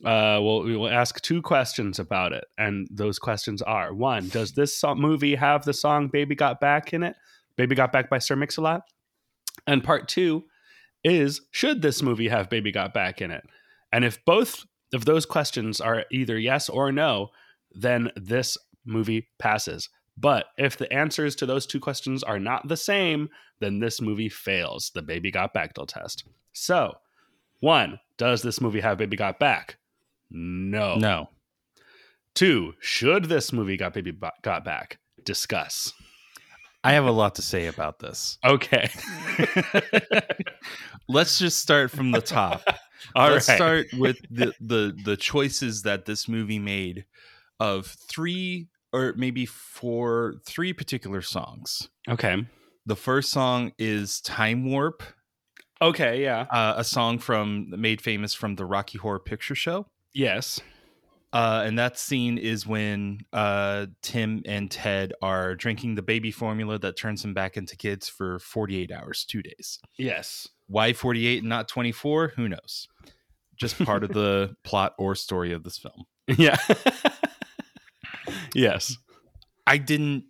[0.05, 2.45] uh, we'll, we will ask two questions about it.
[2.57, 7.03] And those questions are one, does this movie have the song Baby Got Back in
[7.03, 7.15] it?
[7.55, 8.81] Baby Got Back by Sir Mix-a-Lot?
[9.67, 10.43] And part two
[11.03, 13.43] is, should this movie have Baby Got Back in it?
[13.91, 17.29] And if both of those questions are either yes or no,
[17.71, 19.89] then this movie passes.
[20.17, 23.29] But if the answers to those two questions are not the same,
[23.59, 26.25] then this movie fails the Baby Got Back test.
[26.53, 26.93] So,
[27.61, 29.77] one, does this movie have Baby Got Back?
[30.33, 30.95] No.
[30.95, 31.29] No.
[32.35, 34.97] Two, should this movie got Baby Ba- Got Back?
[35.23, 35.93] Discuss.
[36.83, 38.37] I have a lot to say about this.
[38.43, 38.89] Okay.
[41.07, 42.63] Let's just start from the top.
[43.15, 43.55] All Let's right.
[43.55, 47.05] start with the, the the choices that this movie made
[47.59, 51.89] of three or maybe four three particular songs.
[52.09, 52.45] Okay.
[52.85, 55.03] The first song is Time Warp,
[55.81, 56.21] Okay.
[56.23, 56.41] Yeah.
[56.49, 59.87] uh, a song from made famous from the Rocky Horror Picture Show.
[60.13, 60.61] Yes.
[61.33, 66.77] Uh, and that scene is when uh, Tim and Ted are drinking the baby formula
[66.77, 69.79] that turns them back into kids for 48 hours, two days.
[69.97, 70.47] Yes.
[70.67, 72.33] Why 48 and not 24?
[72.35, 72.87] Who knows?
[73.55, 76.05] Just part of the plot or story of this film.
[76.27, 76.57] Yeah.
[78.53, 78.95] yes.
[79.65, 80.25] I didn't,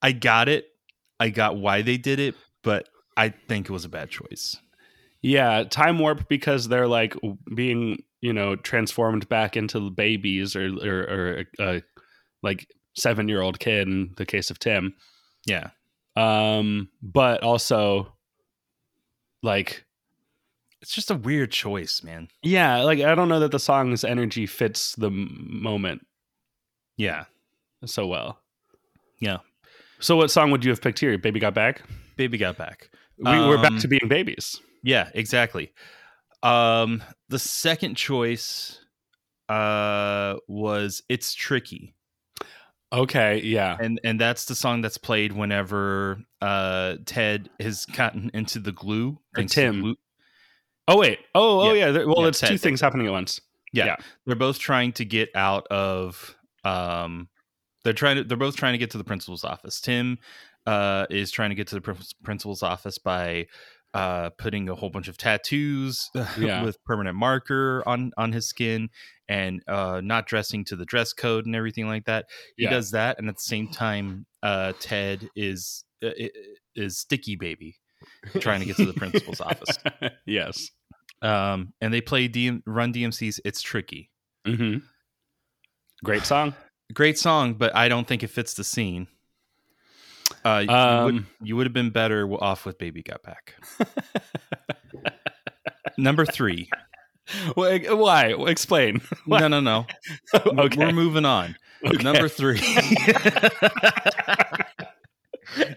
[0.00, 0.64] I got it.
[1.20, 4.56] I got why they did it, but I think it was a bad choice.
[5.20, 7.14] Yeah, time warp because they're like
[7.54, 11.80] being, you know, transformed back into babies or or, or uh,
[12.42, 14.94] like seven year old kid in the case of Tim.
[15.46, 15.70] Yeah.
[16.16, 18.12] Um, but also
[19.42, 19.84] like
[20.80, 22.28] It's just a weird choice, man.
[22.42, 26.06] yeah, like I don't know that the song's energy fits the m- moment
[26.96, 27.24] Yeah.
[27.84, 28.40] so well.
[29.20, 29.38] Yeah.
[30.00, 31.16] So what song would you have picked here?
[31.18, 31.82] Baby Got Back?
[32.16, 32.88] Baby got back.
[33.18, 34.58] We, we're back Um, to being babies.
[34.82, 35.72] Yeah, exactly.
[36.42, 38.80] Um, the second choice
[39.48, 41.94] uh was "It's Tricky,"
[42.92, 43.76] Okay, yeah.
[43.80, 49.18] and and that's the song that's played whenever uh Ted has gotten into the glue.
[49.36, 49.80] Or Tim.
[49.82, 49.96] glue-
[50.88, 51.18] Oh wait.
[51.34, 51.86] Oh oh Yeah.
[51.86, 51.90] yeah.
[51.92, 53.40] there- Well, Yeah, it's Ted two things happening at once.
[53.72, 53.86] Yeah.
[53.86, 53.96] Yeah.
[54.24, 57.28] They're both trying to get out of um
[57.84, 59.80] they're trying to they're both trying to get to the principal's office.
[59.80, 60.18] Tim
[60.66, 63.46] uh is trying to get to the principal's office by
[63.96, 66.62] uh putting a whole bunch of tattoos Yeah.
[66.62, 68.90] with permanent marker on on his skin
[69.28, 72.26] and uh not dressing to the dress code and everything like that.
[72.56, 72.70] He Yeah.
[72.70, 76.10] does that and at the same time uh Ted is uh,
[76.74, 77.76] is sticky baby
[78.40, 79.78] trying to get to the principal's office.
[80.26, 80.70] yes.
[81.22, 84.10] Um and they play DM, Run DMC's It's Tricky.
[84.46, 84.78] Mm-hmm.
[86.04, 86.54] Great song.
[86.92, 89.06] great song, but I don't think it fits the scene.
[90.46, 93.54] Uh, you, would, Um, you would have been better off with "Baby Got Back."
[95.98, 96.68] Number three.
[97.54, 97.78] Why?
[97.80, 98.34] why?
[98.46, 99.00] Explain.
[99.26, 99.86] No, no, no.
[100.34, 100.76] Okay.
[100.78, 101.56] We're moving on.
[101.84, 102.02] Okay.
[102.02, 102.60] Number three.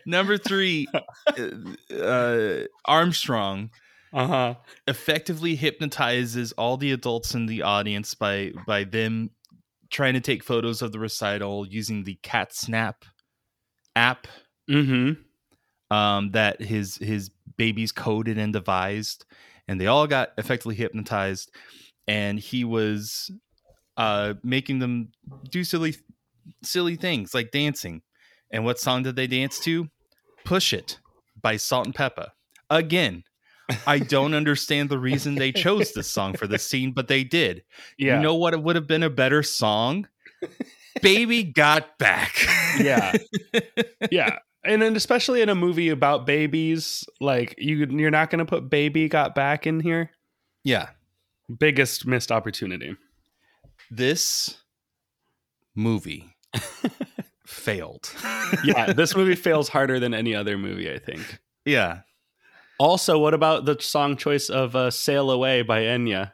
[0.06, 0.88] Number three.
[0.94, 1.02] uh,
[1.96, 3.72] Uh, Armstrong
[4.14, 4.54] Uh huh.
[4.88, 9.32] effectively hypnotizes all the adults in the audience by by them
[9.90, 13.06] trying to take photos of the recital using the Cat Snap
[13.96, 14.28] app
[14.70, 15.96] Mm-hmm.
[15.96, 19.26] um, that his his babies coded and devised,
[19.68, 21.52] and they all got effectively hypnotized,
[22.08, 23.32] and he was
[23.98, 25.10] uh, making them
[25.50, 25.96] do silly
[26.64, 28.02] silly things like dancing.
[28.52, 29.90] And what song did they dance to?
[30.46, 31.00] "Push It"
[31.42, 32.30] by Salt and Pepa.
[32.70, 33.24] Again,
[33.86, 37.64] I don't understand the reason they chose this song for this scene, but they did.
[37.98, 38.18] Yeah.
[38.18, 38.54] You know what?
[38.54, 40.08] It would have been a better song.
[41.02, 42.36] Baby got back.
[42.80, 43.16] yeah.
[44.12, 44.40] Yeah.
[44.70, 49.10] And then especially in a movie about babies, like you you're not gonna put baby
[49.10, 50.12] got back in here.
[50.64, 50.90] yeah.
[51.58, 52.96] Biggest missed opportunity.
[53.90, 54.58] this
[55.74, 56.36] movie
[57.46, 58.14] failed.
[58.64, 61.40] Yeah, this movie fails harder than any other movie, I think.
[61.66, 62.02] Yeah.
[62.80, 66.34] Also, what about the song choice of uh, "Sail Away" by Enya?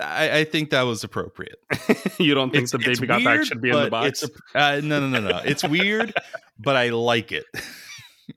[0.00, 1.58] I, I think that was appropriate.
[2.18, 4.22] you don't think It's- the baby got back should be in the box?
[4.22, 5.38] It's a, uh, no, no, no, no.
[5.44, 6.12] It's weird,
[6.58, 7.44] but I like it.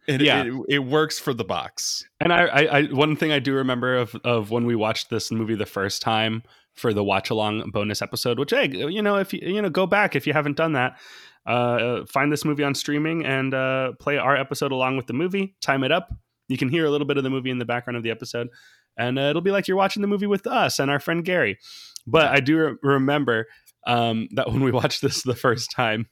[0.07, 0.43] It, Yeah.
[0.43, 2.03] it, it works for the box.
[2.19, 5.31] And I, I, I, one thing I do remember of of when we watched this
[5.31, 6.43] movie the first time
[6.73, 9.85] for the watch along bonus episode, which hey, you know, if you you know, go
[9.87, 10.99] back if you haven't done that,
[11.45, 15.55] uh, find this movie on streaming and uh, play our episode along with the movie.
[15.61, 16.09] Time it up.
[16.49, 18.49] You can hear a little bit of the movie in the background of the episode,
[18.97, 21.57] and uh, it'll be like you're watching the movie with us and our friend Gary.
[22.05, 23.47] But I do re- remember
[23.85, 26.07] um, that when we watched this the first time,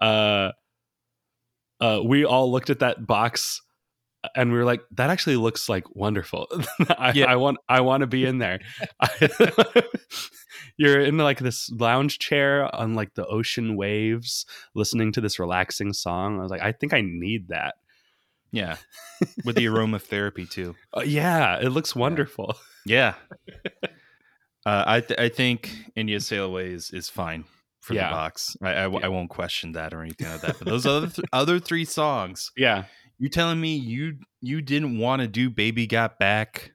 [0.00, 0.50] uh,
[1.80, 3.62] uh, we all looked at that box
[4.34, 6.48] and we were like, "That actually looks like wonderful.
[6.98, 7.26] I, Yeah.
[7.26, 8.60] I want, I want to be in there."
[10.76, 15.92] You're in like this lounge chair on like the ocean waves, listening to this relaxing
[15.92, 16.38] song.
[16.38, 17.76] I was like, "I think I need that."
[18.52, 18.76] Yeah.
[19.44, 20.74] With the aromatherapy too.
[20.96, 22.56] Uh, yeah, it looks wonderful.
[22.86, 23.14] Yeah.
[24.66, 27.44] Uh, I th- I think Enya Sail Away is, is fine
[27.80, 28.08] for Yeah.
[28.08, 28.54] the box.
[28.60, 28.98] I, I, Yeah.
[29.04, 30.58] I won't question that or anything like that.
[30.58, 32.84] But those other th- other three songs, Yeah,
[33.18, 36.72] you telling me you you didn't want to do Baby Got Back?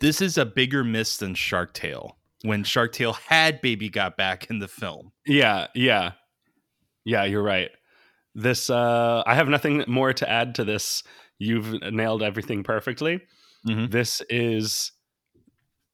[0.00, 2.18] this is a bigger miss than Shark Tale.
[2.42, 5.12] When Shark Tale had Baby Got Back in the film.
[5.26, 6.12] yeah, yeah,
[7.04, 7.24] yeah.
[7.24, 7.70] You're right.
[8.34, 11.02] This, uh, I have nothing more to add to this.
[11.38, 13.20] You've nailed everything perfectly.
[13.66, 13.90] Mhm.
[13.90, 14.92] This is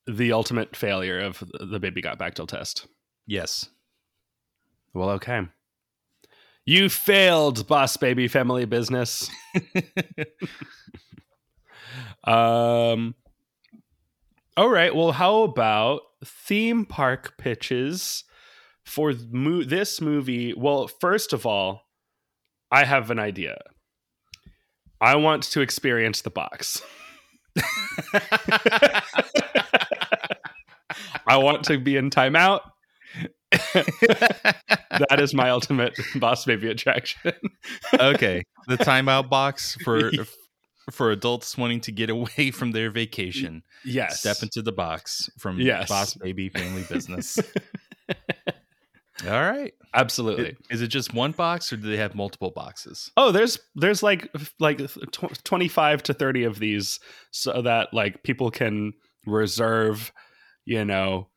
[0.06, 2.86] the ultimate failure of the baby got back till test.
[3.26, 3.68] Yes.
[4.94, 5.42] Well, okay.
[6.64, 9.30] You failed, boss baby family business.
[12.24, 13.14] um
[14.56, 18.24] All right, well how about theme park pitches
[18.84, 20.54] for mo- this movie?
[20.54, 21.82] Well, first of all,
[22.70, 23.58] I have an idea.
[25.00, 26.82] I want to experience the box.
[31.26, 32.60] I want to be in timeout.
[33.50, 37.32] that is my ultimate boss baby attraction.
[37.98, 38.42] okay.
[38.68, 40.10] The timeout box for
[40.92, 43.62] for adults wanting to get away from their vacation.
[43.84, 44.20] yes.
[44.20, 45.88] Step into the box from Yes.
[45.88, 47.38] Boss Baby Family Business.
[49.24, 49.72] All right.
[49.94, 50.50] Absolutely.
[50.70, 53.10] Is, is it just one box or do they have multiple boxes?
[53.16, 54.28] Oh, there's there's like
[54.60, 54.78] like
[55.12, 58.92] tw- 25 to 30 of these so that like people can
[59.26, 60.12] reserve,
[60.66, 61.28] you know.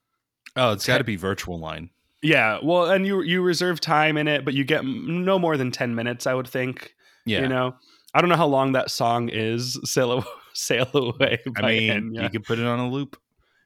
[0.55, 1.89] Oh, it's got to be virtual line.
[2.21, 5.71] Yeah, well, and you you reserve time in it, but you get no more than
[5.71, 6.93] 10 minutes, I would think.
[7.25, 7.41] Yeah.
[7.41, 7.75] You know.
[8.13, 10.23] I don't know how long that song is, Sail, Aw-
[10.53, 12.23] Sail Away I mean, Enya.
[12.23, 13.17] you could put it on a loop.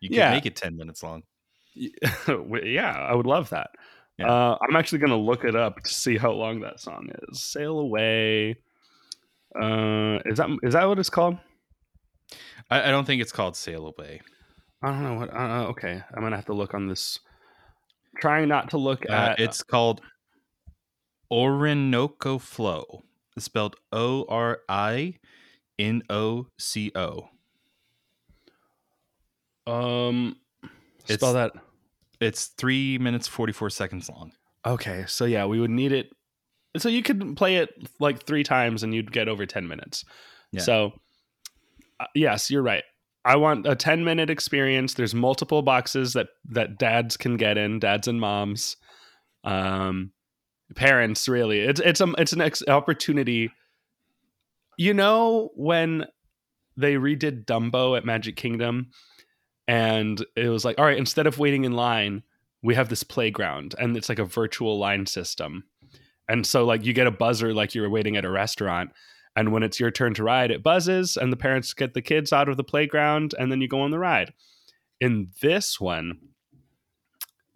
[0.02, 0.32] You can Yeah.
[0.32, 1.24] make it 10 minutes long.
[1.76, 3.72] yeah, I would love that.
[4.18, 4.32] Yeah.
[4.32, 7.42] Uh, I'm actually going to look it up to see how long that song is.
[7.44, 8.58] Sail away.
[9.60, 11.38] Uh, is that is that what it's called?
[12.72, 14.22] I, I don't think it's called Sail Away.
[14.82, 15.34] I don't know what.
[15.36, 17.20] Uh, okay, I'm gonna have to look on this.
[18.20, 19.40] Trying not to look Uh, at.
[19.40, 20.02] it's called
[21.32, 23.04] Orinoco Flow.
[23.36, 25.16] It's spelled O R I
[25.80, 27.30] N O C O.
[29.68, 30.36] um.
[31.06, 31.52] It's- Spell that.
[32.24, 34.32] It's three minutes forty four seconds long.
[34.66, 36.10] Okay, so yeah, we would need it.
[36.78, 37.70] So you could play it
[38.00, 40.06] like three times and you'd get over 10 minutes.
[40.52, 40.62] Yeah.
[40.62, 40.94] So,
[42.00, 42.84] uh, yes, you're right.
[43.26, 44.94] I want a 10 minute experience.
[44.94, 48.76] There's multiple boxes that that dads can get in, dads and moms,
[49.44, 50.12] um,
[50.76, 51.28] parents.
[51.30, 53.50] Really, it's it's a it's an ex- opportunity.
[54.78, 56.06] You know when
[56.76, 58.90] they redid Dumbo at Magic Kingdom,
[59.68, 62.24] and it was like, all right, instead of waiting in line,
[62.62, 65.64] we have this playground, and it's like a virtual line system.
[66.30, 68.92] And so, like, you get a buzzer like you're waiting at a restaurant.
[69.36, 72.32] And when it's your turn to ride, it buzzes, and the parents get the kids
[72.32, 74.34] out of the playground, and then you go on the ride.
[75.02, 76.20] In this one,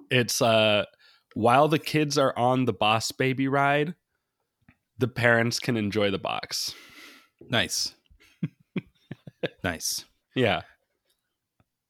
[0.09, 0.85] it's uh,
[1.33, 3.95] while the kids are on the Boss Baby ride,
[4.97, 6.73] the parents can enjoy the box.
[7.49, 7.93] Nice.
[9.63, 10.05] nice.
[10.35, 10.63] Yeah.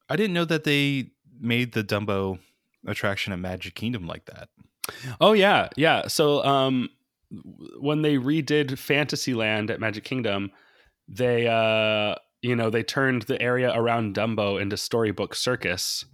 [0.09, 2.39] I didn't know that they made the Dumbo
[2.85, 4.49] attraction at Magic Kingdom like that.
[5.19, 6.07] Oh yeah, yeah.
[6.07, 6.89] So um
[7.79, 10.51] when they redid Fantasyland at Magic Kingdom,
[11.07, 16.05] they uh you know, they turned the area around Dumbo into Storybook Circus.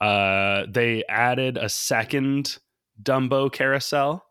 [0.00, 2.58] Uh they added a second
[3.02, 4.24] Dumbo carousel.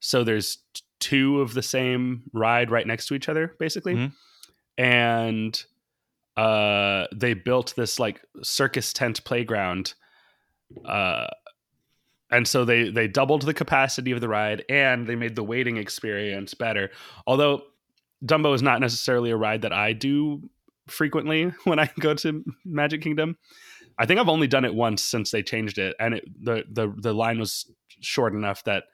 [0.00, 0.58] So there's
[0.98, 3.94] two of the same ride right next to each other basically.
[3.94, 4.12] Mhm.
[4.76, 5.64] And
[6.36, 9.94] uh they built this like circus tent playground
[10.84, 11.26] uh
[12.30, 15.76] and so they they doubled the capacity of the ride and they made the waiting
[15.76, 16.90] experience better.
[17.26, 17.62] Although
[18.24, 20.42] dumbo is not necessarily a ride that i do
[20.86, 23.36] frequently when i go to magic kingdom.
[23.98, 26.94] I think i've only done it once since they changed it and it, the the
[26.96, 27.70] the line was
[28.00, 28.84] short enough that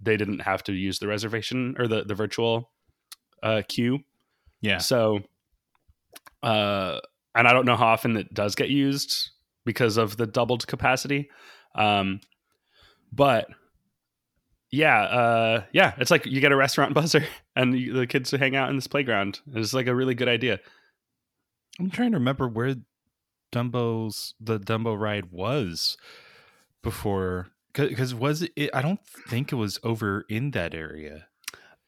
[0.00, 2.70] they didn't have to use the reservation or the the virtual
[3.42, 4.00] uh queue.
[4.60, 4.78] Yeah.
[4.78, 5.20] so
[6.42, 6.98] uh
[7.34, 9.30] and i don't know how often it does get used
[9.64, 11.30] because of the doubled capacity.
[11.74, 12.20] Um
[13.12, 13.46] but
[14.70, 17.24] yeah uh yeah it's like you get a restaurant buzzer
[17.54, 19.40] and you, the kids hang out in this playground.
[19.54, 20.58] It's like a really good idea.
[21.78, 22.74] I'm trying to remember where
[23.52, 25.96] Dumbo's the Dumbo ride was
[26.82, 31.26] before because was it I don't think it was over in that area.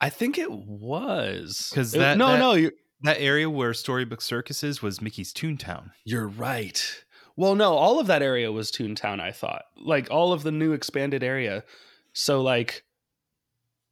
[0.01, 1.69] I think it was.
[1.71, 2.73] Because that no that- no you're,
[3.05, 5.91] that area where Storybook Circus is was Mickey's Toontown.
[6.05, 7.05] you're right
[7.37, 10.73] well no all of that area was toontown i thought like all of the new
[10.73, 11.65] expanded area
[12.13, 12.85] so like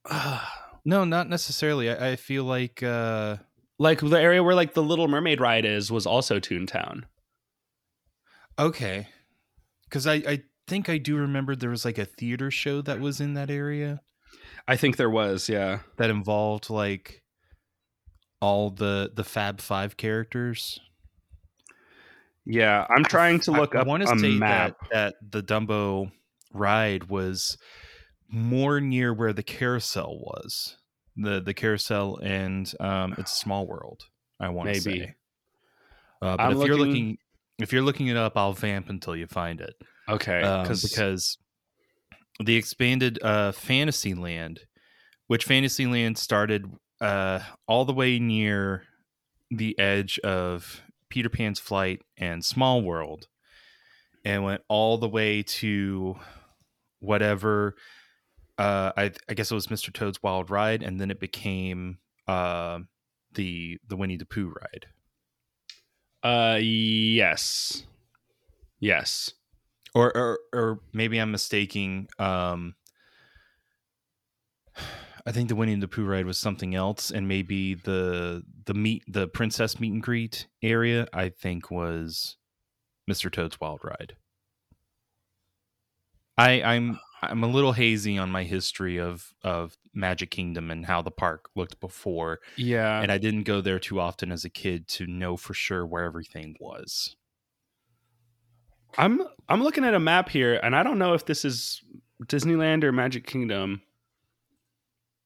[0.08, 0.40] uh,
[0.84, 1.90] No, not necessarily.
[1.90, 3.36] I, I feel like uh
[3.78, 7.04] like the area where like the little mermaid ride is was also toontown
[8.58, 9.06] okay.
[9.90, 13.20] Cuz I I think I do remember there was like a theater show that was
[13.20, 14.00] in that area
[14.68, 17.21] i think there was yeah that involved like
[18.42, 20.78] all the the Fab 5 characters.
[22.44, 25.42] yeah i'm trying to look I, up I want to say map that that the
[25.42, 26.10] Dumbo
[26.52, 27.56] ride was
[28.28, 30.76] more near where the carousel was.
[31.16, 34.04] The the carousel and um it's a small world.
[34.40, 35.14] I want to say.
[36.22, 37.18] Uh, but I'm if you're looking- looking
[37.58, 39.74] if you're looking it up, I'll vamp until you find it.
[40.08, 41.38] okay Um, because because
[42.42, 44.60] the expanded uh Fantasyland,
[45.26, 46.64] which Fantasyland started
[47.02, 48.84] uh all the way near
[49.50, 53.28] the edge of Peter Pan's flight and Small World
[54.24, 56.16] and went all the way to
[57.00, 57.74] whatever
[58.58, 59.92] uh I I guess it was Mr.
[59.92, 62.78] Toad's Wild Ride and then it became uh
[63.34, 64.86] the the Winnie the Pooh ride.
[66.22, 67.84] uh yes
[68.80, 69.32] yes
[69.94, 72.08] or or or maybe I'm mistaking.
[72.18, 72.74] Um,
[75.26, 79.04] I think the Winnie the Pooh ride was something else, and maybe the the meet
[79.06, 82.36] the princess meet and greet area I think was
[83.10, 83.30] Mr.
[83.30, 84.16] Toad's Wild Ride.
[86.36, 91.02] I I'm I'm a little hazy on my history of of Magic Kingdom and how
[91.02, 94.88] the park looked before, yeah and I didn't go there too often as a kid
[94.88, 97.14] to know for sure where everything was.
[98.98, 101.80] i'm i'm looking at a map here and i don't know if this is
[102.24, 103.80] disneyland or magic kingdom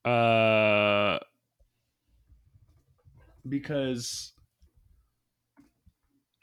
[0.07, 1.19] uh
[3.49, 4.33] because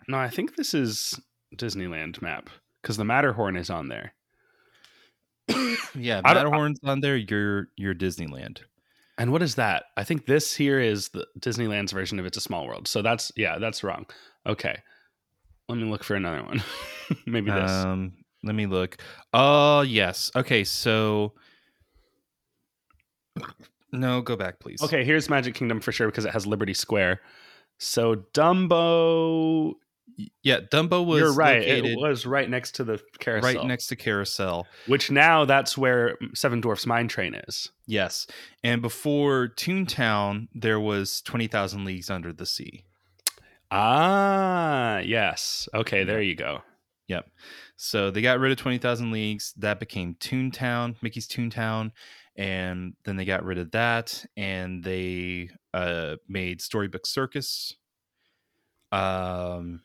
[0.07, 1.19] no i think this is
[1.55, 2.49] disneyland map
[2.81, 4.13] because the matterhorn is on there
[5.95, 7.17] Yeah, I Matterhorn's on there.
[7.17, 8.59] You're you're Disneyland.
[9.17, 9.85] And what is that?
[9.95, 12.87] I think this here is the Disneyland's version of It's a Small World.
[12.87, 14.05] So that's yeah, that's wrong.
[14.47, 14.75] Okay.
[15.69, 16.63] Let me look for another one.
[17.25, 17.71] Maybe this.
[17.71, 18.13] Um,
[18.43, 18.97] let me look.
[19.33, 20.31] Oh yes.
[20.35, 21.33] Okay, so
[23.91, 24.81] no, go back, please.
[24.81, 27.21] Okay, here's Magic Kingdom for sure because it has Liberty Square.
[27.79, 29.73] So Dumbo,
[30.43, 31.59] Yeah, Dumbo was you're right.
[31.61, 33.53] located It was right next to the carousel.
[33.53, 34.67] right next to Carousel.
[34.87, 37.69] Which now that's where Seven Dwarfs Mine Train is.
[37.87, 38.27] Yes,
[38.63, 42.83] and before Toontown, there was Twenty Thousand Leagues Under the Sea.
[43.71, 45.67] Ah, yes.
[45.73, 46.61] Okay, there you go.
[47.07, 47.27] Yep.
[47.75, 49.53] So they got rid of Twenty Thousand Leagues.
[49.57, 51.91] That became Toontown, Mickey's Toontown,
[52.35, 57.75] and then they got rid of that, and they uh, made Storybook Circus.
[58.91, 59.81] Um,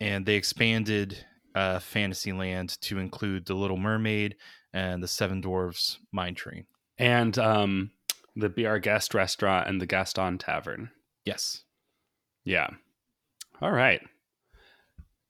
[0.00, 1.24] and they expanded
[1.54, 4.36] uh, Fantasyland to include the Little Mermaid
[4.72, 6.66] and the Seven Dwarfs Mine Train.
[6.98, 7.90] And um
[8.36, 10.90] the Be Our Guest restaurant and the Gaston Tavern.
[11.24, 11.62] Yes.
[12.44, 12.68] Yeah.
[13.62, 14.00] All right.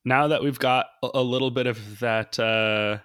[0.04, 2.98] Now that we've got a a little bit of that uh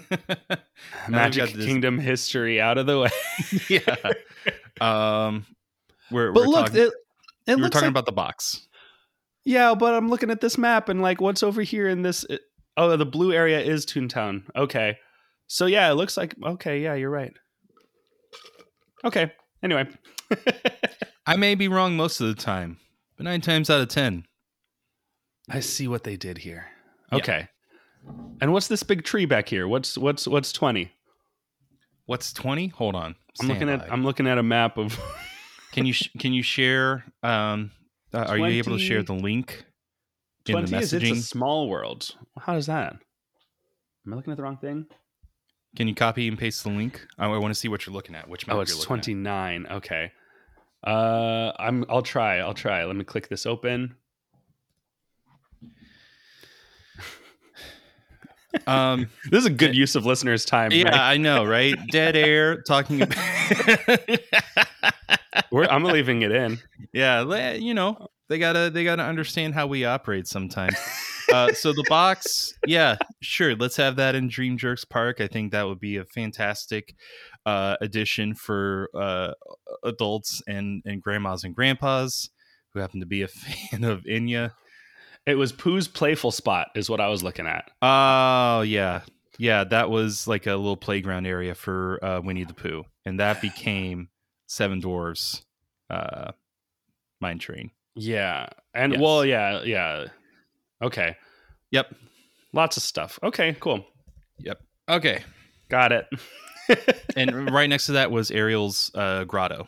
[1.08, 3.10] Magic this- Kingdom history out of the way.
[3.68, 3.96] yeah.
[4.80, 5.46] Um,
[6.10, 6.92] we're, But we're look, talking, it,
[7.46, 8.66] it we're talking like- about the box.
[9.44, 12.42] Yeah, but I'm looking at this map and like what's over here in this it-
[12.76, 14.42] Oh, the blue area is Toontown.
[14.54, 14.98] Okay.
[15.46, 17.32] So yeah, it looks like okay, yeah, you're right.
[19.04, 19.32] Okay.
[19.62, 19.86] Anyway.
[21.26, 22.78] I may be wrong most of the time,
[23.16, 24.24] but nine times out of ten,
[25.48, 26.66] I see what they did here.
[27.12, 27.48] Okay.
[28.40, 29.66] And what's this big tree back here?
[29.66, 30.92] What's what's what's 20?
[32.06, 32.68] what's twenty?
[32.68, 33.92] Hold on, I'm looking at.
[33.92, 34.98] I'm looking at a map of
[35.76, 37.04] Can you sh- can you share?
[37.22, 37.70] Um,
[38.14, 39.66] uh, are you able to share the link
[40.46, 42.14] in 20 the is it's a small world.
[42.38, 42.94] How does that?
[44.06, 44.86] Am I looking at the wrong thing?
[45.76, 47.06] Can you copy and paste the link?
[47.18, 48.26] I, want to see what you're looking at.
[48.26, 49.66] Which map Oh, it's 29.
[49.70, 50.12] Okay.
[50.82, 52.38] Uh I'm I'll try.
[52.38, 52.84] I'll try.
[52.84, 53.96] Let me click this open.
[58.66, 60.70] Um, This is a good use of listeners' time.
[60.72, 61.00] yeah, right?
[61.00, 61.74] I know, right?
[61.90, 63.18] Dead air talking about.
[65.52, 66.58] We're, I'm leaving it in.
[66.92, 70.74] yeah you know they gotta they gotta understand how we operate sometimes
[71.32, 75.52] uh so the box yeah sure let's have that in dream jerks park i think
[75.52, 76.94] that would be a fantastic
[77.44, 79.32] uh addition for uh
[79.84, 82.30] adults and and grandmas and grandpas
[82.72, 83.28] who happen to be a
[83.68, 84.52] fan of Enya
[85.26, 87.70] It was Pooh's playful spot, is what I was looking at.
[87.82, 89.00] oh yeah
[89.38, 93.42] yeah that was like a little playground area for uh winnie the pooh and that
[93.48, 94.08] became
[94.46, 95.42] seven dwarfs
[95.90, 96.30] uh
[97.20, 98.48] mine train Yeah.
[98.74, 99.00] And Yes.
[99.02, 100.06] well, yeah, yeah.
[100.82, 101.16] Okay.
[101.70, 101.94] yep
[102.52, 103.18] Lots of stuff.
[103.22, 103.84] Okay, cool.
[104.38, 104.58] yep
[104.88, 105.22] okay
[105.68, 106.06] Got it.
[107.16, 109.66] and right next to that was Ariel's uh, grotto.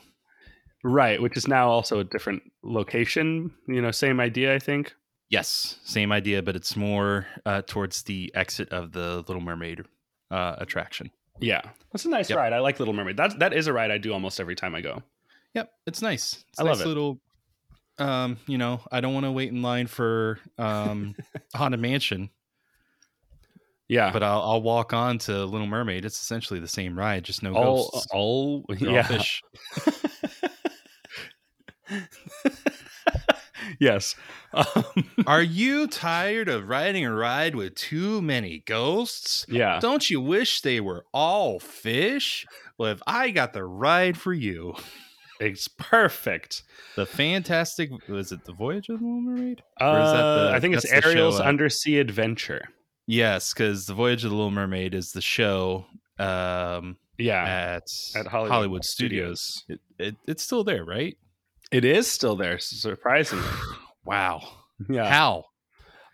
[0.85, 3.51] right, which is now also a different location.
[3.67, 4.95] You know, same idea, I think.
[5.31, 9.85] Yes, same idea, but it's more uh, towards the exit of the Little Mermaid
[10.31, 11.11] uh, attraction.
[11.41, 11.61] Yeah.
[11.93, 12.39] That's a nice Yep.
[12.39, 12.53] ride.
[12.53, 13.17] I like Little Mermaid.
[13.19, 15.03] That that is a ride I do almost every time I go.
[15.55, 16.45] Yep, it's nice.
[16.49, 16.87] It's I a love it.
[16.87, 17.21] Little,
[17.99, 21.15] um, you know, I don't want to wait in line for um,
[21.55, 22.31] Haunted Mansion,
[23.89, 24.11] Yeah.
[24.13, 26.05] but I'll, I'll walk on to Little Mermaid.
[26.05, 28.09] It's essentially the same ride, just no all ghosts.
[28.13, 29.43] all They're all fish.
[33.81, 34.15] yes.
[34.53, 34.85] Um,
[35.27, 39.45] Are you tired of riding a ride with too many ghosts?
[39.49, 39.79] yeah.
[39.81, 42.47] Don't you wish they were all fish?
[42.79, 44.75] Well, if I got the ride for you,
[45.41, 46.65] It's perfect.
[46.97, 49.63] the fantastic was it the Voyage of the Little Mermaid?
[49.81, 50.13] Or Uh,
[50.49, 52.65] the- I think it's Ariel's uh, Undersea Adventure.
[53.07, 55.87] Yes, because the Voyage of the Little Mermaid is the show
[56.19, 57.45] um, Yeah.
[57.77, 57.85] at
[58.17, 59.65] At Hollywood, Hollywood Studios.
[59.69, 61.17] It, it, it's still there, right?
[61.71, 63.45] It is still there, surprisingly.
[64.05, 64.41] Wow,
[64.89, 65.07] Yeah.
[65.07, 65.45] how?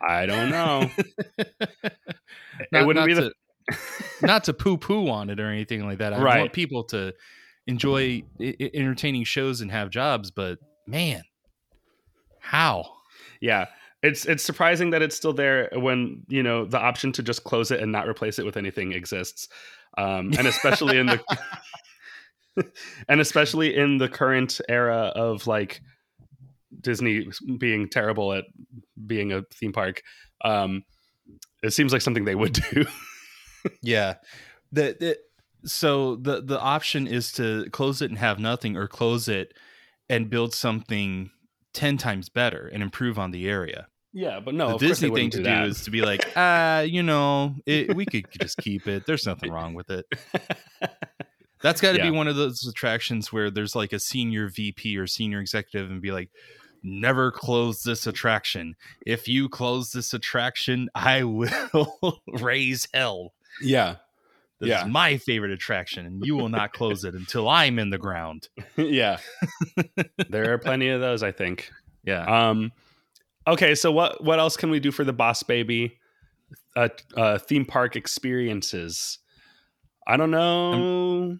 [0.05, 0.91] I don't know.
[2.73, 3.33] Not, wouldn't not be the-
[3.71, 3.77] to,
[4.27, 6.13] not to poo poo on it or anything like that.
[6.13, 6.39] I Right.
[6.41, 7.15] want people to
[7.69, 10.59] enjoy I- entertaining shows and have jobs, but
[10.89, 11.23] man,
[12.41, 12.91] how?
[13.41, 13.67] Yeah.
[14.03, 17.71] It's it's surprising that it's still there when, you know, the option to just close
[17.71, 19.49] it and not replace it with anything exists.
[19.97, 21.23] Um, and especially in the
[23.09, 25.81] and especially in the current era of like
[26.81, 27.29] Disney
[27.59, 28.45] being terrible at
[29.07, 30.03] being a theme park.
[30.45, 30.85] Um,
[31.63, 32.87] it seems like something they would do.
[33.83, 34.15] Yeah.
[34.73, 35.19] The, the
[35.69, 39.55] so the the option is to close it and have nothing or close it
[40.09, 41.31] and build something
[41.75, 43.87] 10 times better and improve on the area.
[44.13, 47.55] yeah, but no, the Disney thing to do, is to be like, ah, you know,
[47.67, 49.07] it, we could just keep it.
[49.07, 50.07] There's nothing wrong with it.
[51.65, 52.11] That's got to Yeah.
[52.11, 56.03] be one of those attractions where there's like a senior VP or senior executive and
[56.03, 56.29] be like,
[56.83, 58.77] never close this attraction.
[59.07, 63.33] If you close this attraction, I will raise hell.
[63.63, 63.97] Yeah.
[64.61, 64.85] This Yeah.
[64.85, 68.49] is my favorite attraction, and you will not close it until I'm in the ground.
[68.77, 69.17] yeah.
[70.29, 71.71] there are plenty of those, I think.
[72.05, 72.25] Yeah.
[72.51, 72.73] Um,
[73.47, 75.97] okay, so what what else can we do for the Boss Baby
[76.77, 79.19] uh, uh, theme park experiences?
[80.07, 81.39] I don't know.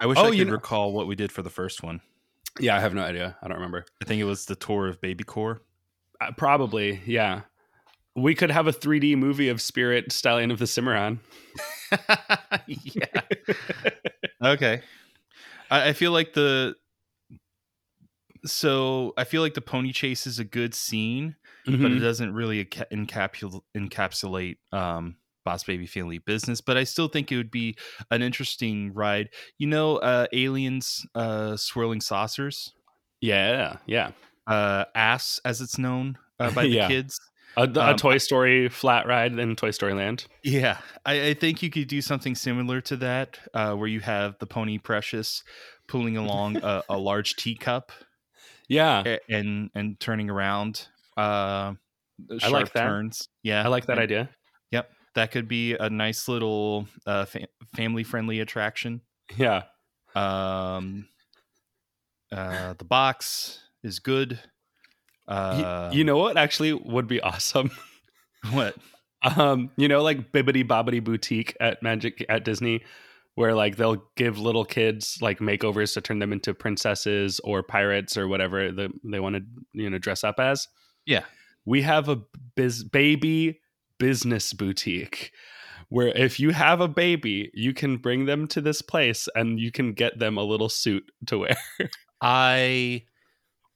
[0.00, 2.00] I wish Oh, I you could know- recall what we did for the first one.
[2.58, 3.36] yeah, I have no idea.
[3.42, 3.84] I don't remember.
[4.02, 5.64] I think it was the tour of Baby Corp.
[6.20, 7.42] Uh, probably, yeah.
[8.16, 11.20] We could have a 3D movie of Spirit Stallion of the Cimarron.
[12.66, 13.20] yeah.
[14.44, 14.82] okay.
[15.70, 16.74] I, I feel like the
[18.46, 21.36] so I feel like the pony chase is a good scene,
[21.66, 22.00] but it Mhm.
[22.00, 22.90] doesn't really enca-
[23.76, 26.60] encapsulate um, Boss Baby Family Business.
[26.60, 27.76] But I still think it would be
[28.10, 29.28] an interesting ride.
[29.58, 32.72] You know, uh, aliens, uh, swirling saucers,
[33.20, 34.10] Yeah, yeah.
[34.46, 36.88] uh, ass as it's known uh, by the Yeah.
[36.88, 37.20] kids.
[37.56, 40.26] A, a Um, Toy Story flat ride in Toy Story Land.
[40.44, 44.38] Yeah, I, I think you could do something similar to that, uh, where you have
[44.38, 45.42] the pony Precious
[45.88, 47.90] pulling along a, a large teacup
[48.68, 50.86] Yeah, and and turning around.
[51.16, 51.74] Uh,
[52.40, 52.84] I like that.
[52.86, 53.28] turns.
[53.42, 54.28] Yeah, I like that and- idea.
[55.14, 59.00] That could be a nice little uh, fa- family friendly attraction.
[59.36, 59.64] Yeah.
[60.14, 61.08] Um,
[62.32, 64.38] uh, the box is good.
[65.26, 67.70] Uh, you know what actually would be awesome?
[68.52, 68.76] what?
[69.36, 72.82] um, you know, like Bibbidi Bobbidi Boutique at Magic at Disney,
[73.34, 78.16] where like they'll give little kids like makeovers to turn them into princesses or pirates
[78.16, 79.42] or whatever the, they want to
[79.72, 80.68] you know dress up as.
[81.06, 81.24] Yeah.
[81.64, 82.22] We have a
[82.56, 83.60] biz- baby
[84.00, 85.30] business boutique
[85.90, 89.70] where if you have a baby, you can bring them to this place and you
[89.70, 91.56] can get them a little suit to wear.
[92.20, 93.04] I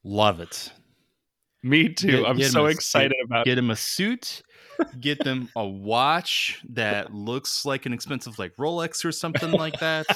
[0.03, 0.73] love it.
[1.63, 2.19] Me too.
[2.23, 4.43] Get- I'm get so excited about get them a suit
[5.01, 10.07] get them a watch that looks like an expensive like rolex or something like that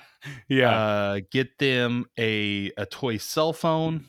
[0.48, 0.70] Yeah.
[0.70, 4.04] uh get them a a toy cell phone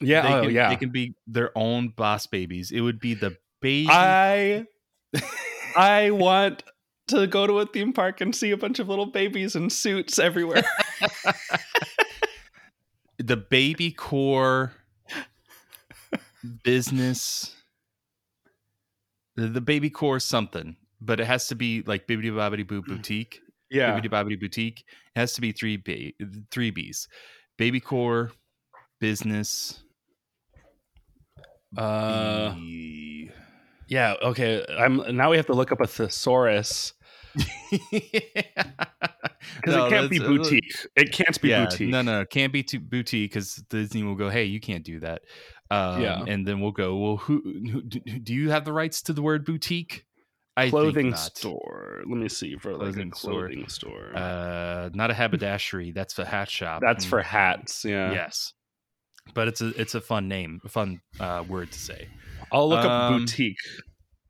[0.00, 0.22] yeah.
[0.22, 0.68] they oh, can, yeah.
[0.70, 4.66] they can be their own boss babies it would be the baby I
[5.76, 6.62] I want
[7.08, 10.18] to go to a theme park and see a bunch of little babies in suits
[10.18, 10.64] everywhere.
[13.18, 14.72] the Baby Corp
[16.62, 17.56] business
[19.36, 23.40] the, the Baby Corp something but it has to be like bibbidi bobbidi boo boutique
[23.74, 23.98] yeah.
[23.98, 24.84] Bibbidi Bobbidi Boutique.
[25.14, 26.14] It has to be three B,
[26.50, 27.08] three B's.
[27.58, 28.32] Baby Corp,
[29.00, 29.82] business.
[31.76, 33.13] Uh B-
[33.94, 34.64] yeah, okay.
[34.76, 36.92] I'm now we have to look up a thesaurus
[37.34, 38.14] because
[39.66, 40.76] No, it can't be uh, boutique.
[40.96, 41.88] It can't be yeah, boutique.
[41.90, 45.00] No, no, it can't be too boutique because Disney will go, "Hey, you can't do
[45.00, 45.22] that."
[45.70, 46.24] Um, Yeah.
[46.26, 47.40] and then we'll go, "Well, who,
[47.70, 50.04] who do you have the rights to the word boutique?"
[50.56, 52.02] I clothing store.
[52.06, 54.10] Let me see for like a Clothing store.
[54.12, 54.16] store.
[54.16, 55.90] Uh, not a haberdashery.
[55.90, 56.80] That's a hat shop.
[56.80, 57.84] That's for hats.
[57.84, 58.12] Yeah.
[58.12, 58.52] yes,
[59.32, 62.08] but it's a it's a fun name, a fun uh, word to say.
[62.52, 63.56] I'll look up Um, boutique.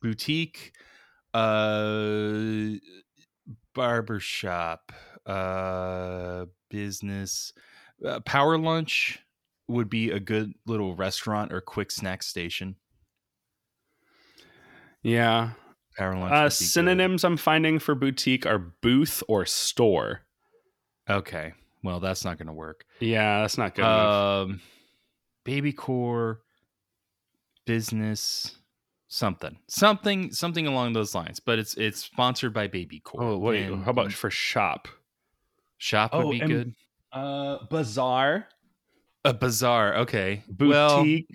[0.00, 0.72] boutique
[1.34, 2.76] uh
[3.74, 4.92] barbershop
[5.26, 7.52] uh business
[8.06, 9.18] uh, power lunch
[9.66, 12.76] would be a good little restaurant or quick snack station
[15.02, 15.52] Yeah.
[15.96, 20.22] power lunch Uh, synonyms I'm finding for boutique are booth or store.
[21.08, 21.52] okay
[21.82, 23.84] well that's not gonna work Yeah, that's not good.
[23.84, 24.44] enough.
[24.44, 24.60] um
[25.44, 26.42] Baby Corp
[27.66, 28.56] business
[29.08, 33.62] something something something along those lines but it's it's sponsored by Baby Corp Oh wait,
[33.66, 34.88] and how about for shop?
[35.78, 36.74] shop would Oh, be and- good
[37.12, 38.48] Uh, bazaar,
[39.24, 41.28] a bazaar okay Well, boutique.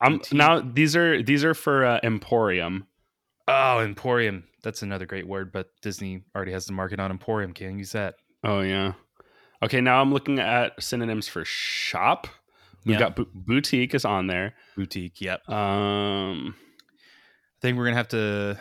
[0.00, 0.32] I'm boutique.
[0.32, 2.86] now these are these are for uh, emporium.
[3.48, 4.44] Oh, Emporium.
[4.62, 7.52] That's another great word, but Disney already has the market on Emporium.
[7.52, 8.14] Can't use that.
[8.42, 8.92] Oh yeah.
[9.62, 12.26] Okay, now I'm looking at synonyms for shop.
[12.84, 12.98] We've Yeah.
[13.00, 14.54] got bu- boutique is on there.
[14.76, 15.20] Boutique.
[15.20, 15.48] Yep.
[15.48, 18.58] Um, I think we're gonna have to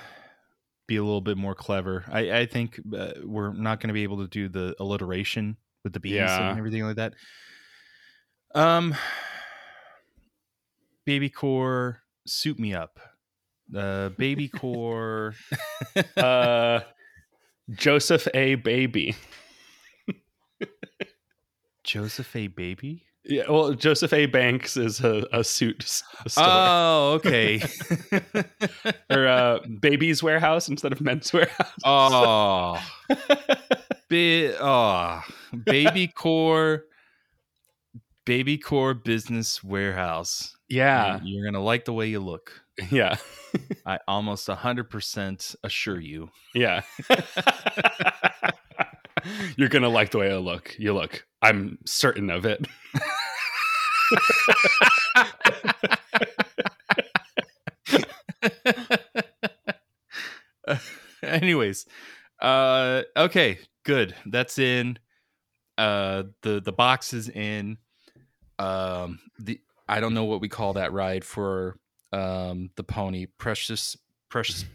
[0.87, 2.05] be a little bit more clever.
[2.11, 5.99] I, I think uh, we're not gonna be able to do the alliteration with the
[5.99, 6.49] B's Yeah.
[6.49, 7.13] and everything like that.
[8.55, 8.95] Um,
[11.05, 12.99] Baby Corp, suit me up.
[13.75, 15.35] Uh, Baby Corp.
[16.17, 16.79] uh,
[17.71, 18.55] Joseph A.
[18.55, 19.15] Baby.
[21.83, 22.47] Joseph A.
[22.47, 23.03] Baby.
[23.25, 24.25] Yeah, well, Joseph A.
[24.25, 26.43] Banks is a, a suit store.
[26.45, 27.61] Oh, okay.
[29.09, 31.71] or uh, Baby's Warehouse instead of Men's Wearhouse.
[31.85, 32.83] oh,
[34.09, 35.21] Bi- oh,
[35.65, 36.83] baby core,
[38.25, 40.57] Baby Corp business warehouse.
[40.67, 41.19] Yeah.
[41.23, 42.61] You- you're gonna like the way you look.
[42.91, 43.15] Yeah.
[43.85, 46.29] I almost hundred percent assure you.
[46.53, 46.81] Yeah.
[49.57, 50.75] You're going to like the way I look.
[50.77, 51.25] You look.
[51.41, 52.65] I'm certain of it.
[61.23, 61.85] Anyways,
[62.41, 64.15] uh, okay, good.
[64.25, 64.99] That's in.
[65.77, 67.77] Uh, the the box is in.
[68.59, 71.77] Um, the I don't know what we call that ride for
[72.11, 73.25] um the pony.
[73.37, 73.97] Precious,
[74.29, 74.65] precious.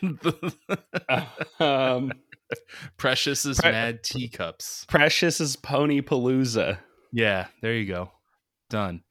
[1.60, 2.12] um,
[2.96, 4.84] Precious is Pre- mad teacups.
[4.88, 6.78] Precious is Pony Palooza.
[7.12, 8.10] Yeah, there you go.
[8.70, 9.02] Done.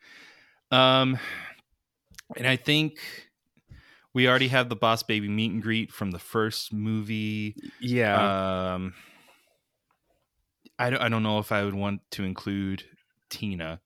[0.72, 1.18] Um,
[2.36, 3.00] and I think
[4.14, 7.56] we already have the Boss Baby meet and greet from the first movie.
[7.80, 8.74] Yeah.
[8.74, 8.94] Um,
[10.80, 12.84] I don't, I don't know if I would want to include
[13.30, 13.80] Tina.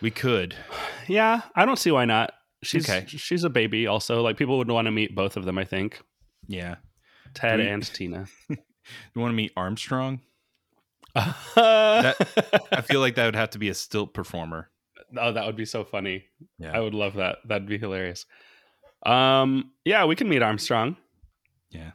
[0.00, 0.54] We could.
[1.08, 2.32] yeah, I don't see why not.
[2.62, 3.06] She's Okay.
[3.06, 4.20] she's a baby also.
[4.20, 6.02] Like people would want to meet both of them, I think.
[6.46, 6.76] Yeah.
[7.34, 8.26] Ted we- and Tina.
[9.14, 10.20] You want to meet Armstrong?
[11.14, 12.16] That,
[12.72, 14.70] I feel like that would have to be a stilt performer.
[15.16, 16.24] Oh, that would be so funny.
[16.58, 16.76] Yeah.
[16.76, 17.38] I would love that.
[17.46, 18.24] That'd be hilarious.
[19.04, 20.96] Um, yeah, we can meet Armstrong.
[21.70, 21.90] Yeah.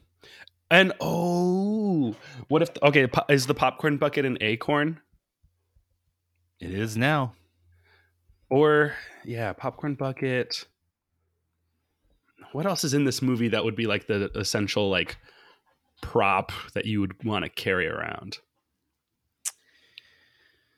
[0.70, 2.16] And oh,
[2.48, 5.00] what if okay, is the popcorn bucket an acorn?
[6.60, 7.34] It is now.
[8.50, 8.94] Or
[9.24, 10.66] yeah, popcorn bucket.
[12.54, 15.18] What else is in this movie that would be like the essential like
[16.02, 18.38] prop that you would want to carry around?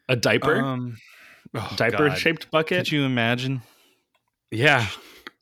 [0.08, 0.62] A diaper?
[0.62, 0.98] Um,
[1.54, 2.18] oh, diaper God.
[2.18, 2.86] shaped bucket?
[2.86, 3.62] Could you imagine?
[4.52, 4.88] yeah.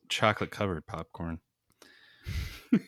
[0.08, 1.40] Chocolate covered popcorn.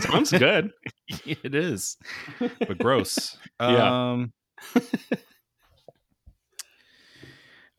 [0.00, 0.70] Sounds good.
[1.26, 1.96] it is,
[2.38, 3.36] but gross.
[3.60, 4.12] Yeah.
[4.12, 4.32] Um,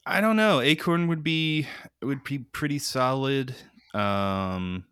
[0.05, 0.61] I don't know.
[0.61, 1.67] Acorn would be
[2.01, 3.55] would be pretty solid.
[3.93, 4.85] Um,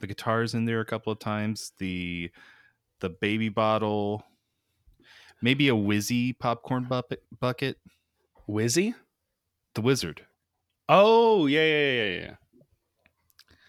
[0.00, 1.72] the guitars in there a couple of times.
[1.78, 2.30] The
[3.00, 4.24] the baby bottle,
[5.42, 7.22] maybe a Wizzy popcorn bucket.
[7.40, 7.78] Bucket.
[8.48, 8.94] Wizzy?
[9.74, 10.24] The wizard.
[10.88, 12.34] Oh, yeah, yeah, yeah,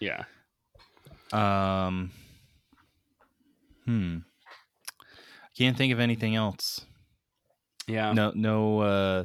[0.00, 0.24] yeah.
[1.32, 1.86] Yeah.
[1.86, 2.12] Um.
[3.84, 4.18] Hmm.
[4.90, 6.86] I Can't think of anything else.
[7.88, 8.12] Yeah.
[8.12, 9.24] No, no, uh,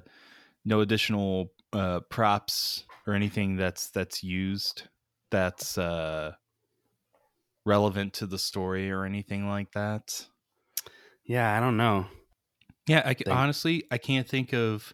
[0.65, 4.83] no additional uh, props or anything that's that's used
[5.33, 6.33] that's uh,
[7.65, 10.27] relevant to the story or anything like that.
[11.25, 12.05] Yeah, I don't know.
[12.87, 14.93] Yeah, I Think- honestly I can't think of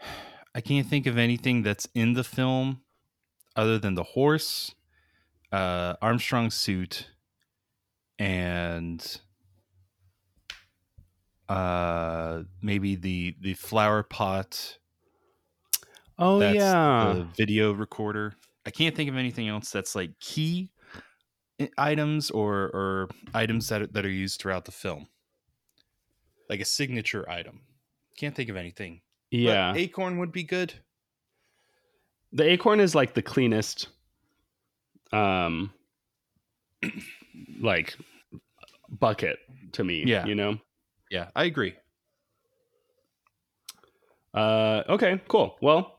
[0.54, 2.80] I can't think of anything that's in the film
[3.54, 4.74] other than the horse,
[5.52, 7.06] uh, Armstrong's suit,
[8.18, 9.20] and
[11.48, 14.78] uh, maybe the the flower pot.
[16.18, 17.14] Oh yeah.
[17.14, 18.34] the video recorder.
[18.66, 20.70] I can't think of anything else that's like key
[21.78, 25.06] items or or items that are, that are used throughout the film,
[26.48, 27.60] like a signature item.
[28.18, 29.00] Can't think of anything.
[29.30, 29.74] But yeah.
[29.74, 30.74] acorn would be good.
[32.32, 33.88] the acorn is like the cleanest
[35.12, 35.72] um
[37.60, 37.96] like
[38.88, 39.38] bucket
[39.72, 40.04] to me.
[40.06, 40.26] Yeah.
[40.26, 40.58] You know?
[41.10, 41.74] Yeah, I agree.
[44.34, 45.56] Uh okay, cool.
[45.60, 45.98] Well,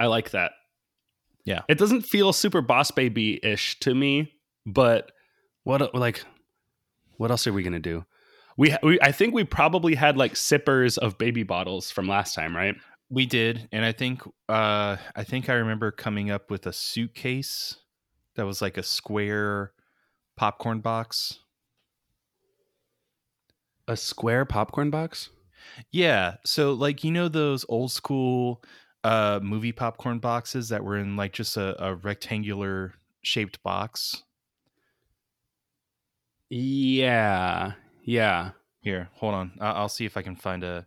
[0.00, 0.52] I like that.
[1.44, 1.62] Yeah.
[1.68, 4.32] It doesn't feel super boss baby ish to me,
[4.66, 5.12] but
[5.64, 6.24] what like
[7.16, 8.04] what else are we gonna do?
[8.56, 12.56] We, we I think we probably had like sippers of baby bottles from last time,
[12.56, 12.74] right?
[13.10, 17.76] We did, and I think uh I think I remember coming up with a suitcase
[18.36, 19.72] that was like a square
[20.36, 21.40] popcorn box.
[23.86, 25.28] A square popcorn box?
[25.90, 28.62] Yeah, so like you know those old school
[29.04, 34.22] uh movie popcorn boxes that were in like just a, a rectangular shaped box.
[36.50, 37.72] Yeah.
[38.04, 38.50] Yeah.
[38.80, 39.52] Here, hold on.
[39.60, 40.86] I- I'll see if I can find a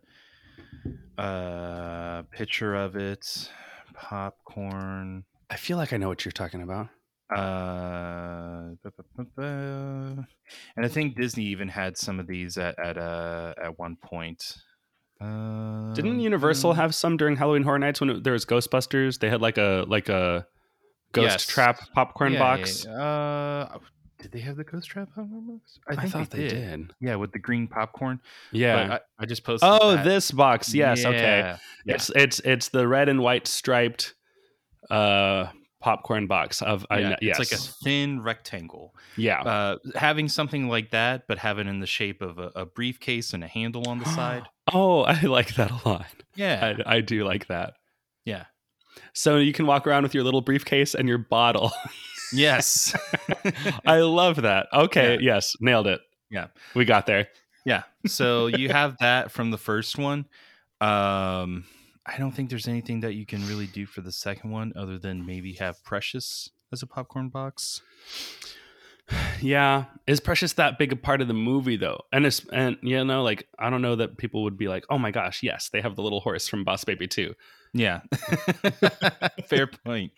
[1.16, 3.50] uh picture of it.
[3.94, 5.24] Popcorn.
[5.50, 6.88] I feel like I know what you're talking about.
[7.34, 8.70] Uh,
[9.36, 10.26] and
[10.78, 14.42] I think Disney even had some of these at at uh at one point.
[15.20, 19.18] Uh, Didn't Universal have some during Halloween Horror Nights when it, there was Ghostbusters?
[19.18, 20.46] They had like a like a
[21.12, 21.46] ghost Yes.
[21.46, 22.84] trap popcorn Yeah, box.
[22.84, 22.92] yeah.
[22.92, 23.78] Uh,
[24.20, 25.78] Did they have the Ghost Trap popcorn box?
[25.88, 26.92] I thought they did.
[27.00, 28.20] Yeah, with the green popcorn.
[28.52, 28.98] Yeah.
[29.18, 29.68] I, I just posted.
[29.70, 30.04] Oh, that.
[30.04, 30.74] this box.
[30.74, 31.04] Yes.
[31.04, 31.16] Okay.
[31.18, 31.94] Yeah, yeah.
[31.94, 34.14] It's it's it's the red and white striped
[34.90, 35.46] uh
[35.80, 37.38] popcorn box of I Yeah, yes.
[37.40, 38.94] It's like a thin rectangle.
[39.16, 39.40] yeah.
[39.42, 43.32] Uh, having something like that, but have it in the shape of a, a briefcase
[43.32, 44.42] and a handle on the side.
[44.72, 46.06] Oh, I like that a lot.
[46.34, 46.74] Yeah.
[46.86, 47.74] I, I do like that.
[48.24, 48.44] yeah.
[49.12, 51.72] So you can walk around with your little briefcase and your bottle.
[52.30, 52.94] Yes.
[53.86, 54.66] I love that.
[54.70, 55.34] Okay, Yeah.
[55.36, 56.02] yes, nailed it.
[56.30, 56.48] yeah.
[56.74, 57.28] We got there.
[57.64, 57.84] Yeah.
[58.06, 60.26] So you have that from the first one.
[60.82, 61.64] Um,
[62.04, 64.98] I don't think there's anything that you can really do for the second one other
[64.98, 67.80] than maybe have Precious as a popcorn box.
[69.40, 72.00] Yeah, is Precious that big a part of the movie though?
[72.12, 74.98] And it's and you know, like I don't know that people would be like, "Oh
[74.98, 77.34] my gosh, yes, they have the little horse from Boss Baby too."
[77.72, 78.00] Yeah.
[79.46, 80.10] Fair point.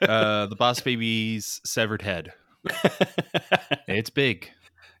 [0.00, 2.32] Uh, the Boss Baby's severed head.
[3.88, 4.50] It's big.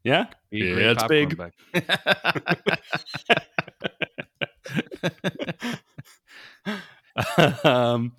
[0.04, 1.40] yeah, yeah, it's big.
[7.64, 8.12] um,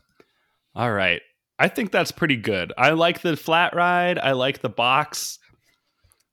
[0.76, 1.22] all right,
[1.64, 2.74] I think that's pretty good.
[2.78, 4.20] I like the flat ride.
[4.20, 5.40] I like the box.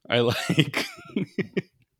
[0.09, 0.87] I like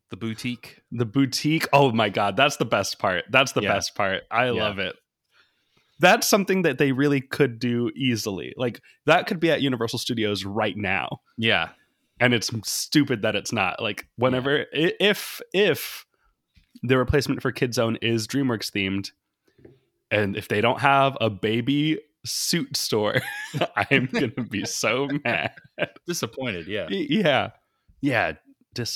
[0.09, 0.81] the boutique.
[0.91, 1.67] the boutique.
[1.71, 3.23] Oh my god, that's the best part.
[3.29, 3.73] That's the Yeah.
[3.73, 4.23] best part.
[4.29, 4.51] I Yeah.
[4.63, 4.95] love it.
[5.99, 8.53] That's something that they really could do easily.
[8.57, 11.21] Like that could be at Universal Studios right now.
[11.37, 11.69] Yeah.
[12.19, 16.05] and it's stupid that it's not like whenever i if if
[16.83, 19.09] the replacement for kid zone is dreamworks themed
[20.11, 23.15] and if they don't have a baby suit store
[23.75, 25.51] i'm gonna be so mad
[26.07, 26.67] Disappointed.
[26.67, 26.87] Yeah.
[26.89, 27.49] Yeah
[28.01, 28.33] yeah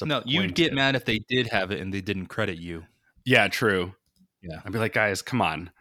[0.05, 2.83] No, you'd get mad if they did have it and they didn't credit you.
[3.25, 3.93] yeah true
[4.41, 4.61] Yeah.
[4.65, 5.71] i'd be like guys come on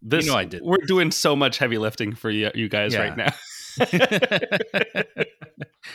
[0.00, 0.62] this know I did.
[0.62, 3.00] we're doing so much heavy lifting for you, you guys Yeah.
[3.00, 3.32] right now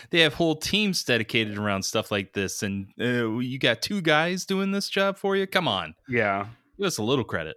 [0.10, 4.46] they have whole teams dedicated around stuff like this, and uh, you got two guys
[4.46, 5.46] doing this job for you.
[5.48, 6.48] Come on, yeah
[6.78, 7.56] give us a little credit.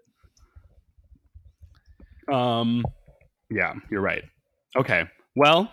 [2.33, 2.85] Um,
[3.51, 4.25] yeah, you're right.
[4.77, 5.05] Okay.
[5.35, 5.71] Well,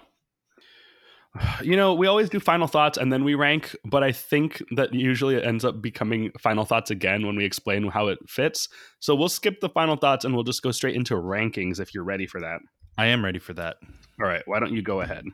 [1.62, 4.94] you know, we always do final thoughts and then we rank, but I think that
[4.94, 8.70] usually it ends up becoming final thoughts again when we explain how it fits.
[9.00, 12.04] So we'll skip the final thoughts and we'll just go straight into rankings if you're
[12.04, 12.60] ready for that.
[12.98, 13.78] I am ready for that.
[14.22, 14.44] All right.
[14.46, 15.26] Why don't you go ahead?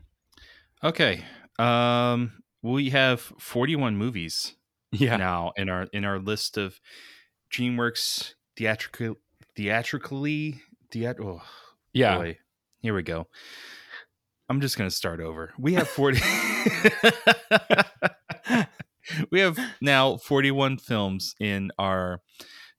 [0.82, 1.26] Okay,
[1.58, 4.56] um, we have 41 movies
[4.94, 5.18] Yeah.
[5.18, 6.80] now in our in our list of
[7.52, 9.16] DreamWorks theatrical
[9.58, 11.42] theatrically theat- oh,
[11.94, 12.18] Yeah.
[12.18, 12.38] boy.
[12.82, 13.28] Here we go.
[14.50, 15.54] I'm just going to start over.
[15.60, 16.20] We have 40
[19.32, 22.22] We have now 41 films in our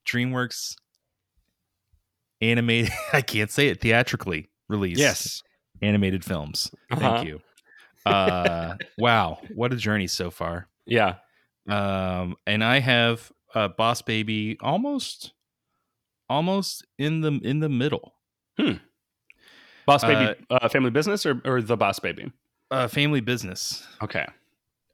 [0.07, 0.75] DreamWorks
[2.41, 4.99] animated I can't say it theatrically released.
[4.99, 5.43] Yes.
[5.81, 6.71] Animated films.
[6.91, 6.99] Uh-huh.
[6.99, 7.41] Thank you.
[8.05, 10.67] Uh wow, what a journey so far.
[10.85, 11.15] Yeah.
[11.69, 15.33] Um and I have uh Boss Baby almost
[16.29, 18.15] almost in the in the middle.
[19.91, 22.31] Boss Baby, uh, Family Business or, or The Boss Baby?
[22.69, 23.85] Uh family business.
[24.01, 24.25] Okay.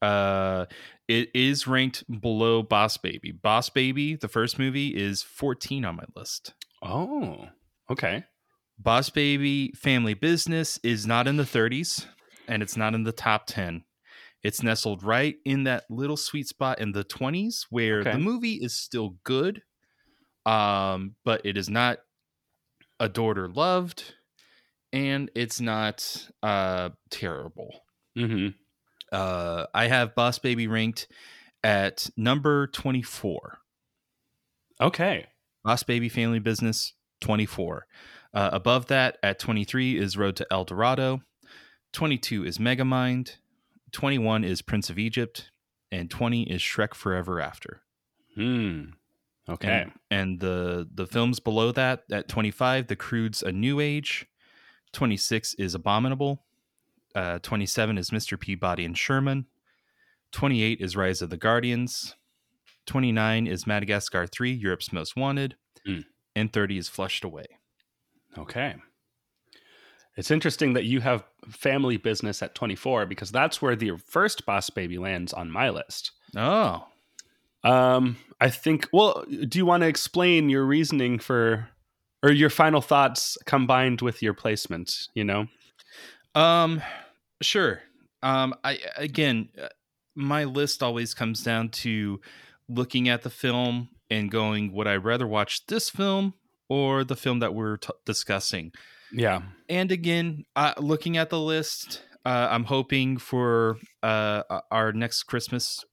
[0.02, 0.66] Uh
[1.08, 3.32] it is ranked below Boss Baby.
[3.32, 6.54] Boss Baby, the first movie is 14 on my list.
[6.82, 7.48] Oh,
[7.90, 8.24] okay.
[8.80, 12.06] Boss Baby Family Business is not in the 30s
[12.48, 13.84] and it's not in the top 10.
[14.44, 18.12] It's nestled right in that little sweet spot in the 20s where Okay.
[18.12, 19.62] the movie is still good,
[20.46, 22.00] um, but it is not
[23.00, 24.14] adored or loved,
[24.94, 27.74] and it's not uh, terrible.
[28.18, 28.50] Mm-hmm.
[29.12, 31.08] Uh, I have Boss Baby ranked
[31.64, 33.60] at number 24.
[34.82, 35.28] Okay.
[35.64, 37.88] Boss Baby Family Business, 24.
[38.34, 41.22] Uh, above that, at 23, is Road to El Dorado.
[41.94, 43.38] 22 is Megamind.
[43.92, 45.52] 21 is Prince of Egypt.
[45.92, 47.82] And 20 is Shrek Forever After.
[48.36, 48.84] Hmm.
[49.50, 49.84] Okay.
[49.84, 54.28] And, and the, the films below that, at 25, The Croods A New Age.
[54.98, 56.42] 26 is Abominable.
[57.14, 58.40] Uh, 27 is Mr.
[58.40, 59.46] Peabody and Sherman.
[60.32, 62.16] 28 is Rise of the Guardians.
[62.88, 65.56] 29 is Madagascar 3, Europe's Most Wanted.
[65.88, 66.04] Mm.
[66.36, 67.46] And 30 is Flushed Away.
[68.40, 68.74] Okay.
[70.16, 74.72] It's interesting that you have family business at 24 because that's where the first Boss
[74.72, 76.12] Baby lands on my list.
[76.36, 76.88] Oh,
[77.64, 78.88] Um, I think.
[78.92, 81.70] Well, do you want to explain your reasoning for,
[82.24, 85.08] or your final thoughts combined with your placement?
[85.14, 85.48] You know.
[86.36, 86.82] Um,
[87.42, 87.82] sure.
[88.22, 89.70] Um, I again, uh,
[90.16, 92.20] my list always comes down to
[92.68, 96.34] looking at the film and going, would I rather watch this film
[96.70, 98.72] or the film that we're t- discussing?
[99.12, 99.42] Yeah.
[99.70, 105.86] And again, uh, looking at the list, Uh, I'm hoping for uh, our next Christmas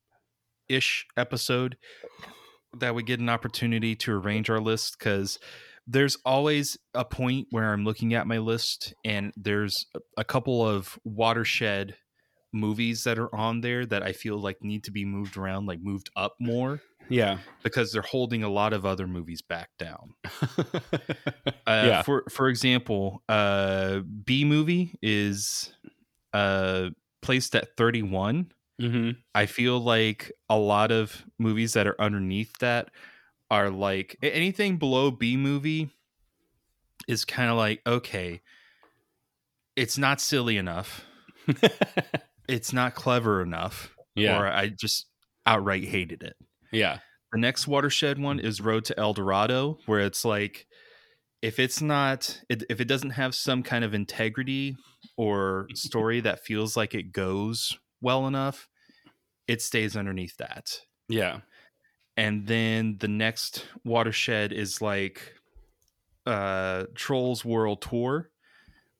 [0.68, 1.76] ish episode
[2.76, 5.38] that we get an opportunity to arrange our list because
[5.86, 9.86] there's always a point where I'm looking at my list and there's
[10.16, 11.96] a couple of watershed
[12.52, 15.80] movies that are on there that I feel like need to be moved around, like
[15.82, 16.80] moved up more.
[17.10, 17.38] Yeah.
[17.62, 20.14] Because they're holding a lot of other movies back down.
[21.66, 22.02] uh, Yeah.
[22.02, 25.74] For for example, uh, Bee Movie is
[26.32, 26.90] uh,
[27.20, 28.52] placed at 31.
[28.80, 29.10] Mm-hmm.
[29.34, 32.90] I feel like a lot of movies that are underneath that
[33.54, 35.90] are like anything below Bee Movie
[37.06, 38.40] is kind of like okay,
[39.76, 41.04] it's not silly enough.
[42.48, 43.94] it's not clever enough.
[44.16, 44.40] Yeah.
[44.40, 45.06] Or I just
[45.46, 46.34] outright hated it.
[46.72, 46.98] Yeah.
[47.32, 50.66] The next watershed one is Road to El Dorado, where it's like
[51.40, 54.76] if it's not if it doesn't have some kind of integrity
[55.16, 58.68] or story that feels like it goes well enough,
[59.46, 60.80] it stays underneath that.
[61.08, 61.40] Yeah.
[62.16, 65.34] And then the next watershed is like
[66.26, 68.30] uh Trolls World Tour,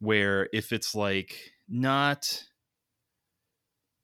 [0.01, 1.37] where if it's like
[1.69, 2.45] not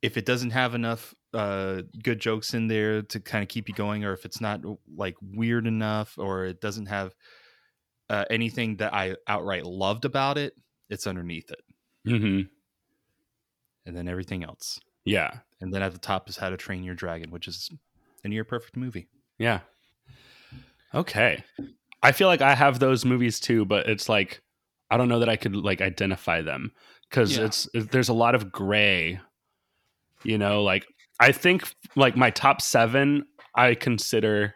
[0.03, 3.74] if it doesn't have enough uh good jokes in there to kind of keep you
[3.74, 4.61] going or if it's not
[4.97, 7.15] like weird enough or it doesn't have
[8.11, 10.55] uh, anything that I outright loved about it,
[10.91, 11.62] it's underneath it.
[12.07, 12.49] Mm-hmm.
[13.87, 14.81] And then everything else.
[15.05, 15.39] Yeah.
[15.61, 17.70] And then at the top is How to Train Your Dragon, which is
[18.25, 19.09] a near perfect movie.
[19.39, 19.61] Yeah.
[20.95, 21.43] Okay.
[22.03, 24.43] I feel like I have those movies too, but it's like
[24.91, 26.73] I don't know that I could like identify them
[27.09, 27.45] because Yeah.
[27.45, 29.21] it's there's a lot of gray.
[30.25, 30.87] You know, like
[31.21, 33.25] I think like my top seven
[33.55, 34.55] I consider,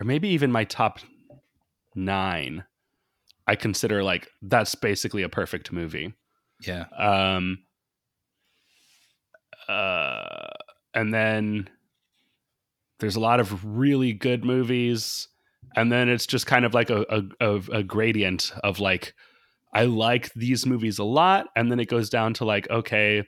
[0.00, 1.00] or maybe even my top
[1.94, 2.64] nine,
[3.46, 6.14] I consider like that's basically a perfect movie.
[6.66, 6.84] Yeah.
[6.96, 7.58] Um.
[9.68, 10.48] Uh,
[10.94, 11.68] and then
[12.98, 15.28] there's a lot of really good movies,
[15.74, 19.14] and then it's just kind of like a a, a, a gradient of like
[19.72, 23.24] I like these movies a lot, and then it goes down to like okay,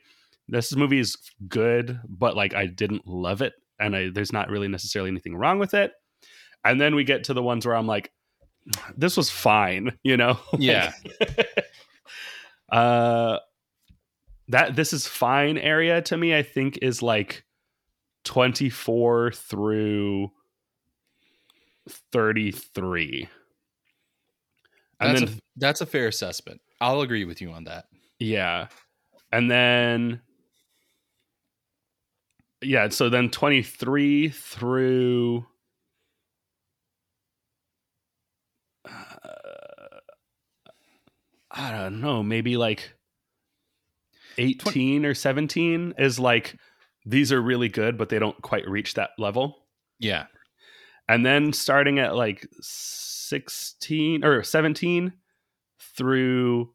[0.47, 1.17] this movie is
[1.47, 5.59] good, but like I didn't love it, and I, there's not really necessarily anything wrong
[5.59, 5.91] with it.
[6.65, 8.11] And then we get to the ones where I'm like,
[8.97, 10.39] this was fine, you know?
[10.57, 10.91] Yeah.
[12.71, 13.39] uh
[14.47, 17.43] that this is fine area to me i think is like
[18.25, 20.31] 24 through
[22.11, 23.27] 33
[24.99, 26.59] and That's, then a, that's a fair assessment.
[26.81, 27.85] I'll agree with you on that.
[28.19, 28.67] yeah
[29.31, 30.21] and then
[32.61, 35.45] yeah so then 23 through
[38.85, 38.91] uh,
[41.51, 42.93] i don't know maybe like
[44.37, 46.55] 18 or 17 is like
[47.09, 49.65] these are really good but they don't quite reach that level
[49.99, 50.25] Yeah.
[51.07, 55.13] and then starting at like 16 or 17
[55.95, 56.71] through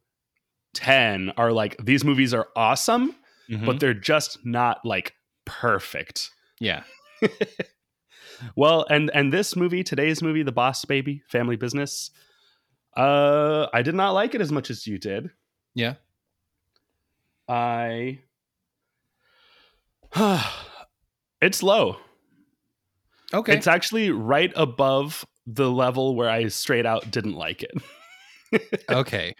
[0.74, 3.14] 10 are like these movies are awesome
[3.50, 3.66] Mhm.
[3.66, 6.30] but they're just not like perfect
[6.60, 6.82] Yeah.
[8.56, 12.10] well and and this movie today's movie the boss baby family business
[12.96, 15.30] uh i did not like it as much as you did
[15.74, 15.94] Yeah.
[17.48, 18.20] i
[21.40, 21.96] it's low
[23.32, 23.54] Okay.
[23.56, 27.72] it's actually right above the level where i straight out didn't like it
[28.90, 29.34] okay.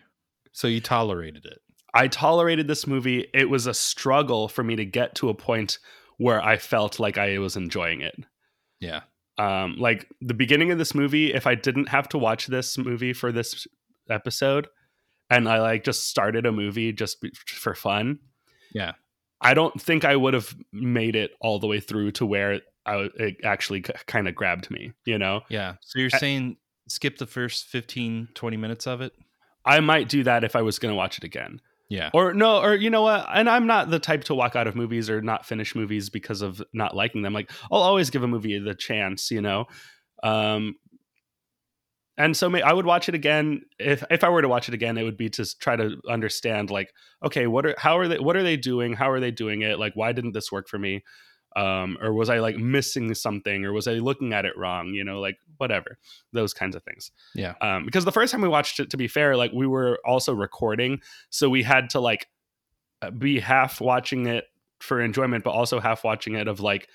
[0.53, 1.59] So you tolerated it.
[1.95, 3.29] I tolerated this movie.
[3.33, 5.79] It was a struggle for me to get to a point
[6.17, 8.15] where I felt like I was enjoying it.
[8.81, 9.03] Yeah.
[9.39, 13.13] Um, like the beginning of this movie, if I didn't have to watch this movie
[13.13, 13.67] for this
[14.11, 14.67] episode,
[15.31, 18.19] and I like just started a movie just for fun,
[18.73, 18.93] Yeah.
[19.45, 23.09] I don't think I would have made it all the way through to where I,
[23.17, 24.93] it actually kind of grabbed me.
[25.05, 25.75] You know, Yeah.
[25.83, 26.57] So you're I- saying
[26.89, 29.13] skip the first 15, 20 minutes of it?
[29.65, 31.61] I might do that if I was going to watch it again.
[31.89, 32.11] Yeah.
[32.13, 33.27] Or no, or you know what?
[33.33, 36.43] And I'm not the type to walk out of movies or not finish movies because
[36.43, 37.33] of not liking them.
[37.33, 39.67] Like I'll always give a movie the chance, you know.
[40.23, 40.77] Um,
[42.17, 44.75] and so may, I would watch it again if if I were to watch it
[44.75, 44.97] again.
[44.99, 46.93] It would be to try to understand, like,
[47.25, 48.93] okay, what are how are they what are they doing?
[48.95, 49.79] How are they doing it?
[49.79, 51.03] Like, why didn't this work for me?
[51.57, 53.65] Um, or was I like missing something?
[53.65, 54.89] Or was I looking at it wrong?
[54.89, 55.99] You know, like whatever
[56.33, 57.55] those kinds of things Yeah.
[57.61, 60.35] um, because the first time we watched it to be fair like we were also
[60.35, 61.01] recording
[61.31, 62.27] so we had to like
[63.03, 64.47] uh, be half watching it
[64.81, 66.89] for enjoyment but also half watching it of like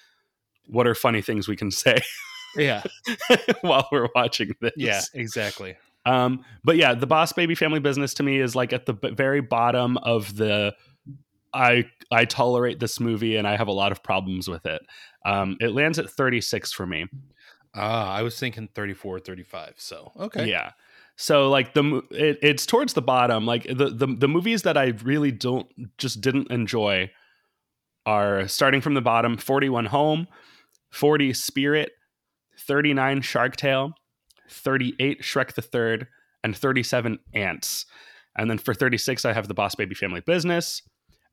[0.67, 1.99] what are funny things we can say
[2.55, 2.83] Yeah.
[3.61, 5.01] while we're watching this Yeah.
[5.13, 5.75] Exactly.
[6.05, 9.11] um but yeah the boss baby family business to me is like at the b-
[9.11, 10.73] very bottom of the
[11.53, 14.81] I I tolerate this movie and I have a lot of problems with it.
[15.25, 17.07] Um, it lands at 36 for me.
[17.75, 19.73] Ah, I was thinking 34, 35.
[19.77, 20.47] So okay.
[20.47, 20.71] Yeah.
[21.15, 23.45] So like the mo- it, it's towards the bottom.
[23.47, 25.67] Like the, the the movies that I really don't
[25.97, 27.09] just didn't enjoy
[28.05, 30.27] are starting from the bottom: 41 Home,
[30.91, 31.91] 40 Spirit,
[32.69, 33.93] 39 Shark Tale,
[34.47, 36.07] 38 Shrek the Third,
[36.43, 37.87] and 37 Antz.
[38.37, 40.83] And then for 36, I have the Boss Baby Family Business.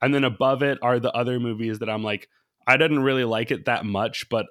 [0.00, 2.30] And then above it are the other movies that I'm like,
[2.66, 4.46] I didn't really like it that much, but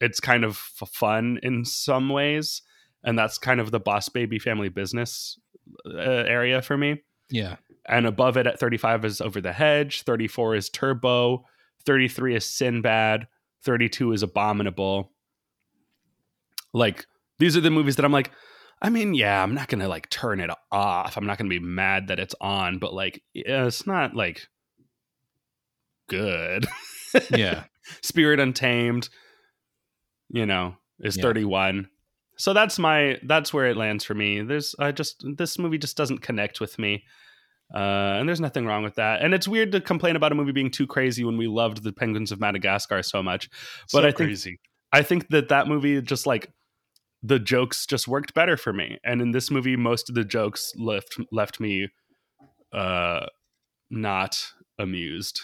[0.00, 2.62] it's kind of f- fun in some ways.
[3.02, 5.36] And that's kind of the Boss Baby Family Business
[5.84, 7.02] uh, area for me.
[7.28, 7.56] Yeah.
[7.88, 11.44] And above it at 35 is Over the Hedge, 34 is Turbo,
[11.84, 13.26] 33 is Sinbad,
[13.64, 15.10] 32 is Abominable.
[16.72, 17.06] Like,
[17.38, 18.30] these are the movies that I'm like,
[18.82, 21.16] I mean, yeah, I'm not gonna like turn it off.
[21.16, 24.46] I'm not gonna be mad that it's on, but like, yeah, it's not like
[26.08, 26.66] good.
[27.30, 27.64] Yeah.
[28.02, 29.08] Spirit Untamed,
[30.28, 31.22] you know, is Yeah.
[31.22, 31.88] 31.
[32.36, 34.40] So that's my that's where it lands for me.
[34.42, 37.04] There's I just this movie just doesn't connect with me.
[37.74, 39.22] Uh, and there's nothing wrong with that.
[39.22, 41.92] And it's weird to complain about a movie being too crazy when we loved the
[41.92, 43.48] Penguins of Madagascar so much.
[43.92, 44.58] But So I think crazy.
[44.92, 46.50] I think that that movie just like
[47.22, 48.98] the jokes just worked better for me.
[49.04, 51.88] And in this movie, most of the jokes left left me
[52.72, 53.26] uh,
[53.90, 55.42] not amused.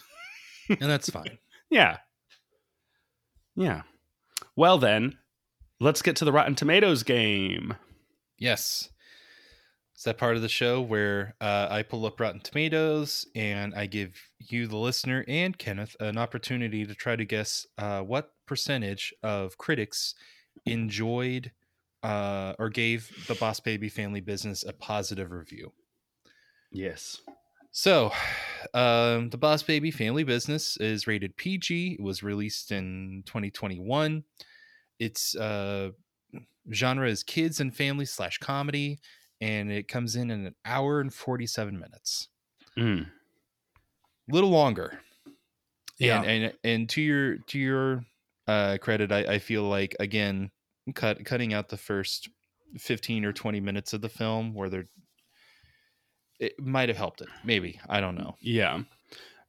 [0.68, 1.38] and that's fine.
[1.68, 1.96] Yeah.
[3.56, 3.82] Yeah.
[4.54, 5.18] Well, then,
[5.80, 7.74] let's get to the Rotten Tomatoes game.
[8.38, 8.88] Yes.
[9.96, 13.86] It's that part of the show where uh, I pull up Rotten Tomatoes and I
[13.86, 19.12] give you, the listener, and Kenneth an opportunity to try to guess uh, what percentage
[19.24, 20.14] of critics
[20.66, 21.50] enjoyed
[22.06, 25.72] uh, or gave the Boss Baby Family Business a positive review.
[26.70, 27.20] Yes.
[27.72, 28.12] So,
[28.74, 31.96] um, the Boss Baby Family Business is rated PG.
[31.98, 34.22] It was released in 2021.
[35.00, 35.90] Its uh,
[36.72, 39.00] genre is kids and family slash comedy,
[39.40, 42.28] and it comes in in an hour and 47 minutes.
[42.78, 43.06] Mm.
[43.06, 45.00] A little longer.
[45.98, 46.22] Yeah.
[46.22, 48.04] And, and and to your to your
[48.46, 50.50] uh, credit, I, I feel like again
[50.94, 52.28] cut cutting out the first
[52.78, 54.86] 15 or 20 minutes of the film where they're
[56.38, 57.28] it might have helped it.
[57.44, 58.36] Maybe I don't know.
[58.40, 58.82] Yeah.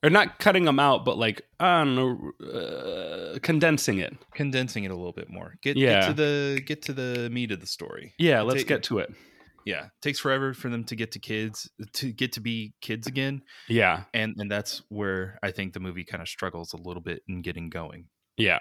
[0.03, 4.15] Or not cutting them out, but like, I don't know, uh, condensing it.
[4.35, 5.55] condensing it a little bit more.
[5.61, 6.01] Get, Yeah.
[6.01, 8.13] get to the get to the meat of the story.
[8.17, 9.11] Yeah, let's get to it.
[9.65, 13.05] Yeah, it takes forever for them to get to kids to get to be kids
[13.07, 14.03] again, Yeah.
[14.13, 17.41] and and that's where I think the movie kind of struggles a little bit in
[17.41, 18.05] getting going.
[18.37, 18.59] Yeah.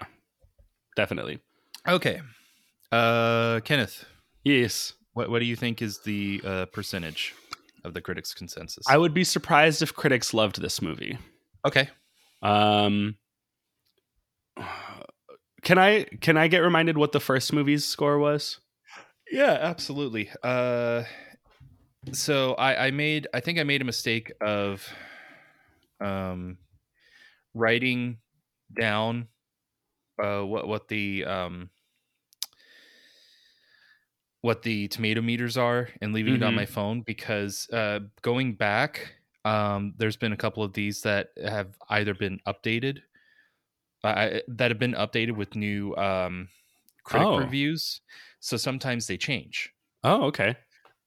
[0.97, 1.39] Definitely.
[1.87, 2.19] Okay,
[2.91, 4.05] uh, Kenneth,
[4.43, 4.93] Yes.
[5.13, 7.33] what what do you think is the uh, percentage
[7.83, 8.85] of the critics' consensus?
[8.87, 11.17] I would be surprised if critics loved this movie.
[11.65, 11.89] okay,
[12.41, 13.15] Um
[15.63, 18.59] Can I can I get reminded what the first movie's score was?
[19.31, 20.29] Yeah, absolutely.
[20.41, 21.03] Uh,
[22.13, 24.87] so I, I made, I think I made a mistake of,
[25.99, 26.57] um,
[27.53, 28.19] writing
[28.79, 29.27] down,
[30.23, 31.69] uh, what what the um,
[34.41, 39.13] what the tomato meters are and leaving it on my phone because uh, going back,
[39.45, 42.99] um, there's been a couple of these that have either been updated,
[44.03, 46.49] uh, that have been updated with new um,
[47.03, 47.37] critic Oh.
[47.39, 48.01] reviews.
[48.39, 49.71] So sometimes they change.
[50.03, 50.55] Oh, okay.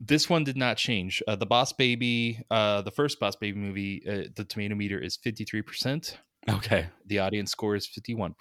[0.00, 1.22] This one did not change.
[1.28, 5.16] Uh, the Boss Baby, uh, the first Boss Baby movie, uh, the tomato meter is
[5.18, 6.16] 53%.
[6.48, 6.86] Okay.
[7.06, 8.34] The audience score is 51%.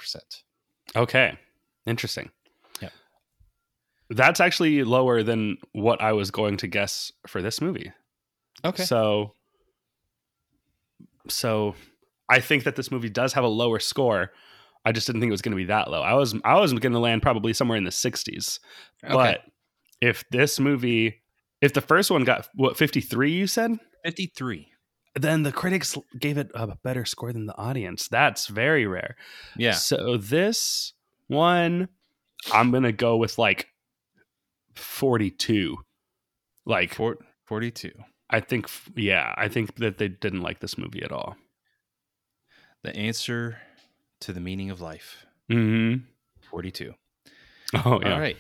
[0.96, 1.38] Okay.
[1.86, 2.30] Interesting.
[4.10, 7.92] That's actually lower than what I was going to guess for this movie.
[8.66, 8.84] Okay.
[8.84, 9.36] So
[11.28, 11.76] so
[12.30, 14.32] I think that this movie does have a lower score.
[14.86, 16.02] I just didn't think it was going to be that low.
[16.02, 18.60] I was I was going to land probably somewhere in the 60s.
[19.04, 19.14] Okay.
[19.14, 19.42] But
[20.02, 21.22] if this movie
[21.62, 23.78] if the first one got what 53 you said?
[24.06, 24.68] 53.
[25.16, 28.08] Then the critics gave it a better score than the audience.
[28.08, 29.18] That's very rare.
[29.58, 29.74] Yeah.
[29.74, 30.94] So this
[31.28, 31.90] one,
[32.54, 33.68] I'm gonna go with like
[34.80, 35.78] 42.
[36.66, 37.92] Like Four, 42.
[38.30, 41.36] I think, yeah, I think that they didn't like this movie at all.
[42.84, 43.58] The answer
[44.22, 45.26] to the meaning of life.
[45.50, 45.96] Hmm.
[46.50, 46.94] 42.
[47.86, 48.14] Oh yeah.
[48.14, 48.38] All right.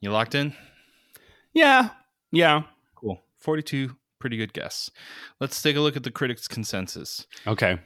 [0.00, 0.54] You locked in?
[1.52, 1.88] Yeah.
[2.30, 2.62] Yeah.
[2.94, 3.20] Cool.
[3.38, 3.96] 42.
[4.20, 4.88] Pretty good guess.
[5.40, 7.26] Let's take a look at the critics' consensus.
[7.44, 7.80] Okay.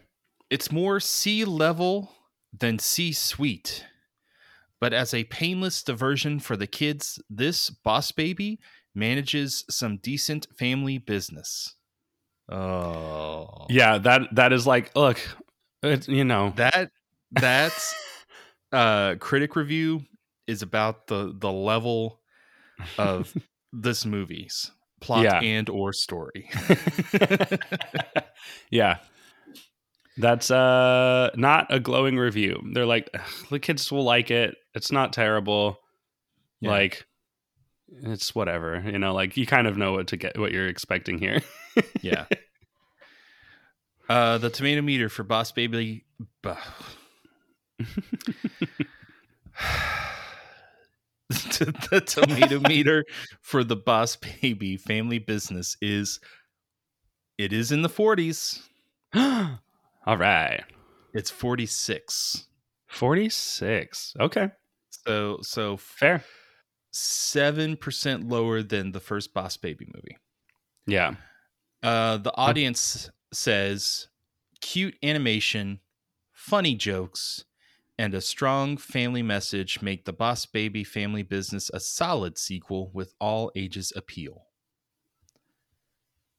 [0.50, 2.12] It's more C level
[2.52, 3.86] than C suite.
[4.80, 8.58] But as a painless diversion for the kids, this boss baby
[8.94, 11.74] manages some decent family business.
[12.50, 15.18] Oh, Yeah, that that is like, look,
[15.82, 16.90] it's, you know, that
[17.32, 17.94] that's
[18.72, 20.02] uh critic review
[20.46, 22.20] is about the the level
[22.98, 23.34] of
[23.72, 24.70] this movie's
[25.00, 25.40] plot Yeah.
[25.40, 26.48] and or story.
[28.70, 28.98] yeah.
[30.18, 32.62] That's uh not a glowing review.
[32.72, 33.10] They're like
[33.50, 34.56] the kids will like it.
[34.74, 35.80] It's not terrible.
[36.60, 36.70] Yeah.
[36.70, 37.06] Like
[38.02, 41.18] it's whatever, you know, like you kind of know what to get what you're expecting
[41.18, 41.42] here.
[42.00, 42.24] yeah.
[44.08, 46.04] Uh the tomato meter for Boss Baby
[51.28, 53.04] the tomato meter
[53.42, 56.20] for the Boss Baby family business is
[57.36, 58.62] it is in the 40s.
[60.06, 60.62] All right.
[61.14, 62.46] It's 46.
[62.88, 64.14] 46.
[64.20, 64.50] Okay.
[64.90, 66.24] So so Fair.
[66.90, 70.16] seven percent lower than the first Boss Baby movie.
[70.86, 71.14] Yeah.
[71.82, 74.08] Uh, the audience says
[74.60, 75.80] cute animation,
[76.32, 77.44] funny jokes,
[77.98, 83.14] and a strong family message make the Boss Baby family business a solid sequel with
[83.20, 84.46] all ages appeal.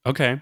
[0.06, 0.40] Okay.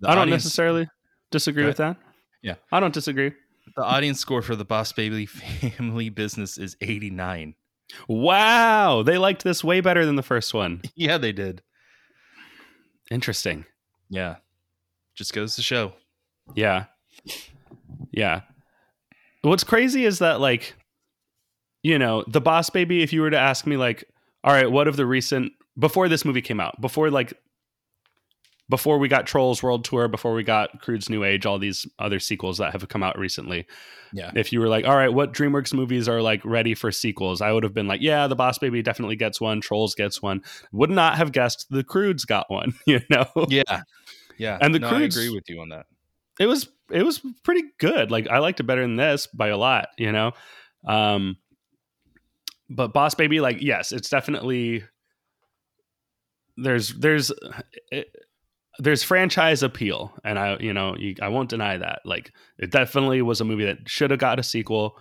[0.00, 0.88] The I don't audience- necessarily
[1.30, 1.96] disagree with that.
[2.42, 2.54] Yeah.
[2.72, 3.32] I don't disagree.
[3.76, 7.54] The audience score for the Boss Baby family business is 89.
[8.08, 9.02] Wow.
[9.02, 10.82] They liked this way better than the first one.
[10.94, 11.62] Yeah, they did.
[13.10, 13.64] Interesting.
[14.08, 14.36] Yeah.
[15.14, 15.92] Just goes to show.
[16.54, 16.86] Yeah.
[18.12, 18.42] Yeah.
[19.42, 20.74] What's crazy is that like
[21.82, 24.04] you know, the boss baby if you were to ask me like
[24.44, 27.32] all right, what of the recent before this movie came out, before like
[28.70, 32.20] before we got Trolls World Tour, before we got Croods New Age, all these other
[32.20, 33.66] sequels that have come out recently.
[34.12, 34.30] Yeah.
[34.34, 37.40] If you were like, all right, what DreamWorks movies are like ready for sequels?
[37.42, 39.60] I would have been like, yeah, The Boss Baby definitely gets one.
[39.60, 40.42] Trolls gets one.
[40.72, 42.72] Would not have guessed The Croods got one.
[42.86, 43.26] You know?
[43.48, 43.82] Yeah.
[44.38, 44.56] Yeah.
[44.60, 45.86] And the no, I agree with you on that.
[46.38, 48.10] it was it was pretty good.
[48.10, 50.32] Like I liked it better than this by a lot, you know.
[50.86, 51.36] Um
[52.68, 54.84] but Boss Baby like yes, it's definitely
[56.56, 57.32] there's there's
[57.90, 58.08] it,
[58.78, 62.00] there's franchise appeal and I you know, you, I won't deny that.
[62.04, 64.98] Like it definitely was a movie that should have got a sequel.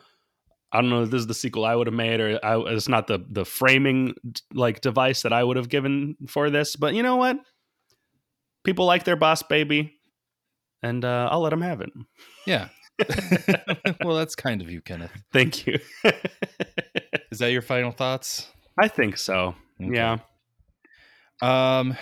[0.72, 2.90] I don't know if this is the sequel I would have made or I, it's
[2.90, 4.16] not the the framing
[4.54, 7.38] like device that I would have given for this, but you know what?
[8.64, 10.00] People like their Boss Baby
[10.84, 11.90] and uh, I'll let them have it.
[12.46, 12.70] Yeah.
[14.04, 15.12] well, that's kind of you, Kenneth.
[15.32, 15.80] Thank you.
[17.32, 18.50] Is that your final thoughts?
[18.78, 19.56] I think so.
[19.82, 19.96] Okay.
[19.96, 20.18] Yeah.
[21.42, 21.96] Um,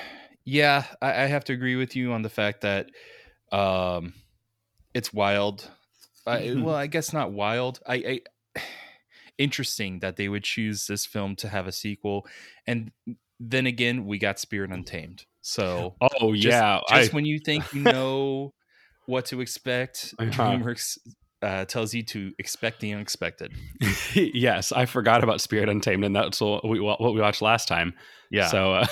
[0.47, 2.89] yeah, I, I have to agree with you on the fact that
[3.51, 4.13] um,
[4.93, 5.69] it's wild.
[6.25, 6.63] I, Mhm.
[6.63, 7.79] well, I guess not wild.
[7.87, 8.21] I,
[8.55, 8.61] I
[9.37, 12.25] interesting that they would choose this film to have a sequel,
[12.65, 12.91] and
[13.39, 15.25] then again, we got Spirit Untamed.
[15.41, 16.81] So, Oh just, yeah.
[16.89, 18.53] just I, when you think you know
[19.05, 20.59] what to expect, Uh-huh.
[20.59, 20.97] DreamWorks
[21.41, 23.53] uh, tells you to expect the unexpected.
[24.13, 27.93] yes, I forgot about Spirit Untamed, and that's what we what we watched last time.
[28.31, 28.47] Yeah.
[28.47, 28.87] So uh,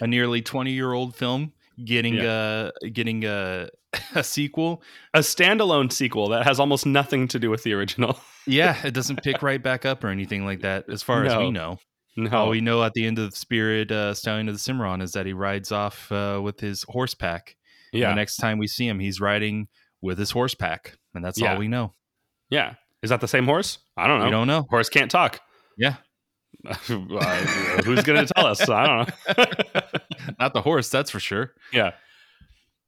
[0.00, 1.52] a nearly 20 year old film
[1.84, 3.68] getting uh getting a
[4.14, 4.82] a sequel
[5.14, 8.20] a standalone sequel that has almost nothing to do with the original.
[8.46, 11.50] yeah it doesn't pick right back up or anything like that as far as we
[11.50, 11.78] know
[12.16, 12.30] No.
[12.36, 15.24] all we know at the end of spirit uh stallion of the cimarron is that
[15.26, 17.56] he rides off uh with his horse pack
[17.94, 18.10] And yeah.
[18.10, 19.68] the next time we see him he's riding
[20.02, 21.52] with his horse pack and that's Yeah.
[21.54, 21.94] all we know
[22.50, 22.74] yeah.
[23.02, 23.78] Is that the same horse?
[23.96, 24.24] I don't know.
[24.26, 25.40] we don't know Horse can't talk.
[25.78, 25.96] yeah
[26.68, 26.74] Uh,
[27.84, 28.68] Who's going to tell us?
[28.68, 29.80] I don't know.
[30.40, 31.92] not the horse that's for sure yeah.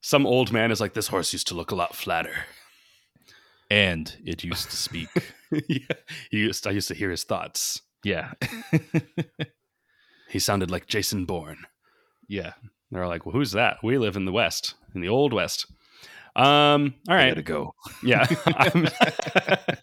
[0.01, 2.35] Some old man is like, this horse used to look a lot flatter.
[3.71, 5.07] and it used to speak
[5.69, 5.95] yeah.
[6.29, 7.81] He used, I used to hear his thoughts.
[8.03, 8.33] yeah
[10.29, 11.65] He sounded like Jason Bourne.
[12.27, 12.53] yeah
[12.91, 13.77] They're like, well, who's that?
[13.83, 15.65] We live in the West, in the old West.
[16.35, 17.25] Um, all right.
[17.25, 18.25] I gotta go Yeah.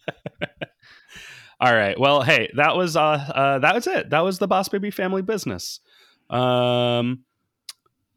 [1.60, 1.98] All right.
[2.00, 4.10] Well, hey, that was uh, uh that was it.
[4.10, 5.80] That was the Boss Baby family business.
[6.30, 7.24] Um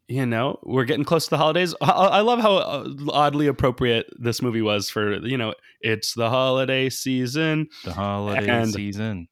[0.07, 1.73] you know, we're getting close to the holidays.
[1.81, 6.29] I, I love how uh, oddly appropriate this movie was for, you know, it's the
[6.29, 9.27] holiday season the holiday And- season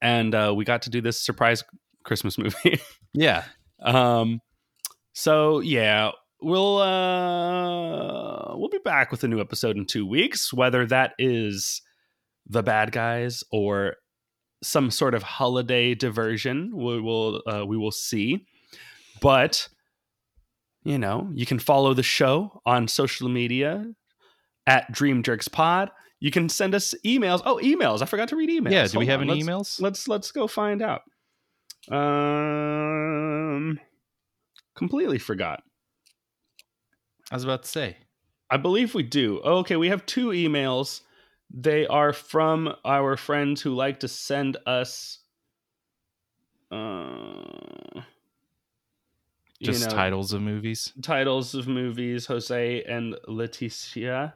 [0.00, 1.62] and uh we got to do this surprise
[2.04, 2.80] Christmas movie.
[3.14, 3.44] yeah
[3.80, 4.40] Um,
[5.12, 6.10] so yeah,
[6.42, 11.80] we'll uh we'll be back with a new episode in two weeks, whether that is
[12.46, 13.96] the bad guys or
[14.62, 16.70] some sort of holiday diversion.
[16.74, 18.46] We will uh, we will see,
[19.20, 19.68] but
[20.84, 23.86] you know you can follow the show on social media
[24.66, 25.90] at Dream Jerks Pod.
[26.20, 27.42] You can send us emails.
[27.44, 28.00] Oh, emails!
[28.02, 28.70] I forgot to read emails.
[28.72, 29.30] yeah do we have on.
[29.30, 31.02] any Let's- emails let's let's go find out.
[31.90, 33.78] Um,
[34.76, 35.62] completely forgot.
[37.32, 37.96] I was about to say.
[38.50, 39.40] I believe we do.
[39.40, 41.00] Okay, we have two emails.
[41.50, 45.18] They are from our friends who like to send us
[46.70, 47.42] uh
[49.58, 50.92] you Just know, titles of movies.
[51.02, 54.34] titles of movies, Jose and Leticia.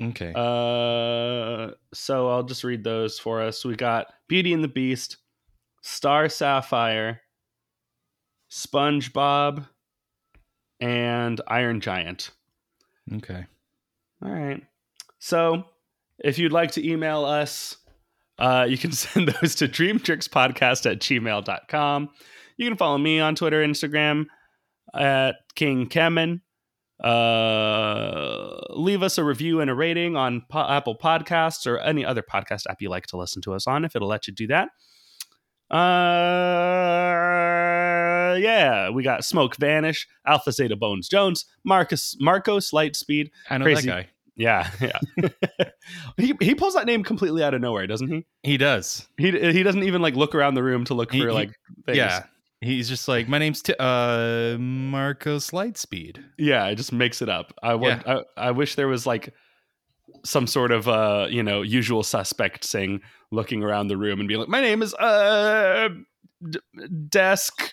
[0.00, 0.32] Okay.
[0.34, 3.64] Uh, so I'll just read those for us.
[3.64, 5.16] We got Beauty and the Beast,
[5.80, 7.22] Star Sapphire,
[8.50, 9.66] SpongeBob,
[10.82, 12.30] and Iron Giant.
[13.14, 13.46] okay.
[14.24, 14.62] All right.
[15.18, 15.64] So
[16.18, 17.76] if you'd like to email us,
[18.38, 22.10] uh, you can send those to dreamtrickspodcast at gmail.com.
[22.56, 24.26] You can follow me on Twitter, Instagram
[24.94, 26.40] at King Kemen.
[27.02, 32.22] Uh, leave us a review and a rating on po- Apple Podcasts or any other
[32.22, 34.68] podcast app you like to listen to us on, if it'll let you do that.
[35.70, 37.12] Uh,
[38.34, 43.30] yeah, we got Smoke Vanish, Alpha Zeta Bones Jones, Marcus Marcos Lightspeed.
[43.50, 44.08] I know Crazy- that guy.
[44.34, 45.28] Yeah, yeah.
[46.16, 48.24] he he pulls that name completely out of nowhere, doesn't he?
[48.42, 49.06] He does.
[49.18, 51.52] He he doesn't even like look around the room to look for He- like
[51.86, 51.98] things.
[51.98, 52.24] Yeah.
[52.62, 56.22] He's just like, my name's T- uh, Marcos Lightspeed.
[56.38, 56.64] yeah.
[56.68, 57.52] It just makes it up.
[57.60, 58.06] I would.
[58.06, 59.34] I, I wish there was like
[60.24, 63.00] some sort of uh you know usual suspect saying
[63.32, 65.88] looking around the room and being like, my name is uh
[66.48, 66.60] d-
[67.08, 67.72] desk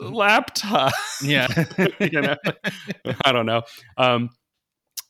[0.00, 0.92] laptop.
[1.22, 1.48] Yeah.
[2.00, 2.36] you know,
[3.24, 3.62] I don't know.
[3.96, 4.30] Um,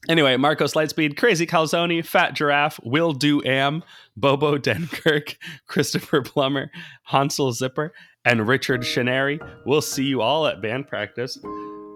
[0.08, 3.82] anyway, Marcos Lightspeed, Crazy Calzone, Fat Giraffe, Will Do Am,
[4.16, 5.36] Bobo Denkirk,
[5.66, 6.70] Christopher Plummer,
[7.04, 7.92] Hansel Zipper,
[8.24, 9.38] and Richard Shinari.
[9.64, 11.38] We'll see you all at band practice.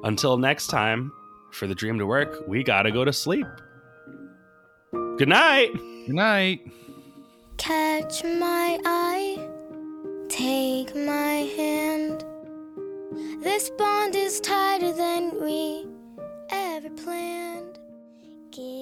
[0.03, 1.13] Until next time,
[1.53, 3.47] for the dream to work, we gotta go to sleep.
[4.93, 5.73] Good night.
[6.07, 6.61] Good night.
[7.59, 9.50] Catch my eye,
[10.41, 12.25] take my hand.
[13.43, 15.87] This bond is tighter than we
[16.51, 17.79] ever planned.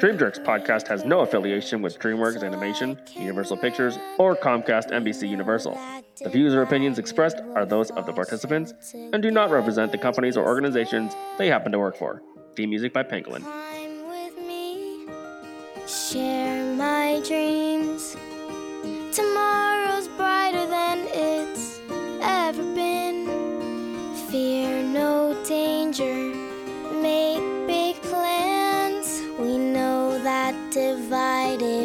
[0.00, 5.76] DreamJerks podcast has no affiliation with DreamWorks Animation, Universal Pictures, or Comcast NBC Universal.
[6.22, 9.98] The views or opinions expressed are those of the participants and do not represent the
[9.98, 12.22] companies or organizations they happen to work for.
[12.54, 13.44] Theme music by Pangolin.
[15.88, 17.67] Share my dreams.
[31.08, 31.77] Divided